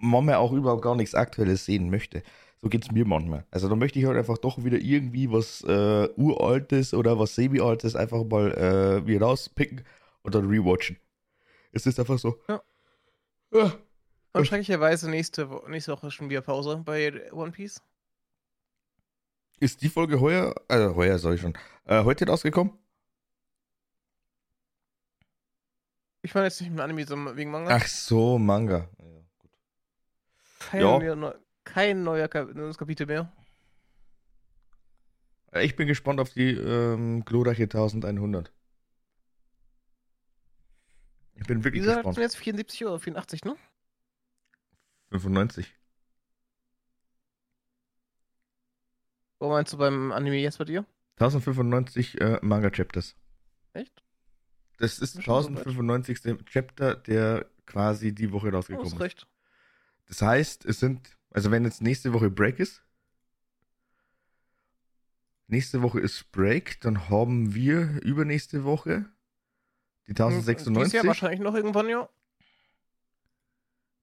manchmal 0.02 0.34
auch 0.34 0.52
überhaupt 0.52 0.82
gar 0.82 0.94
nichts 0.94 1.14
Aktuelles 1.14 1.64
sehen 1.64 1.90
möchte. 1.90 2.22
So 2.60 2.68
geht 2.68 2.84
es 2.84 2.92
mir 2.92 3.04
manchmal. 3.04 3.44
Also 3.50 3.68
da 3.68 3.74
möchte 3.74 3.98
ich 3.98 4.04
halt 4.04 4.16
einfach 4.16 4.38
doch 4.38 4.62
wieder 4.64 4.78
irgendwie 4.78 5.30
was 5.32 5.62
äh, 5.62 6.08
Uraltes 6.16 6.94
oder 6.94 7.18
was 7.18 7.34
Semi-Altes 7.34 7.96
einfach 7.96 8.24
mal 8.24 8.52
äh, 8.52 9.06
wieder 9.06 9.26
rauspicken 9.26 9.84
und 10.22 10.34
dann 10.34 10.48
rewatchen. 10.48 10.96
Es 11.72 11.86
ist 11.86 11.98
einfach 11.98 12.18
so. 12.18 12.38
Ja. 12.48 12.62
ja. 13.52 13.72
Und 14.34 14.46
schrecklicherweise 14.46 15.10
nächste, 15.10 15.48
nächste 15.68 15.92
Woche 15.92 16.10
schon 16.10 16.30
wieder 16.30 16.40
Pause 16.40 16.82
bei 16.84 17.32
One 17.32 17.52
Piece. 17.52 17.82
Ist 19.58 19.82
die 19.82 19.88
Folge 19.88 20.20
heuer, 20.20 20.54
also 20.68 20.94
heuer 20.96 21.18
soll 21.18 21.34
ich 21.34 21.40
schon, 21.40 21.54
äh, 21.84 22.04
heute 22.04 22.26
rausgekommen? 22.26 22.72
Ich 26.22 26.34
meine 26.34 26.46
jetzt 26.46 26.60
nicht 26.60 26.70
mit 26.70 26.80
Anime, 26.80 27.04
sondern 27.04 27.36
wegen 27.36 27.50
Manga. 27.50 27.74
Ach 27.74 27.86
so, 27.86 28.38
Manga. 28.38 28.88
Ja. 28.98 29.21
Kein 30.70 30.80
ja 30.80 31.34
kein 31.64 32.02
neuer 32.02 32.28
Kapitel 32.28 33.06
mehr. 33.06 33.32
Ich 35.54 35.76
bin 35.76 35.86
gespannt 35.86 36.18
auf 36.18 36.30
die 36.30 36.52
ähm, 36.52 37.24
glorreiche 37.24 37.64
1100. 37.64 38.52
Ich 41.34 41.46
bin 41.46 41.64
wirklich 41.64 41.82
Wieso 41.82 41.94
gespannt. 41.94 42.16
jetzt 42.18 42.36
74 42.36 42.86
oder 42.86 42.98
84, 42.98 43.44
ne? 43.44 43.56
95. 45.10 45.74
Wo 49.38 49.48
meinst 49.48 49.72
du 49.72 49.78
beim 49.78 50.12
Anime 50.12 50.36
jetzt 50.36 50.58
bei 50.58 50.64
dir? 50.64 50.86
1095 51.16 52.20
äh, 52.20 52.38
Manga-Chapters. 52.42 53.16
Echt? 53.74 54.02
Das 54.78 54.98
ist 54.98 55.16
der 55.16 55.20
1095. 55.20 56.22
So 56.22 56.36
Chapter, 56.44 56.94
der 56.94 57.46
quasi 57.66 58.14
die 58.14 58.32
Woche 58.32 58.50
rausgekommen 58.52 58.92
oh, 58.92 58.94
ist. 58.94 59.00
Recht. 59.00 59.26
Das 60.12 60.20
heißt, 60.20 60.66
es 60.66 60.78
sind 60.78 61.16
also 61.32 61.50
wenn 61.50 61.64
jetzt 61.64 61.82
nächste 61.82 62.12
Woche 62.12 62.30
Break 62.30 62.58
ist, 62.58 62.82
nächste 65.48 65.82
Woche 65.82 66.00
ist 66.00 66.30
Break, 66.30 66.80
dann 66.82 67.08
haben 67.08 67.54
wir 67.54 68.02
übernächste 68.02 68.64
Woche 68.64 69.06
die 70.06 70.12
1096. 70.12 70.74
Dieses 70.74 70.92
Jahr 70.92 71.06
wahrscheinlich 71.06 71.40
noch 71.40 71.54
irgendwann, 71.54 71.88
ja. 71.88 72.08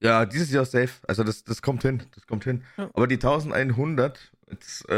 Ja, 0.01 0.25
dieses 0.25 0.49
Jahr 0.51 0.65
safe. 0.65 0.93
Also 1.07 1.23
das, 1.23 1.43
das 1.43 1.61
kommt 1.61 1.83
hin, 1.83 2.03
das 2.15 2.25
kommt 2.25 2.45
hin. 2.45 2.63
Ja. 2.77 2.89
Aber 2.93 3.05
die 3.05 3.15
1100, 3.15 4.31
jetzt 4.49 4.89
äh, 4.89 4.93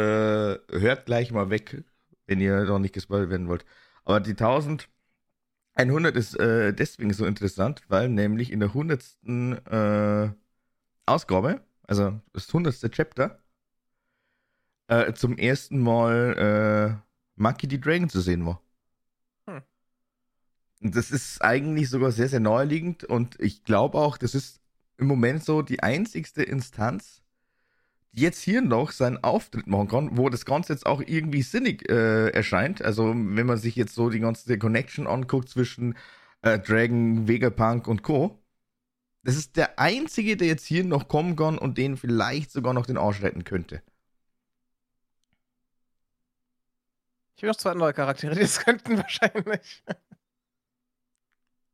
hört 0.69 1.05
gleich 1.05 1.31
mal 1.31 1.49
weg, 1.49 1.83
wenn 2.27 2.39
ihr 2.39 2.63
noch 2.65 2.79
nicht 2.79 2.93
gespoilt 2.93 3.29
werden 3.29 3.47
wollt. 3.47 3.65
Aber 4.05 4.19
die 4.19 4.31
1100 4.31 6.15
ist 6.15 6.39
äh, 6.39 6.71
deswegen 6.73 7.13
so 7.13 7.25
interessant, 7.25 7.81
weil 7.87 8.09
nämlich 8.09 8.51
in 8.51 8.59
der 8.59 8.69
100. 8.69 9.03
Äh, 9.25 10.29
Ausgabe 11.05 11.61
also 11.91 12.21
das 12.31 12.47
100. 12.47 12.89
Chapter, 12.89 13.37
äh, 14.87 15.11
zum 15.11 15.37
ersten 15.37 15.79
Mal 15.81 16.97
äh, 16.97 17.41
Monkey 17.41 17.67
the 17.69 17.81
Dragon 17.81 18.07
zu 18.07 18.21
sehen 18.21 18.45
war. 18.45 18.61
Hm. 19.45 19.61
Das 20.79 21.11
ist 21.11 21.41
eigentlich 21.41 21.89
sogar 21.89 22.13
sehr, 22.13 22.29
sehr 22.29 22.39
naheliegend 22.39 23.03
und 23.03 23.37
ich 23.41 23.65
glaube 23.65 23.97
auch, 23.97 24.17
das 24.17 24.35
ist 24.35 24.61
im 24.97 25.07
Moment 25.07 25.43
so 25.43 25.61
die 25.61 25.83
einzigste 25.83 26.43
Instanz, 26.43 27.21
die 28.13 28.21
jetzt 28.21 28.41
hier 28.41 28.61
noch 28.61 28.91
seinen 28.91 29.21
Auftritt 29.21 29.67
machen 29.67 29.89
kann, 29.89 30.17
wo 30.17 30.29
das 30.29 30.45
Ganze 30.45 30.71
jetzt 30.71 30.85
auch 30.85 31.01
irgendwie 31.05 31.41
sinnig 31.41 31.89
äh, 31.89 32.29
erscheint. 32.29 32.81
Also 32.81 33.09
wenn 33.09 33.45
man 33.45 33.57
sich 33.57 33.75
jetzt 33.75 33.95
so 33.95 34.09
die 34.09 34.21
ganze 34.21 34.57
Connection 34.57 35.07
anguckt 35.07 35.49
zwischen 35.49 35.97
äh, 36.41 36.57
Dragon, 36.57 37.27
Vegapunk 37.27 37.89
und 37.89 38.01
Co., 38.01 38.40
das 39.23 39.35
ist 39.35 39.55
der 39.55 39.79
einzige, 39.79 40.35
der 40.37 40.47
jetzt 40.47 40.65
hier 40.65 40.83
noch 40.83 41.07
kommen 41.07 41.35
kann 41.35 41.57
und 41.57 41.77
den 41.77 41.97
vielleicht 41.97 42.51
sogar 42.51 42.73
noch 42.73 42.85
den 42.85 42.97
Arsch 42.97 43.21
retten 43.21 43.43
könnte. 43.43 43.81
Ich 47.35 47.43
habe 47.43 47.51
noch 47.51 47.57
zwei 47.57 47.71
andere 47.71 47.93
Charaktere, 47.93 48.35
die 48.35 48.41
es 48.41 48.59
könnten 48.59 48.97
wahrscheinlich. 48.97 49.83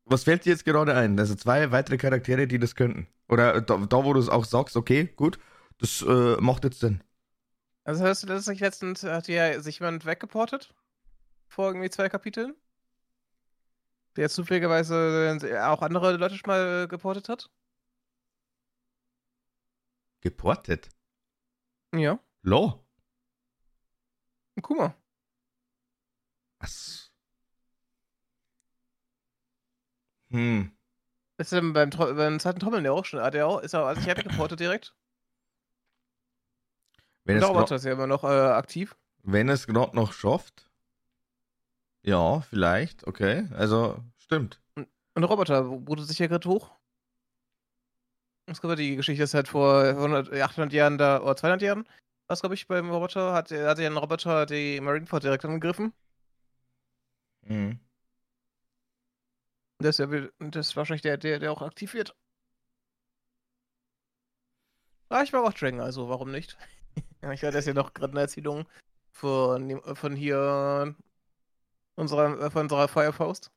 Was 0.05 0.23
fällt 0.23 0.45
dir 0.45 0.51
jetzt 0.51 0.63
gerade 0.63 0.95
ein? 0.95 1.19
Also 1.19 1.35
zwei 1.35 1.71
weitere 1.71 1.97
Charaktere, 1.97 2.47
die 2.47 2.59
das 2.59 2.75
könnten. 2.75 3.07
Oder 3.27 3.59
da, 3.61 3.77
da 3.77 4.05
wo 4.05 4.13
du 4.13 4.19
es 4.19 4.29
auch 4.29 4.45
sagst, 4.45 4.77
okay, 4.77 5.09
gut, 5.15 5.39
das 5.79 6.01
äh, 6.01 6.37
macht 6.39 6.63
jetzt 6.63 6.79
Sinn. 6.79 7.03
Also 7.83 8.03
hörst 8.03 8.23
du, 8.23 8.27
letztens 8.27 9.03
hat 9.03 9.25
hier 9.25 9.61
sich 9.61 9.79
jemand 9.79 10.05
weggeportet? 10.05 10.73
Vor 11.47 11.67
irgendwie 11.67 11.89
zwei 11.89 12.09
Kapiteln? 12.09 12.55
Der 14.17 14.29
zufälligerweise 14.29 15.37
auch 15.63 15.81
andere 15.81 16.17
Leute 16.17 16.35
schon 16.35 16.47
mal 16.47 16.87
geportet 16.87 17.29
hat? 17.29 17.49
Geportet? 20.21 20.89
Ja. 21.93 22.19
Lo. 22.41 22.83
Guck 24.59 24.77
mal. 24.77 24.95
Was? 26.59 27.11
Hm. 30.31 30.75
Ist 31.37 31.51
denn 31.51 31.73
beim, 31.73 31.91
beim 31.91 32.39
zweiten 32.39 32.59
Trommeln 32.59 32.83
ja 32.83 32.91
auch 32.91 33.05
schon? 33.05 33.21
Hat 33.21 33.35
er 33.35 33.47
auch, 33.47 33.61
ist 33.61 33.73
er 33.73 33.85
also 33.85 34.01
ich 34.01 34.09
habe 34.09 34.23
geportet 34.23 34.59
direkt? 34.59 34.95
Wenn 37.23 37.39
Dauert 37.39 37.69
das 37.69 37.83
ja 37.83 37.91
immer 37.91 38.07
noch 38.07 38.23
äh, 38.23 38.27
aktiv. 38.27 38.95
Wenn 39.21 39.49
es 39.49 39.67
gerade 39.67 39.95
noch 39.95 40.13
schafft. 40.13 40.66
Ja, 42.07 42.39
vielleicht, 42.39 43.05
okay. 43.05 43.49
Also, 43.53 44.01
stimmt. 44.17 44.61
Und 44.75 45.23
Roboter 45.25 45.63
brutet 45.63 46.07
sich 46.07 46.19
ja 46.19 46.27
gerade 46.27 46.47
hoch. 46.47 46.71
Das 48.45 48.61
glaube 48.61 48.77
die 48.77 48.95
Geschichte 48.95 49.23
ist 49.23 49.33
halt 49.33 49.49
vor 49.49 49.83
100, 49.83 50.31
800 50.31 50.71
Jahren 50.71 50.97
da, 50.97 51.21
oder 51.21 51.35
200 51.35 51.61
Jahren, 51.61 51.85
was 52.27 52.39
glaube 52.39 52.55
ich 52.55 52.65
beim 52.65 52.89
Roboter, 52.89 53.33
hat, 53.33 53.51
hat 53.51 53.79
ja 53.79 53.87
ein 53.89 53.97
Roboter 53.97 54.45
die 54.45 54.79
Marineford 54.79 55.23
direkt 55.23 55.43
angegriffen. 55.43 55.91
Mhm. 57.41 57.77
Das 59.79 59.99
ist, 59.99 60.09
ja, 60.09 60.27
das 60.39 60.69
ist 60.69 60.77
wahrscheinlich 60.77 61.01
der, 61.01 61.17
der, 61.17 61.39
der 61.39 61.51
auch 61.51 61.61
aktiv 61.61 61.93
wird. 61.93 62.15
Ah, 65.09 65.23
ich 65.23 65.33
mag 65.33 65.43
auch 65.43 65.53
Dragon, 65.53 65.81
also 65.81 66.07
warum 66.07 66.31
nicht? 66.31 66.57
ich 67.33 67.43
hatte 67.43 67.51
das 67.51 67.65
ja 67.65 67.73
noch 67.73 67.93
gerade 67.93 68.13
eine 68.13 68.21
Erzählung 68.21 68.65
von, 69.11 69.81
von 69.95 70.15
hier 70.15 70.95
unserer, 71.97 72.49
von 72.51 72.63
unserer 72.63 72.87
Firefaust. 72.87 73.51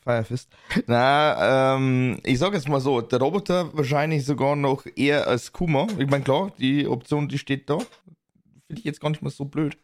Firefist. 0.00 0.50
Na, 0.86 1.74
ähm, 1.74 2.20
ich 2.22 2.38
sag 2.38 2.52
jetzt 2.52 2.68
mal 2.68 2.80
so, 2.80 3.00
der 3.00 3.18
Roboter 3.18 3.76
wahrscheinlich 3.76 4.24
sogar 4.24 4.54
noch 4.54 4.86
eher 4.94 5.26
als 5.26 5.52
Kuma. 5.52 5.88
Ich 5.98 6.08
meine, 6.08 6.22
klar, 6.22 6.52
die 6.58 6.86
Option, 6.86 7.28
die 7.28 7.38
steht 7.38 7.68
da. 7.68 7.78
Finde 7.78 8.78
ich 8.78 8.84
jetzt 8.84 9.00
gar 9.00 9.10
nicht 9.10 9.22
mal 9.22 9.30
so 9.30 9.44
blöd. 9.44 9.76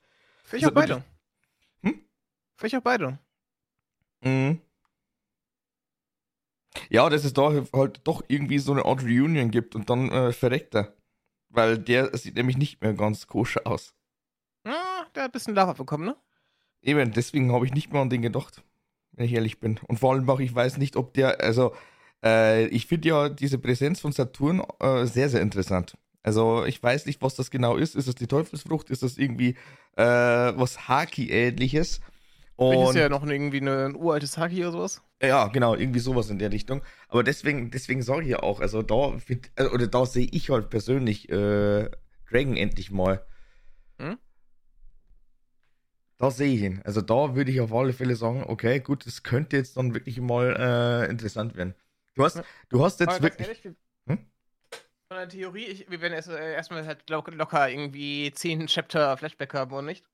Finde 0.45 0.59
ich 0.59 0.66
auch 0.66 0.74
beide. 0.74 1.05
Hm? 1.82 2.05
Finde 2.57 2.66
ich 2.66 2.76
auch 2.76 2.82
beide. 2.82 3.18
Mhm. 4.20 4.61
Ja, 6.88 7.09
dass 7.11 7.24
es 7.24 7.32
da 7.32 7.53
halt 7.72 8.01
doch 8.05 8.22
irgendwie 8.28 8.59
so 8.59 8.72
eine 8.72 8.84
Art 8.84 9.03
Reunion 9.03 9.51
gibt 9.51 9.74
und 9.74 9.90
dann 9.90 10.11
äh, 10.11 10.32
verreckt 10.32 10.74
er. 10.74 10.95
Weil 11.49 11.78
der 11.78 12.16
sieht 12.16 12.36
nämlich 12.36 12.57
nicht 12.57 12.80
mehr 12.80 12.95
ganz 12.95 13.26
koscher 13.26 13.66
aus. 13.66 13.95
Ja, 14.64 15.07
der 15.14 15.24
hat 15.24 15.30
ein 15.30 15.32
bisschen 15.32 15.55
Lava 15.55 15.72
bekommen, 15.72 16.05
ne? 16.07 16.16
Eben, 16.82 17.12
deswegen 17.12 17.52
habe 17.52 17.64
ich 17.66 17.72
nicht 17.72 17.92
mehr 17.92 18.02
an 18.02 18.10
den 18.10 18.22
gedacht, 18.22 18.62
wenn 19.12 19.26
ich 19.26 19.32
ehrlich 19.32 19.60
bin. 19.60 19.78
Und 19.86 20.00
vor 20.00 20.12
allem 20.12 20.28
auch, 20.28 20.40
ich 20.40 20.54
weiß 20.54 20.78
nicht, 20.78 20.96
ob 20.96 21.14
der, 21.14 21.40
also, 21.40 21.74
äh, 22.24 22.66
ich 22.66 22.86
finde 22.86 23.08
ja 23.08 23.28
diese 23.28 23.58
Präsenz 23.58 24.00
von 24.00 24.12
Saturn 24.12 24.62
äh, 24.80 25.06
sehr, 25.06 25.28
sehr 25.28 25.40
interessant. 25.40 25.96
Also, 26.24 26.64
ich 26.64 26.82
weiß 26.82 27.06
nicht, 27.06 27.22
was 27.22 27.34
das 27.34 27.50
genau 27.50 27.76
ist. 27.76 27.96
Ist 27.96 28.08
das 28.08 28.14
die 28.14 28.26
Teufelsfrucht? 28.26 28.90
Ist 28.90 29.02
das 29.02 29.18
irgendwie 29.18 29.56
äh, 29.96 30.04
was 30.04 30.88
Haki-ähnliches? 30.88 32.00
Und 32.56 32.88
ist 32.88 32.94
ja 32.94 33.08
noch 33.08 33.26
irgendwie 33.26 33.60
eine, 33.60 33.86
ein 33.86 33.96
uraltes 33.96 34.36
Haki 34.38 34.60
oder 34.62 34.72
sowas. 34.72 35.02
Ja, 35.22 35.48
genau, 35.48 35.74
irgendwie 35.74 36.00
sowas 36.00 36.30
in 36.30 36.38
der 36.38 36.52
Richtung. 36.52 36.82
Aber 37.08 37.22
deswegen, 37.22 37.70
deswegen 37.70 38.02
sage 38.02 38.22
ich 38.22 38.28
ja 38.28 38.40
auch, 38.40 38.60
also 38.60 38.82
da 38.82 39.18
find, 39.18 39.50
äh, 39.56 39.66
oder 39.66 39.86
da 39.86 40.06
sehe 40.06 40.28
ich 40.30 40.50
halt 40.50 40.70
persönlich 40.70 41.28
äh, 41.28 41.88
Dragon 42.30 42.56
endlich 42.56 42.90
mal. 42.90 43.24
Da 46.22 46.30
sehe 46.30 46.54
ich 46.54 46.62
ihn. 46.62 46.80
Also 46.84 47.00
da 47.00 47.34
würde 47.34 47.50
ich 47.50 47.60
auf 47.60 47.72
alle 47.72 47.92
Fälle 47.92 48.14
sagen, 48.14 48.44
okay, 48.46 48.78
gut, 48.78 49.04
das 49.06 49.24
könnte 49.24 49.56
jetzt 49.56 49.76
dann 49.76 49.92
wirklich 49.92 50.20
mal 50.20 50.54
äh, 50.56 51.10
interessant 51.10 51.56
werden. 51.56 51.74
Du 52.14 52.22
hast, 52.22 52.40
du 52.68 52.84
hast 52.84 53.00
jetzt 53.00 53.20
wirklich. 53.20 53.48
Ehrlich, 53.48 53.64
hm? 54.06 54.18
Von 55.08 55.16
der 55.16 55.28
Theorie, 55.28 55.64
ich, 55.64 55.90
wir 55.90 56.00
werden 56.00 56.12
erst, 56.12 56.28
äh, 56.28 56.54
erstmal 56.54 56.86
halt 56.86 57.10
locker 57.10 57.68
irgendwie 57.68 58.30
10 58.32 58.68
Chapter 58.68 59.16
Flashback 59.16 59.52
haben, 59.52 59.72
oder 59.72 59.82
nicht? 59.82 60.04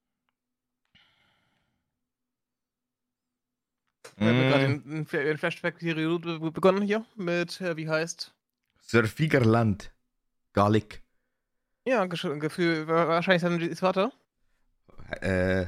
Wir 4.17 4.29
haben 4.29 4.49
mm. 4.49 5.05
gerade 5.05 5.25
den, 5.27 5.37
Flashback-Serie 5.37 6.19
begonnen 6.53 6.81
hier 6.81 7.05
mit, 7.17 7.61
äh, 7.61 7.77
wie 7.77 7.91
heißt? 7.91 8.35
Sir 8.81 9.05
Figerland. 9.05 9.93
Garlic. 10.55 11.03
Ja, 11.87 12.07
Gefühl, 12.07 12.89
wahrscheinlich 12.89 13.43
sein 13.43 13.77
Vater. 13.77 14.11
Äh, 15.21 15.67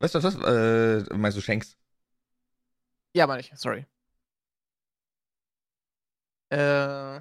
weißt 0.00 0.14
du 0.14 0.22
was? 0.22 0.34
Äh, 0.36 1.16
meinst 1.16 1.36
du 1.38 1.42
Shanks? 1.42 1.76
Ja, 3.14 3.26
meine 3.26 3.40
ich, 3.40 3.50
sorry. 3.54 3.86
Äh, 6.50 7.20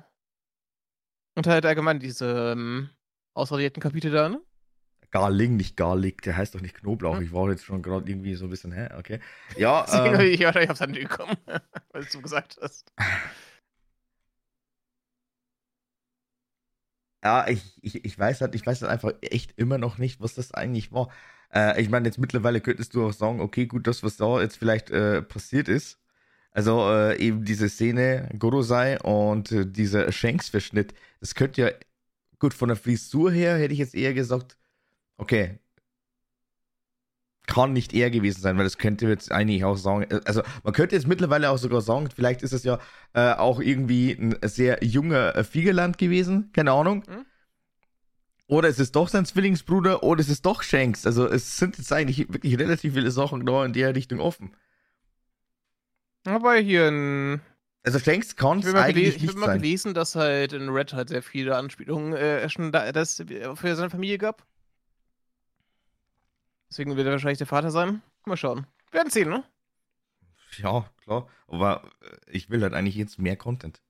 und 1.36 1.48
halt 1.48 1.66
allgemein 1.66 2.00
diese 2.00 2.54
ähm, 2.54 2.90
ausradierten 3.34 3.82
Kapitel 3.82 4.12
da, 4.12 4.30
ne? 4.30 4.42
Garling, 5.12 5.56
nicht 5.56 5.78
Garlic, 5.78 6.22
der 6.24 6.36
heißt 6.36 6.56
doch 6.56 6.62
nicht 6.62 6.76
Knoblauch. 6.76 7.18
Hm. 7.18 7.24
Ich 7.24 7.32
war 7.32 7.50
jetzt 7.50 7.64
schon 7.64 7.82
gerade 7.82 8.10
irgendwie 8.10 8.36
so 8.36 8.46
ein 8.46 8.50
bisschen, 8.50 8.72
hä? 8.72 8.90
Okay. 8.98 9.20
Ja. 9.56 9.86
äh, 10.20 10.26
ich, 10.28 10.42
ich 10.42 10.46
hab's 10.46 10.82
an 10.82 10.94
dir 10.94 11.04
gekommen, 11.04 11.38
weil 11.92 12.06
du 12.06 12.22
gesagt 12.22 12.58
hast. 12.62 12.92
Ja, 17.24 17.48
ich, 17.48 17.62
ich, 17.82 18.06
ich 18.06 18.20
weiß 18.20 18.42
halt, 18.42 18.56
ich 18.56 18.66
weiß 18.66 18.82
halt 18.82 18.92
einfach 18.92 19.14
echt 19.22 19.54
immer 19.58 19.78
noch 19.78 19.98
nicht, 19.98 20.22
was 20.22 20.36
das 20.36 20.54
eigentlich 20.54 20.92
war. 20.92 21.10
Äh, 21.54 21.82
ich 21.82 21.90
meine, 21.90 22.08
jetzt 22.08 22.18
mittlerweile 22.20 22.62
könntest 22.62 22.96
du 22.96 23.06
auch 23.08 23.14
sagen, 23.14 23.42
okay, 23.42 23.66
gut, 23.68 23.88
das, 23.88 24.04
was 24.04 24.18
da 24.18 24.42
jetzt 24.42 24.58
vielleicht 24.58 24.90
äh, 24.92 25.22
passiert 25.22 25.68
ist, 25.70 26.00
also 26.52 26.90
äh, 26.90 27.18
eben 27.20 27.46
diese 27.46 27.70
Szene 27.70 28.30
Gorosei 28.40 29.00
und 29.02 29.52
äh, 29.52 29.66
dieser 29.66 30.12
Shanks-Verschnitt, 30.12 30.94
das 31.20 31.36
könnte 31.36 31.62
ja, 31.62 31.70
gut, 32.40 32.54
von 32.54 32.70
der 32.70 32.78
Frisur 32.78 33.32
her 33.32 33.58
hätte 33.58 33.74
ich 33.74 33.80
jetzt 33.80 33.96
eher 33.96 34.14
gesagt, 34.14 34.58
Okay. 35.18 35.60
Kann 37.48 37.72
nicht 37.72 37.94
er 37.94 38.12
gewesen 38.12 38.42
sein, 38.42 38.58
weil 38.58 38.66
das 38.66 38.78
könnte 38.78 39.08
jetzt 39.08 39.32
eigentlich 39.32 39.64
auch 39.64 39.78
sagen, 39.78 40.06
also 40.26 40.42
man 40.64 40.74
könnte 40.74 40.96
jetzt 40.96 41.08
mittlerweile 41.08 41.50
auch 41.50 41.58
sogar 41.58 41.80
sagen, 41.82 42.10
vielleicht 42.14 42.42
ist 42.44 42.52
es 42.52 42.64
ja 42.66 42.78
äh, 43.14 43.34
auch 43.34 43.62
irgendwie 43.62 44.12
ein 44.12 44.38
sehr 44.44 44.84
junger 44.84 45.34
äh, 45.34 45.44
Fiegerland 45.46 45.98
gewesen, 45.98 46.52
keine 46.52 46.74
Ahnung. 46.74 47.04
Mhm. 47.08 47.26
Oder 48.48 48.70
es 48.70 48.80
ist 48.80 48.96
doch 48.96 49.10
sein 49.10 49.26
Zwillingsbruder, 49.26 50.04
oder 50.04 50.22
es 50.22 50.30
ist 50.30 50.46
doch 50.46 50.64
Shanks. 50.64 51.06
Also 51.06 51.28
es 51.28 51.58
sind 51.58 51.78
jetzt 51.78 51.92
eigentlich 51.92 52.32
wirklich 52.32 52.58
relativ 52.58 52.94
viele 52.94 53.12
Sachen 53.12 53.46
da 53.46 53.66
in 53.66 53.74
der 53.74 53.94
Richtung 53.94 54.20
offen. 54.20 54.56
Aber 56.26 56.56
hier 56.56 56.88
ein. 56.88 57.42
Also 57.84 58.00
Shanks 58.00 58.36
kann 58.36 58.60
es 58.60 58.74
eigentlich 58.74 59.14
nicht 59.14 59.24
Ich 59.24 59.30
habe 59.30 59.40
mal 59.40 59.58
gelesen, 59.58 59.94
dass 59.94 60.16
halt 60.16 60.54
in 60.54 60.70
Red 60.70 60.94
halt 60.94 61.10
sehr 61.10 61.24
viele 61.24 61.56
Anspielungen 61.56 62.14
äh, 62.14 62.50
schon 62.50 62.72
da, 62.72 62.92
das 62.92 63.24
für 63.56 63.76
seine 63.76 63.90
Familie 63.90 64.18
gab. 64.18 64.46
Deswegen 66.70 66.96
wird 66.98 67.08
er 67.08 67.14
wahrscheinlich 67.14 67.38
der 67.38 67.48
Vater 67.48 67.72
sein. 67.72 68.02
Mal 68.26 68.36
schauen. 68.36 68.68
Wir 68.92 69.00
werden 69.00 69.10
sehen, 69.10 69.30
ne? 69.30 69.44
Ja, 70.58 70.90
klar. 71.02 71.30
Aber 71.48 71.84
äh, 72.02 72.32
ich 72.32 72.50
will 72.50 72.62
halt 72.62 72.74
eigentlich 72.74 72.96
jetzt 72.96 73.20
mehr 73.20 73.38
Content. 73.38 73.82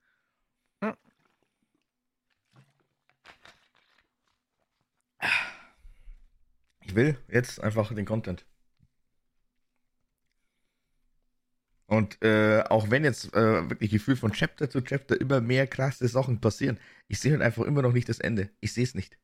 Ich 6.88 6.96
will 6.96 7.18
jetzt 7.28 7.62
einfach 7.62 7.94
den 7.94 8.06
Content. 8.06 8.46
Und 11.88 12.22
äh, 12.24 12.64
auch 12.70 12.90
wenn 12.90 13.04
jetzt 13.04 13.34
äh, 13.34 13.70
wirklich 13.70 13.92
Gefühl 13.92 14.16
von 14.16 14.32
Chapter 14.32 14.70
zu 14.70 14.82
Chapter 14.82 15.20
immer 15.20 15.42
mehr 15.42 15.68
krasse 15.68 16.08
Sachen 16.08 16.40
passieren, 16.42 16.80
ich 17.08 17.20
sehe 17.20 17.32
halt 17.32 17.42
einfach 17.42 17.64
immer 17.66 17.82
noch 17.82 17.94
nicht 17.94 18.10
das 18.10 18.20
Ende. 18.20 18.50
Ich 18.62 18.74
sehe 18.74 18.84
es 18.84 18.96
nicht. 18.96 19.18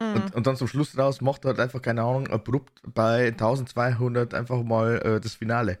Und, 0.00 0.34
und, 0.34 0.46
dann 0.46 0.56
zum 0.56 0.68
Schluss 0.68 0.96
raus 0.98 1.20
macht 1.20 1.44
er 1.44 1.48
halt 1.50 1.60
einfach, 1.60 1.80
keine 1.80 2.02
Ahnung, 2.02 2.28
abrupt 2.28 2.82
bei 2.94 3.28
1200 3.28 4.34
einfach 4.34 4.62
mal 4.62 5.00
äh, 5.02 5.20
das 5.20 5.34
Finale. 5.34 5.78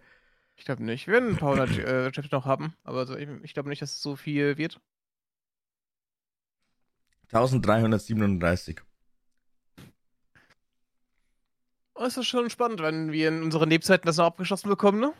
Ich 0.56 0.64
glaube 0.64 0.84
nicht. 0.84 1.06
Wir 1.06 1.14
werden 1.14 1.30
ein 1.30 1.36
paar 1.36 1.50
hundert 1.52 1.76
äh, 1.78 2.10
Chapter 2.12 2.36
noch 2.36 2.46
haben, 2.46 2.74
aber 2.84 3.00
also 3.00 3.16
ich, 3.16 3.28
ich 3.42 3.54
glaube 3.54 3.68
nicht, 3.68 3.82
dass 3.82 3.92
es 3.92 4.02
so 4.02 4.16
viel 4.16 4.56
wird. 4.56 4.80
1337. 7.32 8.80
Oh, 11.94 12.04
ist 12.04 12.16
das 12.16 12.26
schon 12.26 12.50
spannend, 12.50 12.80
wenn 12.80 13.10
wir 13.10 13.28
in 13.28 13.42
unseren 13.42 13.70
Lebzeiten 13.70 14.06
das 14.06 14.18
noch 14.18 14.26
abgeschlossen 14.26 14.68
bekommen, 14.68 15.00
ne? 15.00 15.14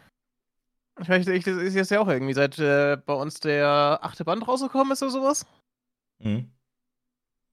Ich 1.00 1.08
meine, 1.08 1.30
ich, 1.34 1.44
das 1.44 1.56
ist 1.56 1.74
jetzt 1.74 1.90
ja 1.90 2.00
auch 2.00 2.08
irgendwie 2.08 2.32
seit 2.34 2.58
äh, 2.58 2.96
bei 2.96 3.14
uns 3.14 3.40
der 3.40 3.98
achte 4.02 4.24
Band 4.24 4.46
rausgekommen 4.46 4.92
ist 4.92 5.02
oder 5.02 5.10
sowas. 5.12 5.46
Mhm. 6.18 6.52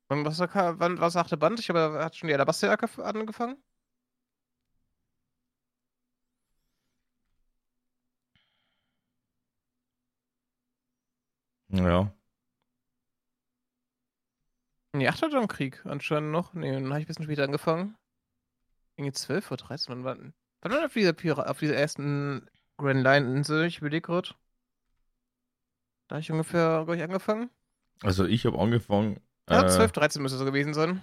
Wann, 0.07 0.25
was, 0.25 0.39
wann, 0.39 0.99
was 0.99 1.13
sagte 1.13 1.37
Band? 1.37 1.59
Ich 1.59 1.69
habe, 1.69 2.03
hat 2.03 2.15
schon 2.15 2.27
die 2.27 2.33
Alabaster 2.33 2.77
angefangen? 2.99 3.57
Ja. 11.69 12.13
Nee, 14.93 15.07
8 15.07 15.23
hat 15.23 15.33
im 15.33 15.47
Krieg 15.47 15.83
anscheinend 15.85 16.31
noch. 16.31 16.53
Nee, 16.53 16.71
dann 16.71 16.87
habe 16.89 16.99
ich 16.99 17.05
ein 17.05 17.07
bisschen 17.07 17.25
später 17.25 17.43
angefangen. 17.43 17.95
Irgendwie 18.95 19.13
12 19.13 19.51
oder 19.51 19.65
13. 19.65 19.93
Wann 19.93 20.03
war, 20.03 20.17
wann 20.61 20.71
war 20.71 20.85
auf 20.85 20.93
dieser, 20.93 21.13
Pira 21.13 21.43
auf 21.43 21.59
dieser 21.59 21.75
ersten 21.75 22.47
Grand 22.77 23.03
Line 23.03 23.35
Insel? 23.35 23.65
Ich 23.65 23.79
überlege 23.79 24.01
gerade. 24.01 24.29
Da 26.07 26.15
habe 26.15 26.21
ich 26.21 26.31
ungefähr, 26.31 26.83
glaube 26.83 26.95
ich, 26.95 27.03
angefangen. 27.03 27.49
Also 28.03 28.25
ich 28.25 28.45
habe 28.45 28.59
angefangen 28.59 29.19
ja, 29.49 29.67
12, 29.67 29.89
äh, 29.89 29.93
13 29.93 30.21
müsste 30.21 30.37
so 30.37 30.45
gewesen 30.45 30.73
sein. 30.73 31.01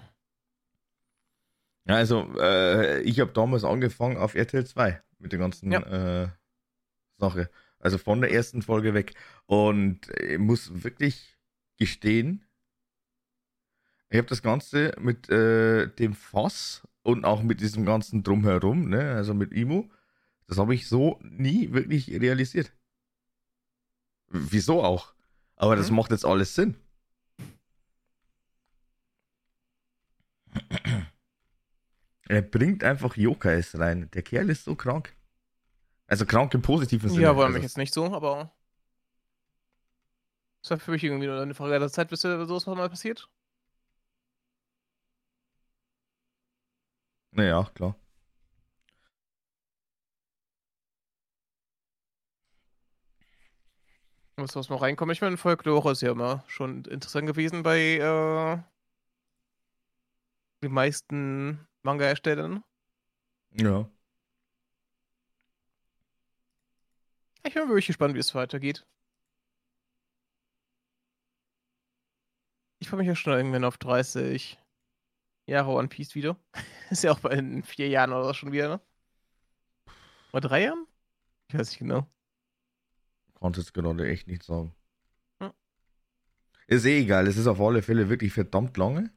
Ja, 1.87 1.97
also 1.97 2.33
äh, 2.39 3.01
ich 3.03 3.21
habe 3.21 3.33
damals 3.33 3.65
angefangen 3.65 4.17
auf 4.17 4.35
RTL 4.35 4.65
2 4.65 5.03
mit 5.19 5.33
der 5.33 5.39
ganzen 5.39 5.73
ja. 5.73 5.81
äh, 6.25 6.29
Sache. 7.19 7.51
Also 7.79 7.99
von 7.99 8.21
der 8.21 8.33
ersten 8.33 8.63
Folge 8.63 8.95
weg. 8.95 9.15
Und 9.47 10.09
ich 10.21 10.39
muss 10.39 10.85
wirklich 10.85 11.39
gestehen, 11.79 12.47
ich 14.11 14.19
habe 14.19 14.29
das 14.29 14.43
Ganze 14.43 14.93
mit 15.01 15.31
äh, 15.31 15.87
dem 15.87 16.15
Fass 16.15 16.83
und 17.03 17.25
auch 17.25 17.43
mit 17.43 17.61
diesem 17.61 17.87
ganzen 17.87 18.23
Drumherum, 18.23 18.89
ne, 18.89 19.13
also 19.13 19.35
mit 19.35 19.53
Imo, 19.53 19.89
das 20.47 20.59
habe 20.59 20.75
ich 20.75 20.89
so 20.89 21.19
nie 21.23 21.73
wirklich 21.73 22.09
realisiert. 22.09 22.73
Wieso 24.29 24.83
auch? 24.83 25.15
Aber 25.57 25.77
mhm. 25.77 25.79
das 25.79 25.91
macht 25.91 26.11
jetzt 26.11 26.25
alles 26.25 26.55
Sinn. 26.55 26.77
Er 32.29 32.43
bringt 32.43 32.85
einfach 32.85 33.17
Yokais 33.17 33.79
rein. 33.79 34.11
Der 34.13 34.23
Kerl 34.23 34.51
ist 34.51 34.65
so 34.65 34.75
krank. 34.75 35.15
Also 36.07 36.27
krank 36.27 36.53
im 36.55 36.63
positiven 36.63 37.11
Sinne. 37.11 37.23
Ja, 37.23 37.37
wollen 37.37 37.47
also, 37.47 37.55
mich 37.55 37.63
jetzt 37.63 37.77
nicht 37.77 37.95
so, 37.95 38.13
aber. 38.13 38.53
Ist 40.63 40.71
ja 40.71 40.79
für 40.79 40.91
mich 40.91 41.05
irgendwie 41.05 41.27
nur 41.27 41.41
eine 41.41 41.55
Frage 41.55 41.79
der 41.79 41.91
Zeit, 41.91 42.09
bis 42.09 42.21
sowas 42.21 42.67
mal 42.67 42.89
passiert. 42.89 43.29
Naja, 47.33 47.71
klar. 47.75 47.95
Muss 54.37 54.57
was 54.57 54.69
noch 54.71 54.81
reinkommen. 54.83 55.13
Ich 55.13 55.21
meine, 55.21 55.37
Folklore 55.37 55.93
ist 55.93 56.03
ja 56.03 56.13
immer 56.13 56.45
schon 56.49 56.85
interessant 56.87 57.27
gewesen 57.27 57.63
bei 57.63 57.79
äh, 57.99 58.59
den 60.63 60.73
meisten 60.73 61.67
Manga-Erstellern. 61.83 62.65
Ja. 63.53 63.89
Ich 67.43 67.55
bin 67.55 67.69
wirklich 67.69 67.87
gespannt, 67.87 68.15
wie 68.15 68.19
es 68.19 68.35
weitergeht. 68.35 68.87
Ich 72.79 72.89
freue 72.89 72.99
mich 72.99 73.09
ja 73.09 73.15
schon 73.15 73.35
irgendwann 73.35 73.65
auf 73.65 73.77
30 73.77 74.59
Jahre 75.47 75.71
One 75.71 75.89
Piece 75.89 76.15
wieder. 76.15 76.37
ist 76.93 77.05
ja 77.05 77.13
auch 77.13 77.21
bei 77.21 77.31
in 77.31 77.63
vier 77.63 77.89
Jahren 77.89 78.13
oder 78.13 78.25
so 78.25 78.35
schon 78.35 78.53
wieder, 78.53 78.69
ne? 78.69 78.81
Oder 80.33 80.49
drei 80.49 80.65
Jahren? 80.65 80.87
Ich 81.49 81.59
weiß 81.59 81.71
nicht 81.71 81.79
genau. 81.79 82.07
Konnte 83.35 83.61
es 83.61 83.73
gerade 83.73 84.09
echt 84.09 84.27
nicht 84.29 84.43
sagen. 84.43 84.75
Hm. 85.41 85.53
Ist 86.67 86.85
eh 86.85 87.01
egal, 87.01 87.27
es 87.27 87.37
ist 87.37 87.47
auf 87.47 87.61
alle 87.61 87.83
Fälle 87.83 88.09
wirklich 88.09 88.33
verdammt 88.33 88.77
lange. 88.77 89.11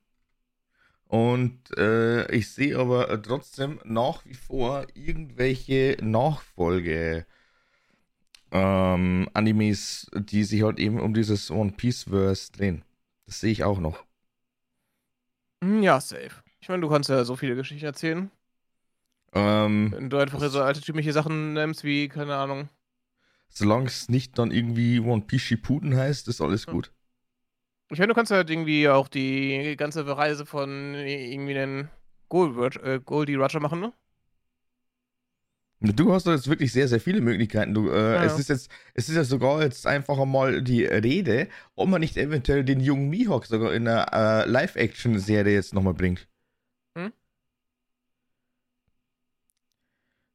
Und 1.06 1.78
äh, 1.78 2.32
ich 2.32 2.52
sehe 2.52 2.78
aber 2.78 3.22
trotzdem 3.22 3.80
nach 3.84 4.26
wie 4.26 4.34
vor 4.34 4.88
irgendwelche 4.96 5.98
Nachfolge 6.02 7.28
ähm, 8.52 9.30
Animes, 9.34 10.10
die 10.16 10.44
sich 10.44 10.64
halt 10.64 10.80
eben 10.80 11.00
um 11.00 11.14
dieses 11.14 11.52
One 11.52 11.74
Piece 11.74 12.04
Verse 12.04 12.52
drehen. 12.52 12.84
Das 13.26 13.40
sehe 13.40 13.52
ich 13.52 13.64
auch 13.64 13.80
noch. 13.80 14.06
Hm, 15.64 15.84
ja, 15.84 16.00
safe. 16.00 16.43
Ich 16.64 16.70
meine, 16.70 16.80
du 16.80 16.88
kannst 16.88 17.10
ja 17.10 17.26
so 17.26 17.36
viele 17.36 17.58
Geschichten 17.58 17.86
erzählen. 17.86 18.32
Ähm, 19.34 19.92
Wenn 19.94 20.10
du 20.10 20.16
einfach 20.16 20.40
so 20.40 20.62
altertümliche 20.62 21.12
Sachen 21.12 21.52
nimmst, 21.52 21.84
wie, 21.84 22.08
keine 22.08 22.38
Ahnung. 22.38 22.70
Solange 23.50 23.88
es 23.88 24.08
nicht 24.08 24.40
dann 24.40 24.50
irgendwie 24.50 25.02
One 25.02 25.24
Piece 25.24 25.42
Shippuden 25.42 25.98
heißt, 25.98 26.30
ist 26.30 26.40
alles 26.40 26.66
gut. 26.66 26.94
Ich 27.92 28.00
meine, 28.00 28.08
du 28.08 28.14
kannst 28.14 28.32
halt 28.32 28.50
irgendwie 28.50 28.88
auch 28.88 29.10
die 29.10 29.76
ganze 29.76 30.08
Reise 30.08 30.46
von 30.46 30.96
irgendwie 30.96 31.60
einen 31.60 31.90
Gold, 32.30 32.78
äh, 32.78 33.02
Goldie 33.04 33.36
Roger 33.36 33.60
machen, 33.60 33.82
ne? 33.82 33.92
Du 35.82 36.14
hast 36.14 36.28
jetzt 36.28 36.48
wirklich 36.48 36.72
sehr, 36.72 36.88
sehr 36.88 37.02
viele 37.02 37.20
Möglichkeiten. 37.20 37.74
Du, 37.74 37.90
äh, 37.90 38.14
ja. 38.14 38.24
es, 38.24 38.40
ist 38.40 38.48
jetzt, 38.48 38.72
es 38.94 39.10
ist 39.10 39.16
ja 39.18 39.26
sogar 39.26 39.62
jetzt 39.64 39.86
einfach 39.86 40.18
einmal 40.18 40.62
die 40.62 40.86
Rede, 40.86 41.50
ob 41.76 41.90
man 41.90 42.00
nicht 42.00 42.16
eventuell 42.16 42.64
den 42.64 42.80
jungen 42.80 43.10
Mihawk 43.10 43.48
sogar 43.48 43.74
in 43.74 43.86
einer 43.86 44.46
äh, 44.46 44.50
Live-Action-Serie 44.50 45.54
jetzt 45.54 45.74
nochmal 45.74 45.94
bringt. 45.94 46.26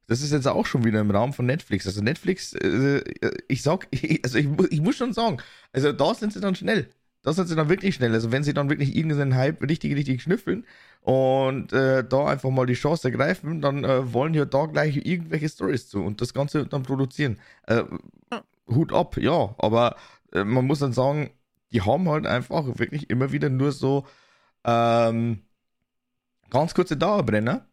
Das 0.09 0.21
ist 0.21 0.31
jetzt 0.31 0.47
auch 0.47 0.65
schon 0.65 0.83
wieder 0.83 0.99
im 0.99 1.11
Raum 1.11 1.33
von 1.33 1.45
Netflix. 1.45 1.87
Also 1.87 2.01
Netflix, 2.01 2.53
äh, 2.53 3.01
ich 3.47 3.61
sag, 3.61 3.87
also 4.23 4.37
ich, 4.37 4.47
ich 4.71 4.81
muss 4.81 4.97
schon 4.97 5.13
sagen, 5.13 5.37
also 5.73 5.91
da 5.91 6.13
sind 6.13 6.33
sie 6.33 6.41
dann 6.41 6.55
schnell. 6.55 6.89
Da 7.21 7.33
sind 7.33 7.47
sie 7.47 7.55
dann 7.55 7.69
wirklich 7.69 7.95
schnell. 7.95 8.13
Also 8.13 8.31
wenn 8.31 8.43
sie 8.43 8.53
dann 8.53 8.69
wirklich 8.69 8.95
irgendeinen 8.95 9.35
Hype 9.35 9.61
richtig, 9.61 9.95
richtig 9.95 10.21
schnüffeln, 10.21 10.65
und 11.01 11.73
äh, 11.73 12.03
da 12.03 12.27
einfach 12.27 12.49
mal 12.49 12.65
die 12.65 12.73
Chance 12.73 13.07
ergreifen, 13.07 13.61
dann 13.61 13.83
äh, 13.83 14.13
wollen 14.13 14.33
ja 14.33 14.45
da 14.45 14.65
gleich 14.65 14.97
irgendwelche 14.97 15.49
Stories 15.49 15.87
zu 15.89 16.03
und 16.03 16.21
das 16.21 16.33
Ganze 16.33 16.65
dann 16.67 16.83
produzieren. 16.83 17.39
Äh, 17.67 17.83
Hut 18.67 18.93
ab, 18.93 19.17
ja, 19.17 19.55
aber 19.57 19.95
äh, 20.33 20.43
man 20.43 20.65
muss 20.65 20.79
dann 20.79 20.93
sagen, 20.93 21.31
die 21.71 21.81
haben 21.81 22.09
halt 22.09 22.27
einfach 22.27 22.65
wirklich 22.79 23.09
immer 23.09 23.31
wieder 23.31 23.49
nur 23.49 23.71
so 23.71 24.05
ähm, 24.65 25.43
ganz 26.49 26.73
kurze 26.73 26.97
Dauerbrenner. 26.97 27.65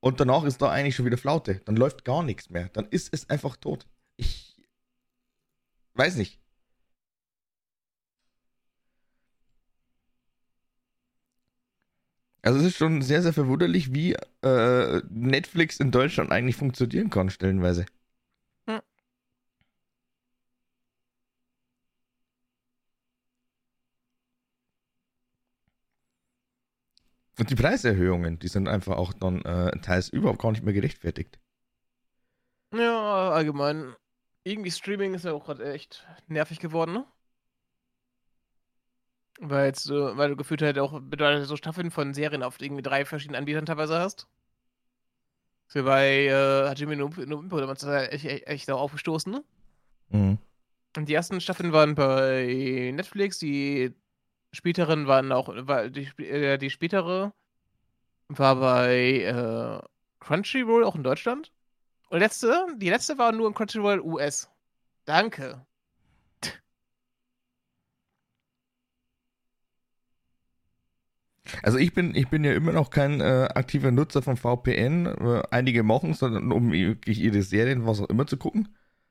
Und 0.00 0.20
danach 0.20 0.44
ist 0.44 0.62
da 0.62 0.70
eigentlich 0.70 0.96
schon 0.96 1.06
wieder 1.06 1.18
Flaute. 1.18 1.60
Dann 1.66 1.76
läuft 1.76 2.04
gar 2.04 2.22
nichts 2.22 2.50
mehr. 2.50 2.68
Dann 2.70 2.86
ist 2.90 3.12
es 3.12 3.28
einfach 3.30 3.56
tot. 3.56 3.86
Ich 4.16 4.56
weiß 5.94 6.16
nicht. 6.16 6.40
Also 12.42 12.58
es 12.58 12.66
ist 12.66 12.76
schon 12.76 13.02
sehr, 13.02 13.22
sehr 13.22 13.32
verwunderlich, 13.34 13.92
wie 13.92 14.14
äh, 14.42 15.02
Netflix 15.10 15.78
in 15.78 15.90
Deutschland 15.90 16.32
eigentlich 16.32 16.56
funktionieren 16.56 17.10
kann, 17.10 17.28
stellenweise. 17.30 17.84
Und 27.40 27.48
die 27.48 27.54
Preiserhöhungen, 27.54 28.38
die 28.38 28.48
sind 28.48 28.68
einfach 28.68 28.98
auch 28.98 29.14
dann 29.14 29.40
äh, 29.46 29.70
teils 29.80 30.10
überhaupt 30.10 30.42
gar 30.42 30.52
nicht 30.52 30.62
mehr 30.62 30.74
gerechtfertigt. 30.74 31.40
Ja, 32.74 33.30
allgemein. 33.30 33.94
Irgendwie 34.44 34.70
Streaming 34.70 35.14
ist 35.14 35.24
ja 35.24 35.32
auch 35.32 35.46
gerade 35.46 35.72
echt 35.72 36.06
nervig 36.28 36.60
geworden, 36.60 36.92
ne? 36.92 37.06
Weil, 39.40 39.72
du, 39.72 40.16
weil 40.18 40.28
du 40.28 40.36
gefühlt 40.36 40.60
halt 40.60 40.78
auch 40.78 41.00
bedeutet 41.00 41.46
so 41.46 41.56
Staffeln 41.56 41.90
von 41.90 42.12
Serien 42.12 42.42
auf 42.42 42.60
irgendwie 42.60 42.82
drei 42.82 43.06
verschiedenen 43.06 43.38
Anbietern 43.38 43.64
teilweise 43.64 43.98
hast. 43.98 44.28
So 45.68 45.82
bei 45.82 46.26
äh, 46.26 46.68
Hajime 46.68 46.96
no 46.96 47.06
Ippo, 47.06 47.58
da 47.58 47.72
ist 47.72 47.84
halt 47.84 48.12
echt, 48.12 48.26
echt, 48.26 48.46
echt 48.48 48.70
aufgestoßen, 48.70 49.32
ne? 49.32 49.44
Mhm. 50.10 50.38
Und 50.94 51.08
die 51.08 51.14
ersten 51.14 51.40
Staffeln 51.40 51.72
waren 51.72 51.94
bei 51.94 52.90
Netflix, 52.92 53.38
die 53.38 53.94
späteren 54.52 55.06
waren 55.06 55.32
auch, 55.32 55.48
war 55.66 55.88
die, 55.88 56.08
äh, 56.18 56.58
die 56.58 56.70
spätere 56.70 57.32
war 58.28 58.56
bei 58.56 59.22
äh, 59.22 59.80
Crunchyroll 60.20 60.84
auch 60.84 60.94
in 60.94 61.02
Deutschland. 61.02 61.52
Und 62.08 62.20
letzte, 62.20 62.66
die 62.76 62.90
letzte 62.90 63.18
war 63.18 63.32
nur 63.32 63.48
in 63.48 63.54
Crunchyroll 63.54 64.00
US. 64.00 64.48
Danke. 65.04 65.64
Also 71.62 71.78
ich 71.78 71.92
bin, 71.94 72.14
ich 72.14 72.28
bin 72.28 72.44
ja 72.44 72.52
immer 72.52 72.72
noch 72.72 72.90
kein 72.90 73.20
äh, 73.20 73.48
aktiver 73.54 73.90
Nutzer 73.90 74.22
von 74.22 74.36
VPN. 74.36 75.06
Äh, 75.06 75.42
einige 75.50 75.82
machen 75.82 76.10
es, 76.12 76.22
um 76.22 76.72
wirklich 76.72 77.20
ihre 77.20 77.42
Serien, 77.42 77.86
was 77.86 78.00
auch 78.00 78.08
immer 78.08 78.26
zu 78.26 78.36
gucken. 78.36 78.68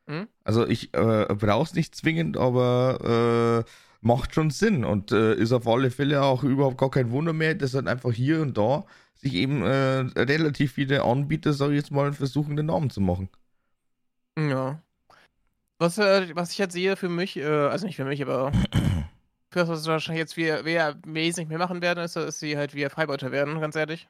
Mhm. 0.07 0.27
Also 0.43 0.65
ich 0.65 0.93
äh, 0.93 1.25
brauche 1.35 1.63
es 1.63 1.73
nicht 1.73 1.95
zwingend, 1.95 2.37
aber 2.37 3.65
äh, 3.65 3.69
macht 4.01 4.33
schon 4.33 4.49
Sinn 4.49 4.85
und 4.85 5.11
äh, 5.11 5.35
ist 5.35 5.51
auf 5.51 5.67
alle 5.67 5.91
Fälle 5.91 6.21
auch 6.23 6.43
überhaupt 6.43 6.77
gar 6.77 6.91
kein 6.91 7.11
Wunder 7.11 7.33
mehr, 7.33 7.55
dass 7.55 7.71
dann 7.71 7.87
einfach 7.87 8.11
hier 8.11 8.41
und 8.41 8.57
da 8.57 8.85
sich 9.15 9.33
eben 9.33 9.63
äh, 9.63 9.99
relativ 10.17 10.73
viele 10.73 11.03
Anbieter, 11.03 11.53
sag 11.53 11.69
ich 11.69 11.75
jetzt 11.75 11.91
mal, 11.91 12.13
versuchen, 12.13 12.55
den 12.55 12.67
Namen 12.67 12.89
zu 12.89 13.01
machen. 13.01 13.29
Ja. 14.37 14.81
Was, 15.77 15.97
was 15.97 16.51
ich 16.51 16.57
jetzt 16.57 16.73
sehe 16.73 16.95
für 16.95 17.09
mich, 17.09 17.41
also 17.43 17.85
nicht 17.85 17.95
für 17.95 18.05
mich, 18.05 18.21
aber 18.21 18.51
für 19.49 19.59
das, 19.59 19.69
was 19.69 19.87
wahrscheinlich 19.87 20.19
jetzt 20.19 20.37
wir, 20.37 20.65
wir 20.65 20.97
wesentlich 21.05 21.49
mehr 21.49 21.57
machen 21.57 21.81
werden, 21.81 22.03
ist, 22.03 22.15
dass 22.15 22.39
sie 22.39 22.57
halt 22.57 22.73
wieder 22.73 22.89
Freibeuter 22.89 23.31
werden, 23.31 23.59
ganz 23.59 23.75
ehrlich. 23.75 24.07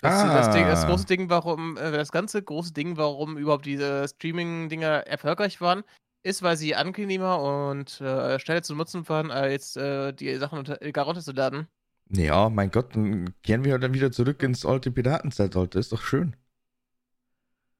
Das, 0.00 0.14
ah. 0.14 0.34
das, 0.34 0.54
Ding, 0.54 0.66
das 0.66 0.86
große 0.86 1.06
Ding, 1.06 1.30
warum, 1.30 1.76
äh, 1.76 1.92
das 1.92 2.10
ganze 2.10 2.42
große 2.42 2.72
Ding, 2.72 2.96
warum 2.96 3.36
überhaupt 3.36 3.66
diese 3.66 4.08
Streaming-Dinger 4.08 5.06
erfolgreich 5.06 5.60
waren, 5.60 5.84
ist, 6.22 6.42
weil 6.42 6.56
sie 6.56 6.74
angenehmer 6.74 7.40
und 7.40 8.00
äh, 8.00 8.38
schneller 8.38 8.62
zu 8.62 8.74
nutzen 8.74 9.08
waren, 9.08 9.30
als 9.30 9.76
äh, 9.76 10.12
die 10.12 10.36
Sachen 10.36 10.58
unter, 10.58 10.76
gar 10.92 11.04
runterzuladen. 11.04 11.66
Ja, 12.10 12.50
mein 12.50 12.70
Gott, 12.70 12.94
dann 12.94 13.34
kehren 13.42 13.64
wir 13.64 13.78
dann 13.78 13.94
wieder 13.94 14.12
zurück 14.12 14.42
ins 14.42 14.66
alte 14.66 14.90
Piratenzeitalter. 14.90 15.78
Ist 15.78 15.92
doch 15.92 16.02
schön. 16.02 16.36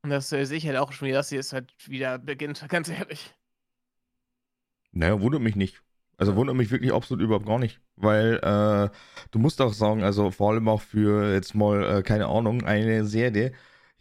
Und 0.03 0.11
das 0.11 0.32
äh, 0.32 0.45
sehe 0.45 0.59
ich 0.59 0.66
halt 0.66 0.78
auch 0.78 0.93
schon 0.93 1.09
wieder, 1.09 1.18
dass 1.18 1.28
sie 1.28 1.36
es 1.36 1.53
halt 1.53 1.72
wieder 1.86 2.18
beginnt, 2.18 2.64
ganz 2.68 2.88
ehrlich. 2.88 3.34
Naja, 4.93 5.20
wundert 5.20 5.43
mich 5.43 5.57
nicht. 5.57 5.82
Also 6.18 6.36
wundert 6.36 6.57
mich 6.57 6.70
wirklich 6.70 6.93
absolut 6.93 7.22
überhaupt 7.24 7.47
gar 7.47 7.59
nicht. 7.59 7.80
Weil 7.97 8.36
äh, 8.43 8.90
du 9.30 9.38
musst 9.38 9.61
auch 9.61 9.72
sagen, 9.72 10.03
also 10.03 10.30
vor 10.30 10.53
allem 10.53 10.68
auch 10.68 10.80
für 10.80 11.32
jetzt 11.32 11.55
mal, 11.55 11.99
äh, 11.99 12.03
keine 12.03 12.26
Ahnung, 12.26 12.64
eine 12.64 13.05
Serie, 13.07 13.53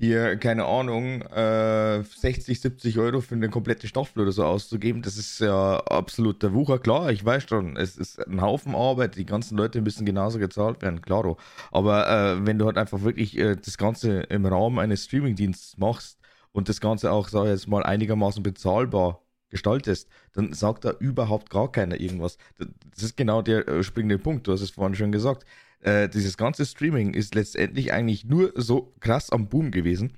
hier, 0.01 0.35
keine 0.37 0.65
Ahnung, 0.65 1.21
äh, 1.21 2.01
60, 2.01 2.59
70 2.59 2.97
Euro 2.97 3.21
für 3.21 3.35
eine 3.35 3.49
komplette 3.49 3.87
Staffel 3.87 4.23
oder 4.23 4.31
so 4.31 4.43
auszugeben, 4.43 5.03
das 5.03 5.15
ist 5.15 5.39
ja 5.39 5.77
absolut 5.77 6.41
der 6.41 6.53
Wucher. 6.55 6.79
Klar, 6.79 7.11
ich 7.11 7.23
weiß 7.23 7.43
schon, 7.47 7.77
es 7.77 7.97
ist 7.97 8.17
ein 8.27 8.41
Haufen 8.41 8.73
Arbeit, 8.73 9.15
die 9.15 9.27
ganzen 9.27 9.57
Leute 9.59 9.79
müssen 9.81 10.03
genauso 10.03 10.39
gezahlt 10.39 10.81
werden, 10.81 11.03
klaro. 11.03 11.37
Aber 11.71 12.09
äh, 12.09 12.47
wenn 12.47 12.57
du 12.57 12.65
halt 12.65 12.79
einfach 12.79 13.03
wirklich 13.03 13.37
äh, 13.37 13.55
das 13.55 13.77
Ganze 13.77 14.21
im 14.21 14.47
Rahmen 14.47 14.79
eines 14.79 15.03
Streamingdienstes 15.05 15.77
machst 15.77 16.17
und 16.51 16.67
das 16.67 16.81
Ganze 16.81 17.11
auch, 17.11 17.27
sag 17.29 17.43
ich 17.43 17.51
jetzt 17.51 17.67
mal, 17.67 17.83
einigermaßen 17.83 18.41
bezahlbar 18.41 19.21
gestaltest, 19.51 20.09
dann 20.33 20.53
sagt 20.53 20.83
da 20.83 20.93
überhaupt 20.99 21.51
gar 21.51 21.71
keiner 21.71 21.99
irgendwas. 21.99 22.37
Das 22.57 23.03
ist 23.03 23.17
genau 23.17 23.43
der 23.43 23.67
äh, 23.67 23.83
springende 23.83 24.17
Punkt. 24.17 24.47
Du 24.47 24.51
hast 24.51 24.61
es 24.61 24.71
vorhin 24.71 24.95
schon 24.95 25.11
gesagt. 25.11 25.45
Äh, 25.81 26.09
dieses 26.09 26.37
ganze 26.37 26.65
Streaming 26.65 27.13
ist 27.13 27.33
letztendlich 27.35 27.91
eigentlich 27.91 28.25
nur 28.25 28.53
so 28.55 28.93
krass 28.99 29.31
am 29.31 29.49
Boom 29.49 29.71
gewesen, 29.71 30.17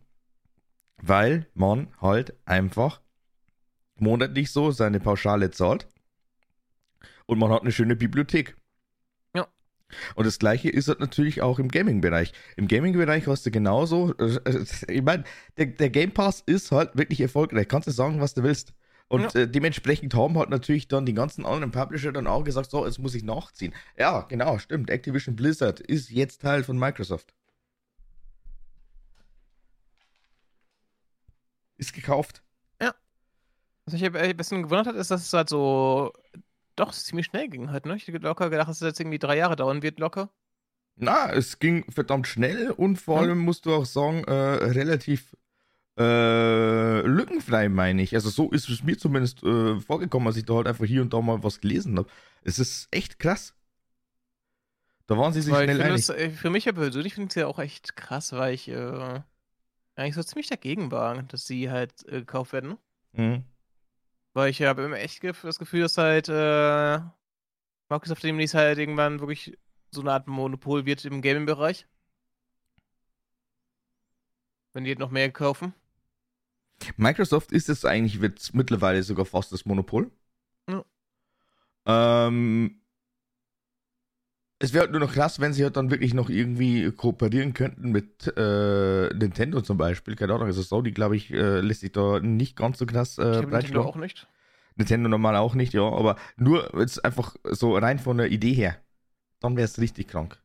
weil 0.98 1.48
man 1.54 1.88
halt 2.02 2.36
einfach 2.46 3.02
monatlich 3.96 4.52
so 4.52 4.72
seine 4.72 5.00
Pauschale 5.00 5.52
zahlt 5.52 5.88
und 7.26 7.40
man 7.40 7.52
hat 7.52 7.62
eine 7.62 7.72
schöne 7.72 7.96
Bibliothek. 7.96 8.58
Ja. 9.34 9.48
Und 10.16 10.26
das 10.26 10.40
gleiche 10.40 10.70
ist 10.70 10.90
halt 10.90 11.00
natürlich 11.00 11.42
auch 11.42 11.60
im 11.60 11.70
Gaming-Bereich. 11.70 12.34
Im 12.58 12.68
Gaming-Bereich 12.68 13.28
hast 13.28 13.46
du 13.46 13.52
genauso, 13.52 14.14
ich 14.88 15.02
meine, 15.02 15.24
der, 15.58 15.68
der 15.68 15.90
Game 15.90 16.12
Pass 16.12 16.42
ist 16.46 16.72
halt 16.72 16.98
wirklich 16.98 17.22
erfolgreich. 17.22 17.68
Kannst 17.70 17.88
du 17.88 17.92
sagen, 17.92 18.20
was 18.20 18.34
du 18.34 18.44
willst. 18.44 18.74
Und 19.08 19.34
Ja. 19.34 19.42
äh, 19.42 19.48
dementsprechend 19.48 20.16
haben 20.16 20.38
halt 20.38 20.50
natürlich 20.50 20.88
dann 20.88 21.06
die 21.06 21.14
ganzen 21.14 21.46
anderen 21.46 21.72
Publisher 21.72 22.12
dann 22.12 22.26
auch 22.28 22.44
gesagt, 22.44 22.72
so, 22.72 22.86
jetzt 22.86 23.00
muss 23.00 23.14
ich 23.16 23.24
nachziehen. 23.24 23.74
Ja, 23.98 24.22
genau, 24.22 24.58
stimmt. 24.58 24.90
Activision 24.90 25.36
Blizzard 25.36 25.80
ist 25.80 26.10
jetzt 26.10 26.42
Teil 26.42 26.64
von 26.64 26.78
Microsoft. 26.80 27.34
Ist 31.78 31.94
gekauft. 31.94 32.42
Was 33.86 33.94
mich 33.94 34.16
ein 34.16 34.38
bisschen 34.38 34.64
gewundert 34.64 34.88
hat, 34.88 34.96
ist, 34.96 35.12
dass 35.12 35.24
es 35.26 35.34
halt 35.34 35.50
so 35.50 36.14
doch 36.76 36.94
ziemlich 36.94 37.26
schnell 37.26 37.50
ging 37.50 37.70
halt, 37.70 37.86
ne? 37.86 37.96
Ich 37.98 38.08
hätte 38.08 38.18
locker 38.20 38.50
gedacht, 38.50 38.70
dass 38.70 38.82
es 38.82 38.88
jetzt 38.88 39.00
irgendwie 39.00 39.20
drei 39.20 39.38
Jahre 39.38 39.56
dauern 39.56 39.84
wird, 39.84 40.00
locker. 40.00 40.30
Na, 40.96 41.30
es 41.32 41.60
ging 41.60 41.92
verdammt 41.92 42.28
schnell 42.28 42.72
und 42.72 42.98
vor 42.98 43.20
allem 43.20 43.40
musst 43.40 43.66
du 43.66 43.74
auch 43.74 43.86
sagen, 43.86 44.24
äh, 44.24 44.32
relativ 44.32 45.36
äh, 45.98 47.02
lückenfrei, 47.02 47.70
meine 47.70 48.02
ich. 48.02 48.16
Also 48.16 48.30
so 48.30 48.52
ist 48.52 48.70
es 48.70 48.84
mir 48.84 48.98
zumindest 48.98 49.44
äh, 49.44 49.80
vorgekommen, 49.80 50.28
als 50.28 50.38
ich 50.38 50.46
da 50.46 50.56
halt 50.56 50.68
einfach 50.68 50.86
hier 50.86 51.02
und 51.02 51.14
da 51.14 51.22
mal 51.22 51.44
was 51.44 51.62
gelesen 51.62 51.98
habe. 51.98 52.10
Es 52.44 52.60
ist 52.60 52.88
echt 52.92 53.20
krass. 53.20 53.54
Da 55.08 55.18
waren 55.18 55.34
sie 55.34 55.42
sich 55.42 55.54
Weil 55.54 55.66
schnell 55.66 55.82
einig. 55.82 56.00
es, 56.00 56.10
äh, 56.10 56.30
für 56.30 56.50
mich 56.50 56.66
ja 56.66 56.72
persönlich 56.72 57.14
finde 57.14 57.28
ich 57.28 57.32
es 57.32 57.36
ja 57.36 57.48
auch 57.48 57.60
echt 57.60 57.96
krass, 57.96 58.32
weil 58.32 58.54
ich 58.54 58.70
äh, 58.70 59.22
eigentlich 59.96 60.16
so 60.16 60.24
ziemlich 60.24 60.48
dagegen 60.48 60.92
war, 60.92 61.22
dass 61.24 61.46
sie 61.46 61.70
halt 61.70 61.94
äh, 62.08 62.20
gekauft 62.20 62.54
werden. 62.54 62.78
Mhm. 63.12 63.44
Weil 64.34 64.50
ich 64.50 64.62
habe 64.64 64.84
immer 64.84 64.98
echt 64.98 65.24
das 65.24 65.60
Gefühl, 65.60 65.82
dass 65.82 65.98
halt 65.98 66.28
äh, 66.30 67.00
Microsoft 67.90 68.24
demnächst 68.24 68.56
halt 68.56 68.80
irgendwann 68.80 69.20
wirklich 69.20 69.58
so 69.92 70.02
eine 70.02 70.14
Art 70.14 70.28
Monopol 70.28 70.86
wird 70.86 71.06
im 71.06 71.22
Gaming-Bereich. 71.22 71.86
Wenn 74.74 74.86
die 74.86 74.90
halt 74.90 75.00
noch 75.00 75.12
mehr 75.12 75.32
kaufen. 75.32 75.76
Microsoft 76.98 77.52
ist 77.52 77.68
jetzt 77.68 77.86
eigentlich 77.86 78.22
jetzt 78.22 78.54
mittlerweile 78.54 79.04
sogar 79.04 79.26
fast 79.26 79.52
das 79.52 79.66
Monopol. 79.66 80.12
Ja. 80.70 80.84
Ähm, 81.86 82.82
es 84.60 84.74
wäre 84.74 84.84
halt 84.84 84.92
nur 84.92 85.02
noch 85.02 85.14
krass, 85.14 85.40
wenn 85.42 85.52
sie 85.52 85.64
halt 85.64 85.76
dann 85.76 85.92
wirklich 85.92 86.14
noch 86.14 86.30
irgendwie 86.30 86.90
kooperieren 86.92 87.54
könnten 87.54 87.92
mit 87.92 88.32
äh, 88.38 89.10
Nintendo 89.14 89.62
zum 89.62 89.78
Beispiel. 89.78 90.16
Keine 90.16 90.34
Ahnung, 90.34 90.48
also 90.48 90.62
Sony, 90.62 90.92
glaube 90.92 91.18
ich, 91.18 91.32
äh, 91.32 91.60
lässt 91.60 91.82
sich 91.82 91.92
da 91.92 92.20
nicht 92.22 92.56
ganz 92.56 92.78
so 92.78 92.86
krass 92.86 93.18
äh, 93.18 93.42
Nintendo 93.42 93.82
auch 93.84 93.98
nicht. 93.98 94.28
Nintendo 94.76 95.10
normal 95.10 95.36
auch 95.36 95.54
nicht, 95.54 95.74
ja, 95.74 95.84
aber 95.84 96.16
nur 96.38 96.80
jetzt 96.80 97.04
einfach 97.04 97.36
so 97.44 97.78
rein 97.78 98.00
von 98.00 98.18
der 98.18 98.32
Idee 98.32 98.54
her, 98.54 98.78
dann 99.40 99.56
wäre 99.56 99.66
es 99.66 99.80
richtig 99.80 100.08
krank. 100.08 100.42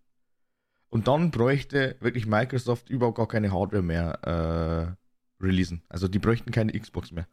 Und 0.91 1.07
dann 1.07 1.31
bräuchte 1.31 1.97
wirklich 2.01 2.27
Microsoft 2.27 2.91
überhaupt 2.91 3.19
gar 3.19 3.29
keine 3.29 3.53
Hardware 3.53 3.83
mehr 3.83 4.97
äh, 4.97 5.08
releasen. 5.41 5.83
Also 5.89 6.09
die 6.09 6.19
bräuchten 6.19 6.51
keine 6.51 6.79
Xbox 6.79 7.13
mehr. 7.13 7.27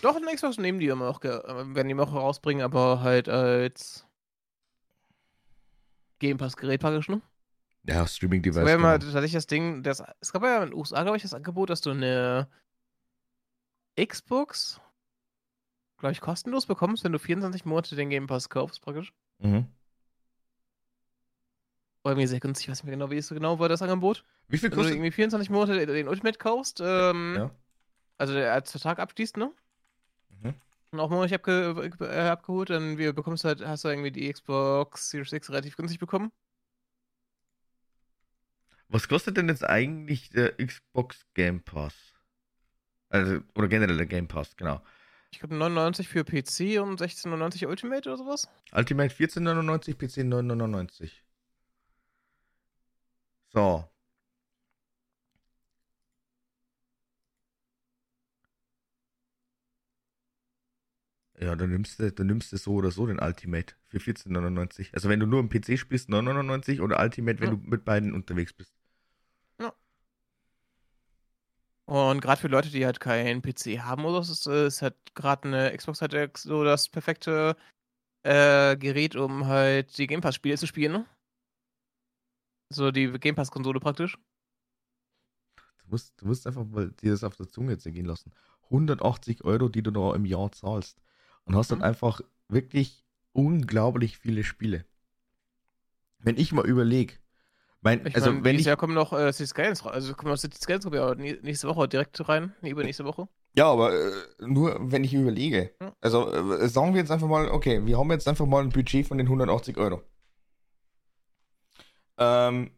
Doch, 0.00 0.14
eine 0.14 0.32
Xbox 0.32 0.58
nehmen 0.58 0.78
die 0.78 0.86
immer 0.86 1.08
auch, 1.08 1.22
äh, 1.24 1.28
werden 1.28 1.88
die 1.88 1.92
immer 1.92 2.04
auch 2.04 2.14
rausbringen, 2.14 2.62
aber 2.62 3.00
halt 3.00 3.28
als 3.28 4.06
Game 6.20 6.38
Pass-Gerät 6.38 6.80
praktisch, 6.80 7.08
ne? 7.08 7.20
Ja, 7.84 8.06
Streaming-Device. 8.06 8.68
Ja 8.68 8.78
mal 8.78 8.98
genau. 8.98 9.12
tatsächlich 9.12 9.32
das 9.32 9.46
Ding, 9.46 9.82
das, 9.82 10.02
es 10.20 10.32
gab 10.32 10.42
ja 10.42 10.62
in 10.62 10.70
den 10.70 10.78
USA, 10.78 11.02
glaube 11.02 11.16
ich, 11.16 11.22
das 11.22 11.34
Angebot, 11.34 11.70
dass 11.70 11.80
du 11.80 11.90
eine 11.90 12.48
Xbox, 14.00 14.80
glaube 15.98 16.12
ich, 16.12 16.20
kostenlos 16.20 16.66
bekommst, 16.66 17.02
wenn 17.02 17.12
du 17.12 17.18
24 17.18 17.64
Monate 17.64 17.96
den 17.96 18.10
Game 18.10 18.28
Pass 18.28 18.48
kaufst, 18.48 18.80
praktisch. 18.82 19.12
Mhm. 19.38 19.66
Irgendwie 22.08 22.26
sehr 22.26 22.40
günstig, 22.40 22.66
ich 22.66 22.70
weiß 22.70 22.78
nicht 22.78 22.84
mehr 22.84 22.96
genau, 22.96 23.10
wie 23.10 23.16
es 23.18 23.26
so 23.28 23.34
genau 23.34 23.58
war, 23.58 23.68
das 23.68 23.82
Angebot. 23.82 24.24
Wie 24.48 24.56
viel 24.58 24.64
Wenn 24.64 24.70
du 24.70 24.76
kostet? 24.76 24.94
irgendwie 24.96 25.10
24 25.10 25.50
Monate 25.50 25.78
den- 25.78 25.88
den 25.94 26.08
Ultimate 26.08 26.38
kaufst, 26.38 26.80
ähm, 26.82 27.34
Ja. 27.36 27.50
also 28.16 28.34
der 28.34 28.52
als 28.52 28.70
Vertrag 28.70 28.98
abschließt, 28.98 29.36
ne? 29.36 29.52
Mhm. 30.42 30.54
Und 30.90 31.00
auch 31.00 31.10
monatlich 31.10 31.34
abge 31.34 31.90
äh, 32.00 32.28
abgeholt, 32.28 32.70
dann 32.70 32.96
wir 32.98 33.12
bekommst 33.12 33.44
du 33.44 33.48
halt, 33.48 33.66
hast 33.66 33.84
du 33.84 33.88
irgendwie 33.88 34.10
die 34.10 34.32
Xbox 34.32 35.10
Series 35.10 35.32
X 35.32 35.50
relativ 35.50 35.76
günstig 35.76 35.98
bekommen. 35.98 36.32
Was 38.88 39.06
kostet 39.08 39.36
denn 39.36 39.48
jetzt 39.48 39.64
eigentlich 39.64 40.30
der 40.30 40.52
Xbox 40.56 41.26
Game 41.34 41.62
Pass? 41.62 41.94
Also, 43.10 43.40
oder 43.54 43.68
generell 43.68 43.96
der 43.98 44.06
Game 44.06 44.28
Pass, 44.28 44.56
genau. 44.56 44.80
Ich 45.30 45.40
glaube 45.40 45.54
99 45.56 46.08
für 46.08 46.24
PC 46.24 46.78
und 46.80 46.98
16,99 47.00 47.66
Ultimate 47.66 48.08
oder 48.08 48.16
sowas. 48.16 48.48
Ultimate 48.72 49.14
14,99, 49.14 49.94
PC 49.98 50.22
9,99. 50.24 51.10
So. 53.54 53.88
Ja, 61.40 61.54
dann 61.56 61.70
nimmst 61.70 61.98
du, 62.00 62.10
dann 62.12 62.26
nimmst 62.26 62.52
du 62.52 62.56
so 62.58 62.74
oder 62.74 62.90
so 62.90 63.06
den 63.06 63.18
Ultimate 63.20 63.74
für 63.86 63.98
14,99. 64.00 64.90
Also 64.92 65.08
wenn 65.08 65.20
du 65.20 65.26
nur 65.26 65.40
im 65.40 65.48
PC 65.48 65.78
spielst, 65.78 66.08
9,99 66.08 66.80
oder 66.80 67.00
Ultimate, 67.00 67.40
wenn 67.40 67.50
Ja. 67.50 67.56
du 67.56 67.62
mit 67.62 67.84
beiden 67.84 68.12
unterwegs 68.12 68.52
bist. 68.52 68.72
Und 71.86 72.20
gerade 72.20 72.38
für 72.40 72.48
Leute, 72.48 72.68
die 72.68 72.84
halt 72.84 73.00
keinen 73.00 73.40
PC 73.40 73.80
haben 73.80 74.04
oder 74.04 74.22
so, 74.22 74.32
ist, 74.32 74.46
äh, 74.46 74.66
ist 74.66 74.82
halt 74.82 74.94
gerade 75.14 75.48
eine 75.48 75.74
Xbox 75.76 76.02
halt 76.02 76.36
so 76.36 76.62
das 76.62 76.88
perfekte 76.90 77.56
äh, 78.24 78.76
Gerät, 78.76 79.16
um 79.16 79.46
halt 79.46 79.98
die 79.98 80.06
Game 80.06 80.20
Pass-Spiele 80.20 80.58
zu 80.58 80.66
spielen, 80.66 80.92
ne? 80.92 81.06
So 82.70 82.90
die 82.90 83.10
Game 83.12 83.34
Pass-Konsole 83.34 83.80
praktisch. 83.80 84.18
Du 85.84 85.90
musst, 85.90 86.20
du 86.20 86.26
musst 86.26 86.46
einfach 86.46 86.64
mal 86.64 86.90
dir 86.90 87.12
das 87.12 87.24
auf 87.24 87.36
der 87.36 87.48
Zunge 87.48 87.78
zergehen 87.78 88.06
lassen. 88.06 88.32
180 88.64 89.44
Euro, 89.44 89.68
die 89.68 89.82
du 89.82 89.90
da 89.90 90.14
im 90.14 90.26
Jahr 90.26 90.52
zahlst. 90.52 91.00
Und 91.44 91.56
hast 91.56 91.70
dann 91.70 91.78
Mhm. 91.78 91.84
einfach 91.84 92.20
wirklich 92.48 93.04
unglaublich 93.32 94.18
viele 94.18 94.44
Spiele. 94.44 94.84
Wenn 96.18 96.36
ich 96.36 96.52
mal 96.52 96.66
überlege, 96.66 97.14
mein, 97.80 98.04
Ich 98.06 98.14
also 98.16 98.32
mein, 98.32 98.44
wenn 98.44 98.56
ich, 98.56 98.66
Jahr 98.66 98.76
kommen 98.76 98.92
noch 98.92 99.12
äh, 99.14 99.32
City 99.32 99.46
Skylines 99.46 99.84
raus. 99.84 99.92
Also 99.92 100.14
kommen 100.14 100.30
noch 100.32 100.36
City 100.38 100.58
Skylines 100.60 100.84
ja 100.92 101.12
nä- 101.12 101.40
nächste 101.42 101.68
Woche 101.68 101.88
direkt 101.88 102.28
rein. 102.28 102.52
Übernächste 102.60 103.04
Woche. 103.04 103.28
ja, 103.56 103.70
aber 103.70 103.94
äh, 103.94 104.10
nur 104.40 104.76
wenn 104.92 105.04
ich 105.04 105.14
überlege, 105.14 105.72
Ja. 105.80 105.94
also 106.02 106.30
äh, 106.30 106.68
sagen 106.68 106.92
wir 106.92 107.00
jetzt 107.00 107.10
einfach 107.10 107.28
mal, 107.28 107.48
okay, 107.48 107.86
wir 107.86 107.96
haben 107.96 108.10
jetzt 108.10 108.28
einfach 108.28 108.46
mal 108.46 108.62
ein 108.62 108.70
Budget 108.70 109.06
von 109.06 109.16
den 109.16 109.28
180 109.28 109.76
Euro. 109.78 110.02
Ähm, 112.18 112.70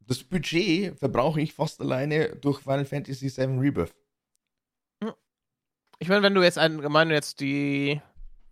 das 0.00 0.22
Budget 0.24 0.98
verbrauche 0.98 1.40
ich 1.40 1.52
fast 1.54 1.80
alleine 1.80 2.36
durch 2.36 2.60
Final 2.60 2.84
Fantasy 2.84 3.34
VII 3.34 3.58
Rebirth. 3.58 3.94
Ich 5.98 6.08
meine, 6.08 6.22
wenn 6.22 6.34
du 6.34 6.42
jetzt 6.42 6.58
allgemein 6.58 7.10
jetzt 7.10 7.40
die 7.40 8.00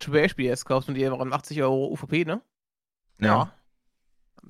AAA-Spiele 0.03 0.49
jetzt 0.49 0.65
kaufst 0.65 0.89
und 0.89 0.95
die 0.95 1.05
an 1.05 1.33
80 1.33 1.61
Euro 1.61 1.87
UVP, 1.91 2.25
ne? 2.25 2.41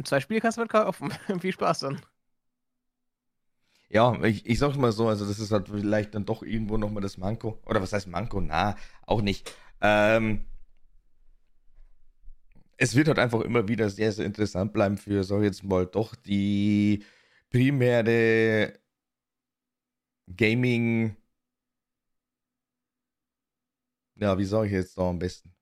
Zwei 0.04 0.20
Spiele 0.20 0.41
kannst 0.41 0.58
du 0.58 0.62
mit 0.62 0.72
kaufen. 0.72 1.12
Viel 1.39 1.52
Spaß 1.52 1.80
dann. 1.80 2.02
Ja, 3.89 4.22
ich, 4.24 4.46
ich 4.46 4.60
sag's 4.60 4.78
mal 4.78 4.91
so, 4.91 5.08
also 5.08 5.26
das 5.28 5.39
ist 5.39 5.52
halt 5.52 5.70
vielleicht 5.70 6.16
dann 6.16 6.26
doch 6.26 6.41
irgendwo 6.41 6.78
nochmal 6.78 7.02
das 7.02 7.18
Manko. 7.18 7.62
Oder 7.66 7.82
was 7.82 7.93
heißt 7.93 8.08
Manko? 8.08 8.41
Na, 8.41 8.76
auch 9.06 9.22
nicht. 9.22 9.54
Ähm, 9.82 10.46
es 12.78 12.95
wird 12.95 13.07
halt 13.07 13.19
einfach 13.19 13.41
immer 13.41 13.67
wieder 13.67 13.89
sehr, 13.89 14.11
sehr 14.11 14.26
interessant 14.26 14.73
bleiben 14.73 14.97
für, 14.97 15.23
sag 15.23 15.39
ich 15.39 15.45
jetzt 15.45 15.63
mal, 15.63 15.86
doch 15.86 16.15
die 16.15 17.03
primäre 17.49 18.73
Gaming. 20.36 21.15
Ja, 24.15 24.38
wie 24.38 24.45
sage 24.45 24.67
ich 24.67 24.73
jetzt 24.73 24.97
da 24.97 25.09
am 25.09 25.19
besten? 25.19 25.53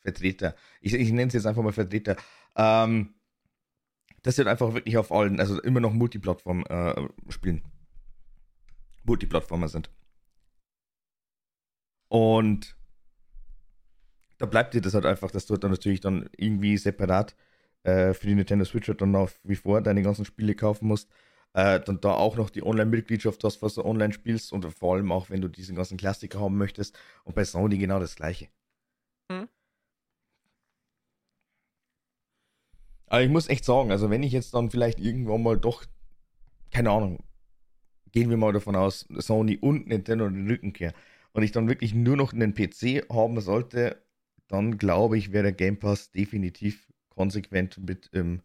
Vertreter. 0.00 0.54
Ich, 0.80 0.92
ich 0.94 1.10
nenne 1.12 1.28
es 1.28 1.34
jetzt 1.34 1.46
einfach 1.46 1.62
mal 1.62 1.72
Vertreter. 1.72 2.16
Ähm, 2.56 3.14
das 4.22 4.38
wird 4.38 4.48
einfach 4.48 4.74
wirklich 4.74 4.96
auf 4.96 5.12
allen, 5.12 5.40
also 5.40 5.60
immer 5.62 5.80
noch 5.80 5.92
Multiplattform 5.92 6.64
äh, 6.68 7.08
spielen. 7.30 7.62
Multiplattformer 9.04 9.68
sind. 9.68 9.90
Und 12.08 12.76
da 14.38 14.46
bleibt 14.46 14.74
dir 14.74 14.80
das 14.80 14.94
halt 14.94 15.06
einfach, 15.06 15.30
dass 15.30 15.46
du 15.46 15.56
dann 15.56 15.70
natürlich 15.70 16.00
dann 16.00 16.28
irgendwie 16.36 16.76
separat 16.76 17.34
äh, 17.84 18.14
für 18.14 18.26
die 18.26 18.34
Nintendo 18.34 18.64
Switch 18.64 18.88
halt 18.88 19.00
dann 19.00 19.12
nach 19.12 19.30
wie 19.44 19.56
vor 19.56 19.80
deine 19.80 20.02
ganzen 20.02 20.24
Spiele 20.24 20.54
kaufen 20.54 20.88
musst. 20.88 21.10
Äh, 21.52 21.80
dann 21.80 22.00
da 22.00 22.12
auch 22.14 22.36
noch 22.36 22.50
die 22.50 22.64
Online-Mitgliedschaft 22.64 23.44
hast, 23.44 23.62
was 23.62 23.74
du 23.74 23.84
online 23.84 24.12
spielst 24.12 24.52
und 24.52 24.64
vor 24.74 24.94
allem 24.94 25.12
auch, 25.12 25.30
wenn 25.30 25.40
du 25.40 25.48
diesen 25.48 25.76
ganzen 25.76 25.96
Klassiker 25.96 26.40
haben 26.40 26.58
möchtest. 26.58 26.98
Und 27.24 27.36
bei 27.36 27.44
Sony 27.44 27.78
genau 27.78 28.00
das 28.00 28.16
gleiche. 28.16 28.48
Hm. 29.30 29.48
Aber 33.06 33.22
ich 33.22 33.30
muss 33.30 33.48
echt 33.48 33.64
sagen, 33.64 33.92
also 33.92 34.10
wenn 34.10 34.24
ich 34.24 34.32
jetzt 34.32 34.54
dann 34.54 34.70
vielleicht 34.70 34.98
irgendwann 34.98 35.42
mal 35.42 35.56
doch, 35.56 35.84
keine 36.72 36.90
Ahnung, 36.90 37.22
gehen 38.10 38.30
wir 38.30 38.36
mal 38.36 38.52
davon 38.52 38.74
aus, 38.74 39.06
Sony 39.18 39.56
und 39.58 39.86
Nintendo 39.86 40.28
den 40.28 40.48
Rücken 40.48 40.72
kehren 40.72 40.94
und 41.32 41.42
ich 41.44 41.52
dann 41.52 41.68
wirklich 41.68 41.94
nur 41.94 42.16
noch 42.16 42.32
einen 42.32 42.54
PC 42.54 43.08
haben 43.12 43.40
sollte, 43.40 44.03
dann 44.54 44.78
glaube 44.78 45.18
ich, 45.18 45.32
wäre 45.32 45.44
der 45.44 45.52
Game 45.52 45.78
Pass 45.78 46.10
definitiv 46.10 46.92
konsequent 47.10 47.78
mit 47.78 48.08
im, 48.12 48.42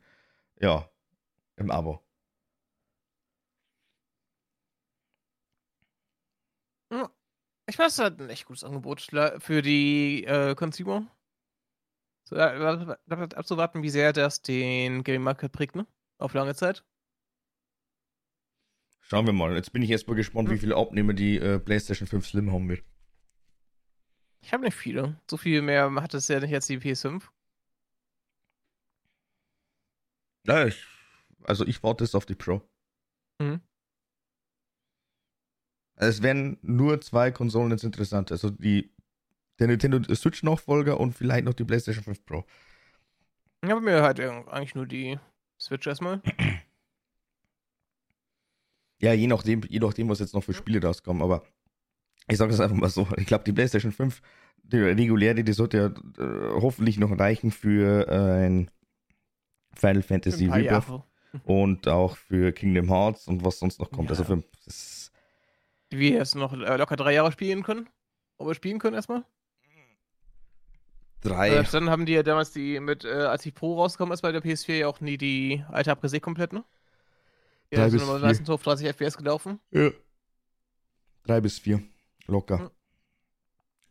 ja, 0.60 0.90
im 1.56 1.72
Abo. 1.72 2.04
Ich 7.70 7.78
weiß, 7.78 7.98
das 7.98 8.06
hat 8.06 8.20
ein 8.20 8.32
echt 8.32 8.46
gutes 8.46 8.64
Angebot 8.64 9.08
für 9.38 9.62
die 9.62 10.24
äh, 10.24 10.56
Consumer. 10.56 11.06
So, 12.24 12.36
abzuwarten, 12.36 13.84
wie 13.84 13.90
sehr 13.90 14.12
das 14.12 14.42
den 14.42 15.04
Gaming 15.04 15.22
Market 15.22 15.52
prägt, 15.52 15.76
ne? 15.76 15.86
Auf 16.18 16.34
lange 16.34 16.56
Zeit. 16.56 16.84
Schauen 19.02 19.28
wir 19.28 19.34
mal. 19.34 19.56
Jetzt 19.56 19.72
bin 19.72 19.84
ich 19.84 19.92
erstmal 19.92 20.16
gespannt, 20.16 20.50
hm. 20.50 20.56
wie 20.56 20.60
viele 20.60 20.78
Abnehmer 20.78 21.14
die 21.14 21.38
äh, 21.38 21.60
PlayStation 21.60 22.08
5 22.08 22.28
Slim 22.28 22.52
haben 22.52 22.70
wird. 22.70 22.84
Ich 24.42 24.54
habe 24.54 24.64
nicht 24.64 24.76
viele. 24.76 25.20
So 25.30 25.38
viel 25.38 25.62
mehr 25.62 25.94
hat 25.96 26.14
es 26.14 26.28
ja 26.28 26.40
nicht 26.40 26.54
als 26.54 26.68
die 26.68 26.78
PS5. 26.78 27.24
Ja, 30.48 30.66
ich, 30.66 30.86
also 31.44 31.66
ich 31.66 31.84
warte 31.84 32.04
jetzt 32.04 32.16
auf 32.16 32.26
die 32.26 32.36
Pro. 32.36 32.62
Mhm. 33.40 33.62
Es 35.96 36.22
werden 36.22 36.58
nur 36.62 37.02
zwei 37.02 37.30
Konsolen 37.32 37.72
jetzt 37.72 37.84
interessant. 37.84 38.32
Also 38.32 38.50
die, 38.50 38.94
der 39.60 39.68
Nintendo 39.68 40.02
Switch 40.16 40.44
Nachfolger 40.44 41.00
und 41.00 41.14
vielleicht 41.14 41.44
noch 41.44 41.54
die 41.54 41.66
PlayStation 41.66 42.04
5 42.04 42.26
Pro. 42.26 42.46
Ich 43.62 43.70
habe 43.70 43.82
mir 43.82 44.02
halt 44.02 44.20
eigentlich 44.22 44.76
nur 44.76 44.88
die 44.88 45.20
Switch 45.60 45.86
erstmal. 45.88 46.22
Ja, 49.02 49.14
je 49.14 49.28
nachdem, 49.28 49.62
je 49.70 49.80
nachdem, 49.80 50.10
was 50.10 50.20
jetzt 50.20 50.34
noch 50.34 50.44
für 50.44 50.54
Spiele 50.54 50.86
rauskommen, 50.86 51.22
aber 51.24 51.46
ich 52.30 52.38
sage 52.38 52.52
das 52.52 52.60
einfach 52.60 52.76
mal 52.76 52.90
so. 52.90 53.08
Ich 53.18 53.26
glaube, 53.26 53.44
die 53.44 53.54
PlayStation 53.54 53.92
5, 53.92 54.22
die 54.64 54.78
reguläre, 54.78 55.44
die 55.44 55.54
sollte 55.54 55.78
ja 55.78 56.24
äh, 56.24 56.62
hoffentlich 56.62 56.98
noch 56.98 57.18
reichen 57.18 57.52
für 57.52 58.08
äh, 58.08 58.46
ein 58.46 58.72
Final 59.76 60.02
Fantasy 60.02 60.48
Rebirth 60.48 61.04
und 61.44 61.88
auch 61.88 62.18
für 62.18 62.52
Kingdom 62.52 62.90
Hearts 62.90 63.28
und 63.28 63.44
was 63.44 63.60
sonst 63.60 63.80
noch 63.80 63.92
kommt. 63.92 64.10
Ja. 64.10 64.12
Also 64.12 64.24
für 64.24 64.44
das 64.66 65.00
wir 65.92 66.12
jetzt 66.12 66.36
noch 66.36 66.54
äh, 66.54 66.78
locker 66.78 66.96
drei 66.96 67.14
Jahre 67.14 67.32
spielen 67.32 67.64
können. 67.64 67.90
Aber 68.38 68.54
spielen 68.56 68.80
können 68.80 68.96
erstmal. 68.96 69.26
Drei. 71.22 71.50
Äh, 71.50 71.64
dann 71.72 71.90
haben 71.90 72.06
die 72.06 72.14
ja 72.14 72.24
damals 72.24 72.52
die 72.52 72.80
mit, 72.80 73.04
äh, 73.04 73.10
als 73.10 73.44
die 73.44 73.52
Pro 73.52 73.76
rausgekommen 73.76 74.14
ist 74.14 74.22
bei 74.22 74.32
der 74.32 74.42
PS4 74.42 74.76
ja 74.76 74.88
auch 74.88 75.02
nie 75.02 75.18
die 75.18 75.64
alte 75.70 75.92
Abgesehen 75.92 76.22
komplett, 76.22 76.54
ne? 76.54 76.64
Ja, 77.72 77.80
drei 77.80 77.90
bis 77.90 78.04
vier. 78.04 78.20
meistens 78.20 78.50
auf 78.50 78.64
30 78.64 78.88
FPS 78.88 79.18
gelaufen. 79.18 79.60
Ja. 79.72 79.92
Drei 81.26 81.42
bis 81.42 81.60
vier. 81.60 81.84
Locker. 82.30 82.60
Hm. 82.60 82.70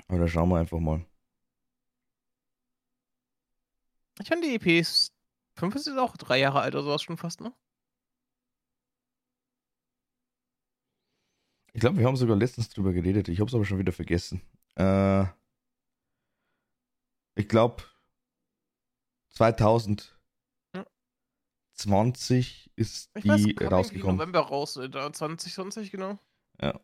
Aber 0.08 0.18
da 0.20 0.28
schauen 0.28 0.48
wir 0.48 0.58
einfach 0.58 0.78
mal. 0.78 1.04
Ich 4.20 4.28
fand 4.28 4.42
die 4.42 4.58
PS5 4.58 5.74
ist 5.74 5.86
jetzt 5.86 5.98
auch 5.98 6.16
drei 6.16 6.38
Jahre 6.38 6.60
alt 6.60 6.74
oder 6.74 6.84
sowas 6.84 7.02
schon 7.02 7.16
fast, 7.16 7.40
ne? 7.40 7.52
Ich 11.72 11.80
glaube, 11.80 11.98
wir 11.98 12.06
haben 12.06 12.16
sogar 12.16 12.36
letztens 12.36 12.70
drüber 12.70 12.92
geredet. 12.92 13.28
Ich 13.28 13.38
habe 13.38 13.48
es 13.48 13.54
aber 13.54 13.64
schon 13.64 13.78
wieder 13.78 13.92
vergessen. 13.92 14.40
Äh, 14.74 15.26
ich 17.36 17.48
glaube, 17.48 17.84
2020 19.30 20.10
ist 22.74 23.10
ich 23.14 23.22
die 23.22 23.28
weiß, 23.28 23.70
rausgekommen. 23.70 24.16
November 24.16 24.40
raus, 24.40 24.72
2020 24.72 25.86
äh, 25.86 25.90
genau. 25.90 26.18
Ja. 26.60 26.80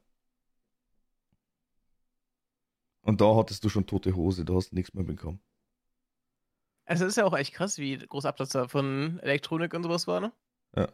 Und 3.05 3.20
da 3.20 3.36
hattest 3.36 3.62
du 3.64 3.68
schon 3.68 3.86
tote 3.86 4.16
Hose, 4.16 4.44
da 4.44 4.55
hast 4.55 4.72
du 4.72 4.74
nichts 4.74 4.94
mehr 4.94 5.05
bekommen. 5.05 5.40
Also, 6.86 7.05
es 7.05 7.11
ist 7.11 7.16
ja 7.16 7.24
auch 7.24 7.36
echt 7.36 7.55
krass, 7.55 7.78
wie 7.78 7.96
groß 7.98 8.24
Absatz 8.24 8.50
da 8.50 8.68
von 8.68 9.18
Elektronik 9.20 9.72
und 9.74 9.82
sowas 9.82 10.07
war, 10.07 10.20
ne? 10.20 10.32
Ja. 10.76 10.88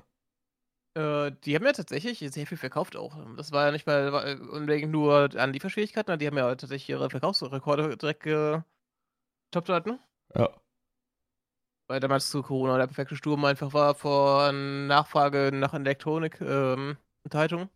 Äh, 0.94 1.32
die 1.44 1.54
haben 1.54 1.64
ja 1.64 1.72
tatsächlich 1.72 2.18
sehr 2.18 2.46
viel 2.46 2.58
verkauft 2.58 2.96
auch. 2.96 3.16
Das 3.36 3.52
war 3.52 3.66
ja 3.66 3.72
nicht 3.72 3.86
mal 3.86 4.08
äh, 4.26 4.34
unbedingt 4.34 4.90
nur 4.90 5.30
an 5.36 5.52
Lieferschwierigkeiten, 5.52 6.18
die 6.18 6.26
haben 6.26 6.36
ja 6.36 6.48
tatsächlich 6.54 6.88
ihre 6.88 7.10
Verkaufsrekorde 7.10 7.96
direkt 7.96 8.22
getoppt 8.22 9.86
ne? 9.86 10.00
Ja. 10.34 10.50
Weil 11.86 12.00
damals 12.00 12.30
zu 12.30 12.42
Corona 12.42 12.76
der 12.76 12.86
perfekte 12.86 13.16
Sturm 13.16 13.44
einfach 13.44 13.72
war 13.72 13.94
vor 13.94 14.52
Nachfrage 14.52 15.50
nach 15.52 15.74
Elektronik, 15.74 16.40
ähm, 16.40 16.96
Unterhaltung. 17.24 17.68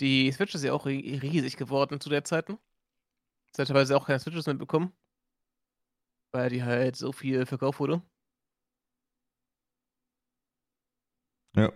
Die 0.00 0.32
Switch 0.32 0.54
ist 0.54 0.64
ja 0.64 0.72
auch 0.72 0.86
riesig 0.86 1.56
geworden 1.56 2.00
zu 2.00 2.08
der 2.08 2.24
Zeit, 2.24 2.48
ne? 2.48 2.58
Zeitweise 3.52 3.96
auch 3.96 4.06
keine 4.06 4.18
Switches 4.18 4.46
mitbekommen. 4.46 4.92
Weil 6.32 6.50
die 6.50 6.62
halt 6.62 6.96
so 6.96 7.12
viel 7.12 7.46
verkauft 7.46 7.80
wurde. 7.80 8.02
Ja. 11.56 11.72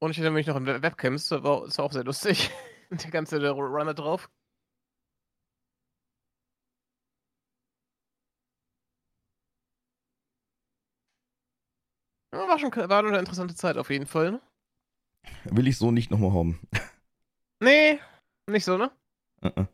Und 0.00 0.10
ich 0.10 0.18
erinnere 0.18 0.34
mich 0.34 0.46
noch 0.46 0.56
an 0.56 0.66
Webcams, 0.66 1.28
das 1.28 1.42
war, 1.42 1.64
das 1.64 1.78
war 1.78 1.84
auch 1.84 1.92
sehr 1.92 2.04
lustig. 2.04 2.50
Der 2.90 3.10
ganze 3.10 3.38
Runner 3.50 3.94
drauf. 3.94 4.28
Ja, 12.34 12.48
war 12.48 12.58
schon 12.58 12.70
war 12.74 13.04
eine 13.04 13.18
interessante 13.18 13.54
Zeit 13.54 13.76
auf 13.76 13.90
jeden 13.90 14.06
Fall. 14.06 14.40
Will 15.44 15.66
ich 15.66 15.78
so 15.78 15.90
nicht 15.90 16.10
nochmal 16.10 16.32
haben. 16.32 16.60
Nee, 17.64 18.00
nicht 18.50 18.64
so, 18.64 18.76
ne? 18.76 18.90
Uh 19.40 19.46
-uh. 19.46 19.68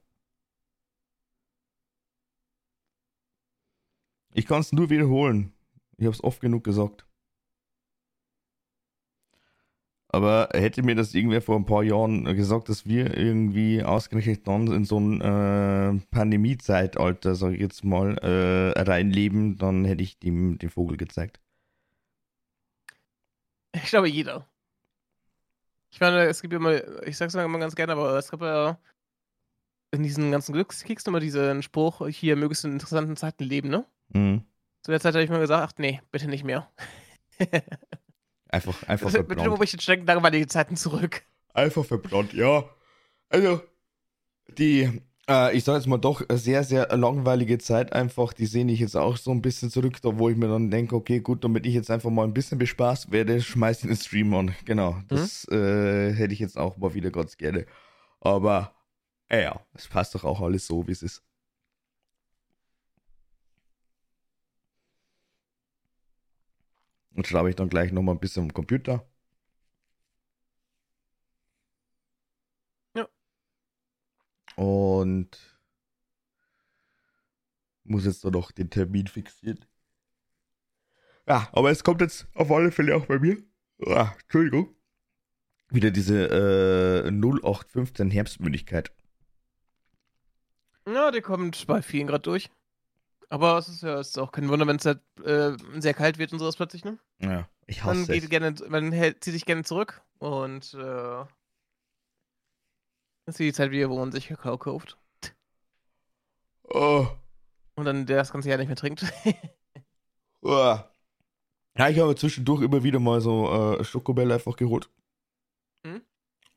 Ich 4.38 4.46
kann 4.46 4.60
es 4.60 4.72
nur 4.72 4.88
wiederholen. 4.88 5.52
Ich 5.96 6.04
habe 6.04 6.14
es 6.14 6.22
oft 6.22 6.40
genug 6.40 6.62
gesagt. 6.62 7.04
Aber 10.10 10.50
hätte 10.54 10.84
mir 10.84 10.94
das 10.94 11.12
irgendwer 11.12 11.42
vor 11.42 11.56
ein 11.56 11.66
paar 11.66 11.82
Jahren 11.82 12.24
gesagt, 12.36 12.68
dass 12.68 12.86
wir 12.86 13.16
irgendwie 13.16 13.82
ausgerechnet 13.82 14.46
dann 14.46 14.68
in 14.68 14.84
so 14.84 15.00
ein 15.00 15.20
äh, 15.20 16.00
Pandemie-Zeitalter, 16.12 17.34
sag 17.34 17.54
ich 17.54 17.60
jetzt 17.60 17.82
mal, 17.84 18.16
äh, 18.18 18.80
reinleben, 18.80 19.56
dann 19.58 19.84
hätte 19.84 20.04
ich 20.04 20.20
dem 20.20 20.56
den 20.56 20.70
Vogel 20.70 20.96
gezeigt. 20.96 21.40
Ich 23.74 23.90
glaube, 23.90 24.08
jeder. 24.08 24.48
Ich 25.90 25.98
meine, 25.98 26.26
es 26.26 26.42
gibt 26.42 26.52
ja 26.52 26.60
immer, 26.60 27.06
ich 27.08 27.16
sag's 27.16 27.34
immer 27.34 27.58
ganz 27.58 27.74
gerne, 27.74 27.92
aber 27.94 28.16
es 28.16 28.30
gab 28.30 28.42
ja 28.42 28.78
in 29.90 30.04
diesen 30.04 30.30
ganzen 30.30 30.52
Glückskicks 30.52 31.08
immer 31.08 31.18
diesen 31.18 31.64
Spruch, 31.64 32.06
hier 32.06 32.36
du 32.36 32.46
in 32.46 32.72
interessanten 32.74 33.16
Zeiten 33.16 33.42
leben, 33.42 33.68
ne? 33.68 33.84
Mhm. 34.08 34.44
Zu 34.82 34.90
der 34.92 35.00
Zeit 35.00 35.14
habe 35.14 35.24
ich 35.24 35.30
mir 35.30 35.40
gesagt, 35.40 35.72
ach 35.72 35.78
nee, 35.78 36.00
bitte 36.10 36.28
nicht 36.28 36.44
mehr. 36.44 36.70
Einfach, 38.50 38.82
einfach 38.84 39.14
rufe 39.14 39.64
ich 39.64 39.72
den 39.72 39.80
Schrecken 39.80 40.06
langweilige 40.06 40.46
Zeiten 40.46 40.74
zurück. 40.74 41.22
Einfach 41.52 41.84
verbrannt, 41.84 42.32
ja. 42.32 42.64
Also, 43.28 43.60
die, 44.56 45.02
äh, 45.28 45.54
ich 45.54 45.64
sage 45.64 45.78
jetzt 45.78 45.86
mal 45.86 45.98
doch, 45.98 46.22
sehr, 46.30 46.64
sehr 46.64 46.96
langweilige 46.96 47.58
Zeit 47.58 47.92
einfach, 47.92 48.32
die 48.32 48.46
sehe 48.46 48.66
ich 48.66 48.80
jetzt 48.80 48.96
auch 48.96 49.18
so 49.18 49.32
ein 49.32 49.42
bisschen 49.42 49.70
zurück, 49.70 50.00
da 50.00 50.18
wo 50.18 50.30
ich 50.30 50.36
mir 50.36 50.48
dann 50.48 50.70
denke, 50.70 50.96
okay, 50.96 51.20
gut, 51.20 51.44
damit 51.44 51.66
ich 51.66 51.74
jetzt 51.74 51.90
einfach 51.90 52.10
mal 52.10 52.24
ein 52.24 52.32
bisschen 52.32 52.58
bespaßt 52.58 53.12
werde, 53.12 53.42
schmeiß 53.42 53.82
ich 53.82 53.88
den 53.88 53.96
Stream 53.96 54.32
an. 54.32 54.54
Genau, 54.64 54.92
mhm. 54.92 55.04
das 55.08 55.46
hm? 55.50 55.58
äh, 55.58 56.12
hätte 56.14 56.32
ich 56.32 56.40
jetzt 56.40 56.56
auch 56.56 56.78
mal 56.78 56.94
wieder 56.94 57.10
ganz 57.10 57.36
gerne. 57.36 57.66
Aber, 58.20 58.74
äh, 59.28 59.42
ja, 59.42 59.60
es 59.74 59.88
passt 59.88 60.14
doch 60.14 60.24
auch 60.24 60.40
alles 60.40 60.66
so, 60.66 60.86
wie 60.86 60.92
es 60.92 61.02
ist. 61.02 61.22
Und 67.18 67.26
schreibe 67.26 67.50
ich 67.50 67.56
dann 67.56 67.68
gleich 67.68 67.90
nochmal 67.90 68.14
ein 68.14 68.20
bisschen 68.20 68.44
am 68.44 68.54
Computer. 68.54 69.04
Ja. 72.94 73.08
Und 74.54 75.36
muss 77.82 78.04
jetzt 78.04 78.22
nur 78.22 78.32
noch 78.32 78.52
den 78.52 78.70
Termin 78.70 79.08
fixieren. 79.08 79.64
Ja, 81.26 81.48
aber 81.50 81.72
es 81.72 81.82
kommt 81.82 82.02
jetzt 82.02 82.28
auf 82.34 82.52
alle 82.52 82.70
Fälle 82.70 82.94
auch 82.94 83.06
bei 83.06 83.18
mir. 83.18 83.42
Ah, 83.84 84.12
Entschuldigung. 84.22 84.76
Wieder 85.70 85.90
diese 85.90 87.04
äh, 87.04 87.10
0815 87.10 88.12
Herbstmündigkeit. 88.12 88.92
Ja, 90.86 91.10
die 91.10 91.20
kommt 91.20 91.66
bei 91.66 91.82
vielen 91.82 92.06
gerade 92.06 92.22
durch. 92.22 92.48
Aber 93.30 93.58
es 93.58 93.68
ist 93.68 93.82
ja 93.82 94.00
ist 94.00 94.18
auch 94.18 94.32
kein 94.32 94.48
Wunder, 94.48 94.66
wenn 94.66 94.76
es 94.76 94.86
halt 94.86 95.00
äh, 95.24 95.52
sehr 95.80 95.94
kalt 95.94 96.18
wird 96.18 96.32
und 96.32 96.38
sowas 96.38 96.56
plötzlich, 96.56 96.84
ne? 96.84 96.98
Ja, 97.20 97.48
ich 97.66 97.84
hasse 97.84 98.00
man 98.00 98.06
geht 98.06 98.24
es. 98.24 98.30
Gerne, 98.30 98.54
man 98.68 98.92
hält, 98.92 99.22
zieht 99.22 99.34
sich 99.34 99.44
gerne 99.44 99.64
zurück 99.64 100.00
und 100.18 100.72
äh, 100.74 101.24
das 103.26 103.34
ist 103.34 103.40
die 103.40 103.52
Zeit 103.52 103.70
wieder, 103.70 103.90
wo 103.90 103.98
man 103.98 104.12
sich 104.12 104.28
Kakao 104.28 104.56
kauft. 104.56 104.96
Oh. 106.64 107.06
Und 107.74 107.84
dann 107.84 108.06
der 108.06 108.16
das 108.16 108.32
ganze 108.32 108.48
Jahr 108.48 108.58
nicht 108.58 108.68
mehr 108.68 108.76
trinkt. 108.76 109.04
oh. 110.42 110.78
Ja, 111.76 111.88
ich 111.88 111.98
habe 111.98 112.14
zwischendurch 112.16 112.62
immer 112.62 112.82
wieder 112.82 112.98
mal 112.98 113.20
so 113.20 113.76
äh, 113.78 113.84
Schokobälle 113.84 114.34
einfach 114.34 114.56
geholt. 114.56 114.90
Hm? 115.84 116.02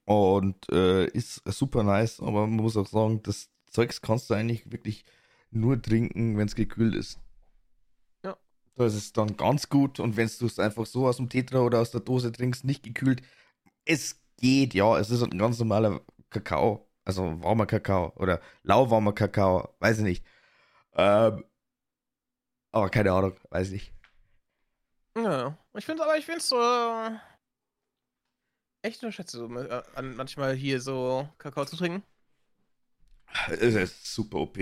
und 0.05 0.69
äh, 0.71 1.05
ist 1.07 1.43
super 1.45 1.83
nice, 1.83 2.19
aber 2.19 2.47
man 2.47 2.57
muss 2.57 2.77
auch 2.77 2.87
sagen, 2.87 3.21
das 3.23 3.49
Zeugs 3.67 4.01
kannst 4.01 4.29
du 4.29 4.33
eigentlich 4.33 4.71
wirklich 4.71 5.05
nur 5.51 5.81
trinken, 5.81 6.37
wenn 6.37 6.47
es 6.47 6.55
gekühlt 6.55 6.95
ist. 6.95 7.19
Ja. 8.23 8.37
Das 8.75 8.95
ist 8.95 9.17
dann 9.17 9.37
ganz 9.37 9.69
gut 9.69 9.99
und 9.99 10.17
wenn 10.17 10.29
du 10.39 10.45
es 10.45 10.59
einfach 10.59 10.85
so 10.85 11.07
aus 11.07 11.17
dem 11.17 11.29
Tetra 11.29 11.59
oder 11.59 11.79
aus 11.79 11.91
der 11.91 12.01
Dose 12.01 12.31
trinkst, 12.31 12.63
nicht 12.63 12.83
gekühlt, 12.83 13.21
es 13.85 14.21
geht, 14.37 14.73
ja, 14.73 14.97
es 14.97 15.09
ist 15.09 15.21
ein 15.21 15.37
ganz 15.37 15.59
normaler 15.59 16.01
Kakao, 16.29 16.89
also 17.05 17.41
warmer 17.43 17.65
Kakao 17.65 18.13
oder 18.15 18.41
lauwarmer 18.63 19.13
Kakao, 19.13 19.75
weiß 19.79 19.99
ich 19.99 20.03
nicht. 20.03 20.25
Ähm, 20.93 21.45
aber 22.71 22.89
keine 22.89 23.11
Ahnung, 23.11 23.37
weiß 23.49 23.67
ich 23.67 23.73
nicht. 23.73 23.93
Ja, 25.17 25.57
ich 25.73 25.85
finde 25.85 26.03
aber, 26.03 26.17
ich 26.17 26.25
finde 26.25 26.39
es 26.39 26.47
so 26.47 26.57
äh, 26.57 27.17
echt 28.81 29.03
unterschätze, 29.03 29.37
so, 29.37 29.53
äh, 29.53 30.01
manchmal 30.01 30.55
hier 30.55 30.79
so 30.79 31.27
Kakao 31.37 31.65
zu 31.65 31.75
trinken. 31.75 32.03
Es 33.49 33.75
ist 33.75 34.13
super 34.13 34.39
OP. 34.39 34.57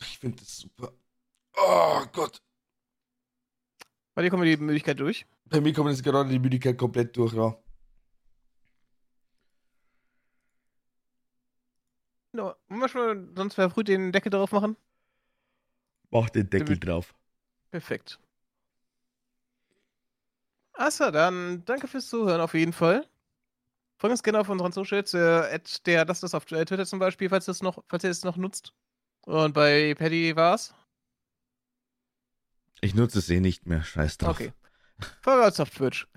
Ich 0.00 0.18
finde 0.18 0.38
das 0.38 0.58
super. 0.58 0.92
Oh 1.56 2.02
Gott. 2.12 2.42
Bei 4.14 4.22
dir 4.22 4.30
kommt 4.30 4.44
die 4.44 4.56
Müdigkeit 4.56 4.98
durch? 5.00 5.26
Bei 5.46 5.60
mir 5.60 5.72
kommt 5.72 5.90
jetzt 5.90 6.02
gerade 6.02 6.28
die 6.28 6.38
Müdigkeit 6.38 6.76
komplett 6.76 7.16
durch, 7.16 7.32
ja. 7.34 7.56
No, 12.32 12.54
wollen 12.68 12.80
wir 12.80 12.88
schon 12.88 13.36
sonst 13.36 13.54
verfrüht 13.54 13.88
den 13.88 14.10
Deckel 14.10 14.30
drauf 14.30 14.52
machen? 14.52 14.76
Mach 16.10 16.30
den 16.30 16.48
Deckel 16.48 16.78
drauf. 16.78 17.14
Perfekt. 17.70 18.18
Achso, 20.74 21.10
dann 21.10 21.64
danke 21.64 21.86
fürs 21.88 22.08
Zuhören 22.08 22.40
auf 22.40 22.54
jeden 22.54 22.72
Fall. 22.72 23.06
Folgt 23.98 24.12
uns 24.12 24.22
gerne 24.22 24.40
auf 24.40 24.48
unseren 24.48 24.72
Socials, 24.72 25.14
äh, 25.14 25.60
der 25.86 26.04
das 26.04 26.22
ist 26.22 26.34
auf 26.34 26.44
Twitter 26.44 26.84
zum 26.86 26.98
Beispiel, 26.98 27.28
falls, 27.28 27.44
das 27.44 27.62
noch, 27.62 27.84
falls 27.88 28.04
ihr 28.04 28.10
es 28.10 28.24
noch 28.24 28.36
nutzt. 28.36 28.74
Und 29.26 29.54
bei 29.54 29.94
Paddy 29.94 30.34
war's? 30.36 30.74
Ich 32.80 32.94
nutze 32.94 33.20
es 33.20 33.30
eh 33.30 33.40
nicht 33.40 33.66
mehr, 33.66 33.84
scheiß 33.84 34.18
drauf. 34.18 34.40
Okay. 34.40 34.52
Uns 35.24 35.60
auf 35.60 35.70
Twitch. 35.70 36.08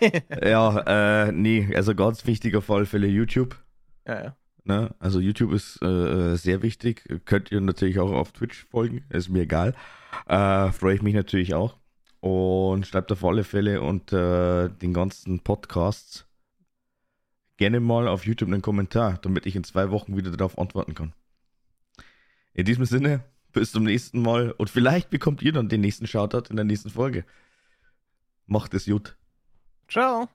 ja, 0.42 1.26
äh, 1.26 1.32
nee, 1.32 1.74
also 1.74 1.94
ganz 1.94 2.26
wichtiger 2.26 2.62
Fall 2.62 2.86
für 2.86 2.98
YouTube. 2.98 3.56
Ja, 4.06 4.24
ja. 4.24 4.36
Ne? 4.64 4.94
Also 4.98 5.20
YouTube 5.20 5.52
ist 5.52 5.82
äh, 5.82 6.36
sehr 6.36 6.62
wichtig. 6.62 7.04
Könnt 7.24 7.52
ihr 7.52 7.60
natürlich 7.60 7.98
auch 7.98 8.12
auf 8.12 8.32
Twitch 8.32 8.64
folgen, 8.70 9.04
ist 9.10 9.28
mir 9.28 9.42
egal. 9.42 9.74
Äh, 10.26 10.70
Freue 10.72 10.94
ich 10.94 11.02
mich 11.02 11.14
natürlich 11.14 11.54
auch. 11.54 11.76
Und 12.20 12.86
schreibt 12.86 13.10
auf 13.10 13.24
alle 13.24 13.44
Fälle 13.44 13.82
unter 13.82 14.68
den 14.68 14.94
ganzen 14.94 15.40
Podcasts 15.40 16.26
gerne 17.56 17.80
mal 17.80 18.08
auf 18.08 18.24
YouTube 18.24 18.48
einen 18.48 18.62
Kommentar, 18.62 19.18
damit 19.22 19.46
ich 19.46 19.56
in 19.56 19.64
zwei 19.64 19.90
Wochen 19.90 20.16
wieder 20.16 20.30
darauf 20.30 20.58
antworten 20.58 20.94
kann. 20.94 21.12
In 22.54 22.64
diesem 22.64 22.84
Sinne, 22.84 23.24
bis 23.52 23.72
zum 23.72 23.84
nächsten 23.84 24.22
Mal 24.22 24.52
und 24.52 24.70
vielleicht 24.70 25.10
bekommt 25.10 25.42
ihr 25.42 25.52
dann 25.52 25.68
den 25.68 25.80
nächsten 25.80 26.06
Shoutout 26.06 26.50
in 26.50 26.56
der 26.56 26.64
nächsten 26.64 26.90
Folge. 26.90 27.24
Macht 28.46 28.74
es 28.74 28.86
gut. 28.86 29.16
Ciao. 29.88 30.28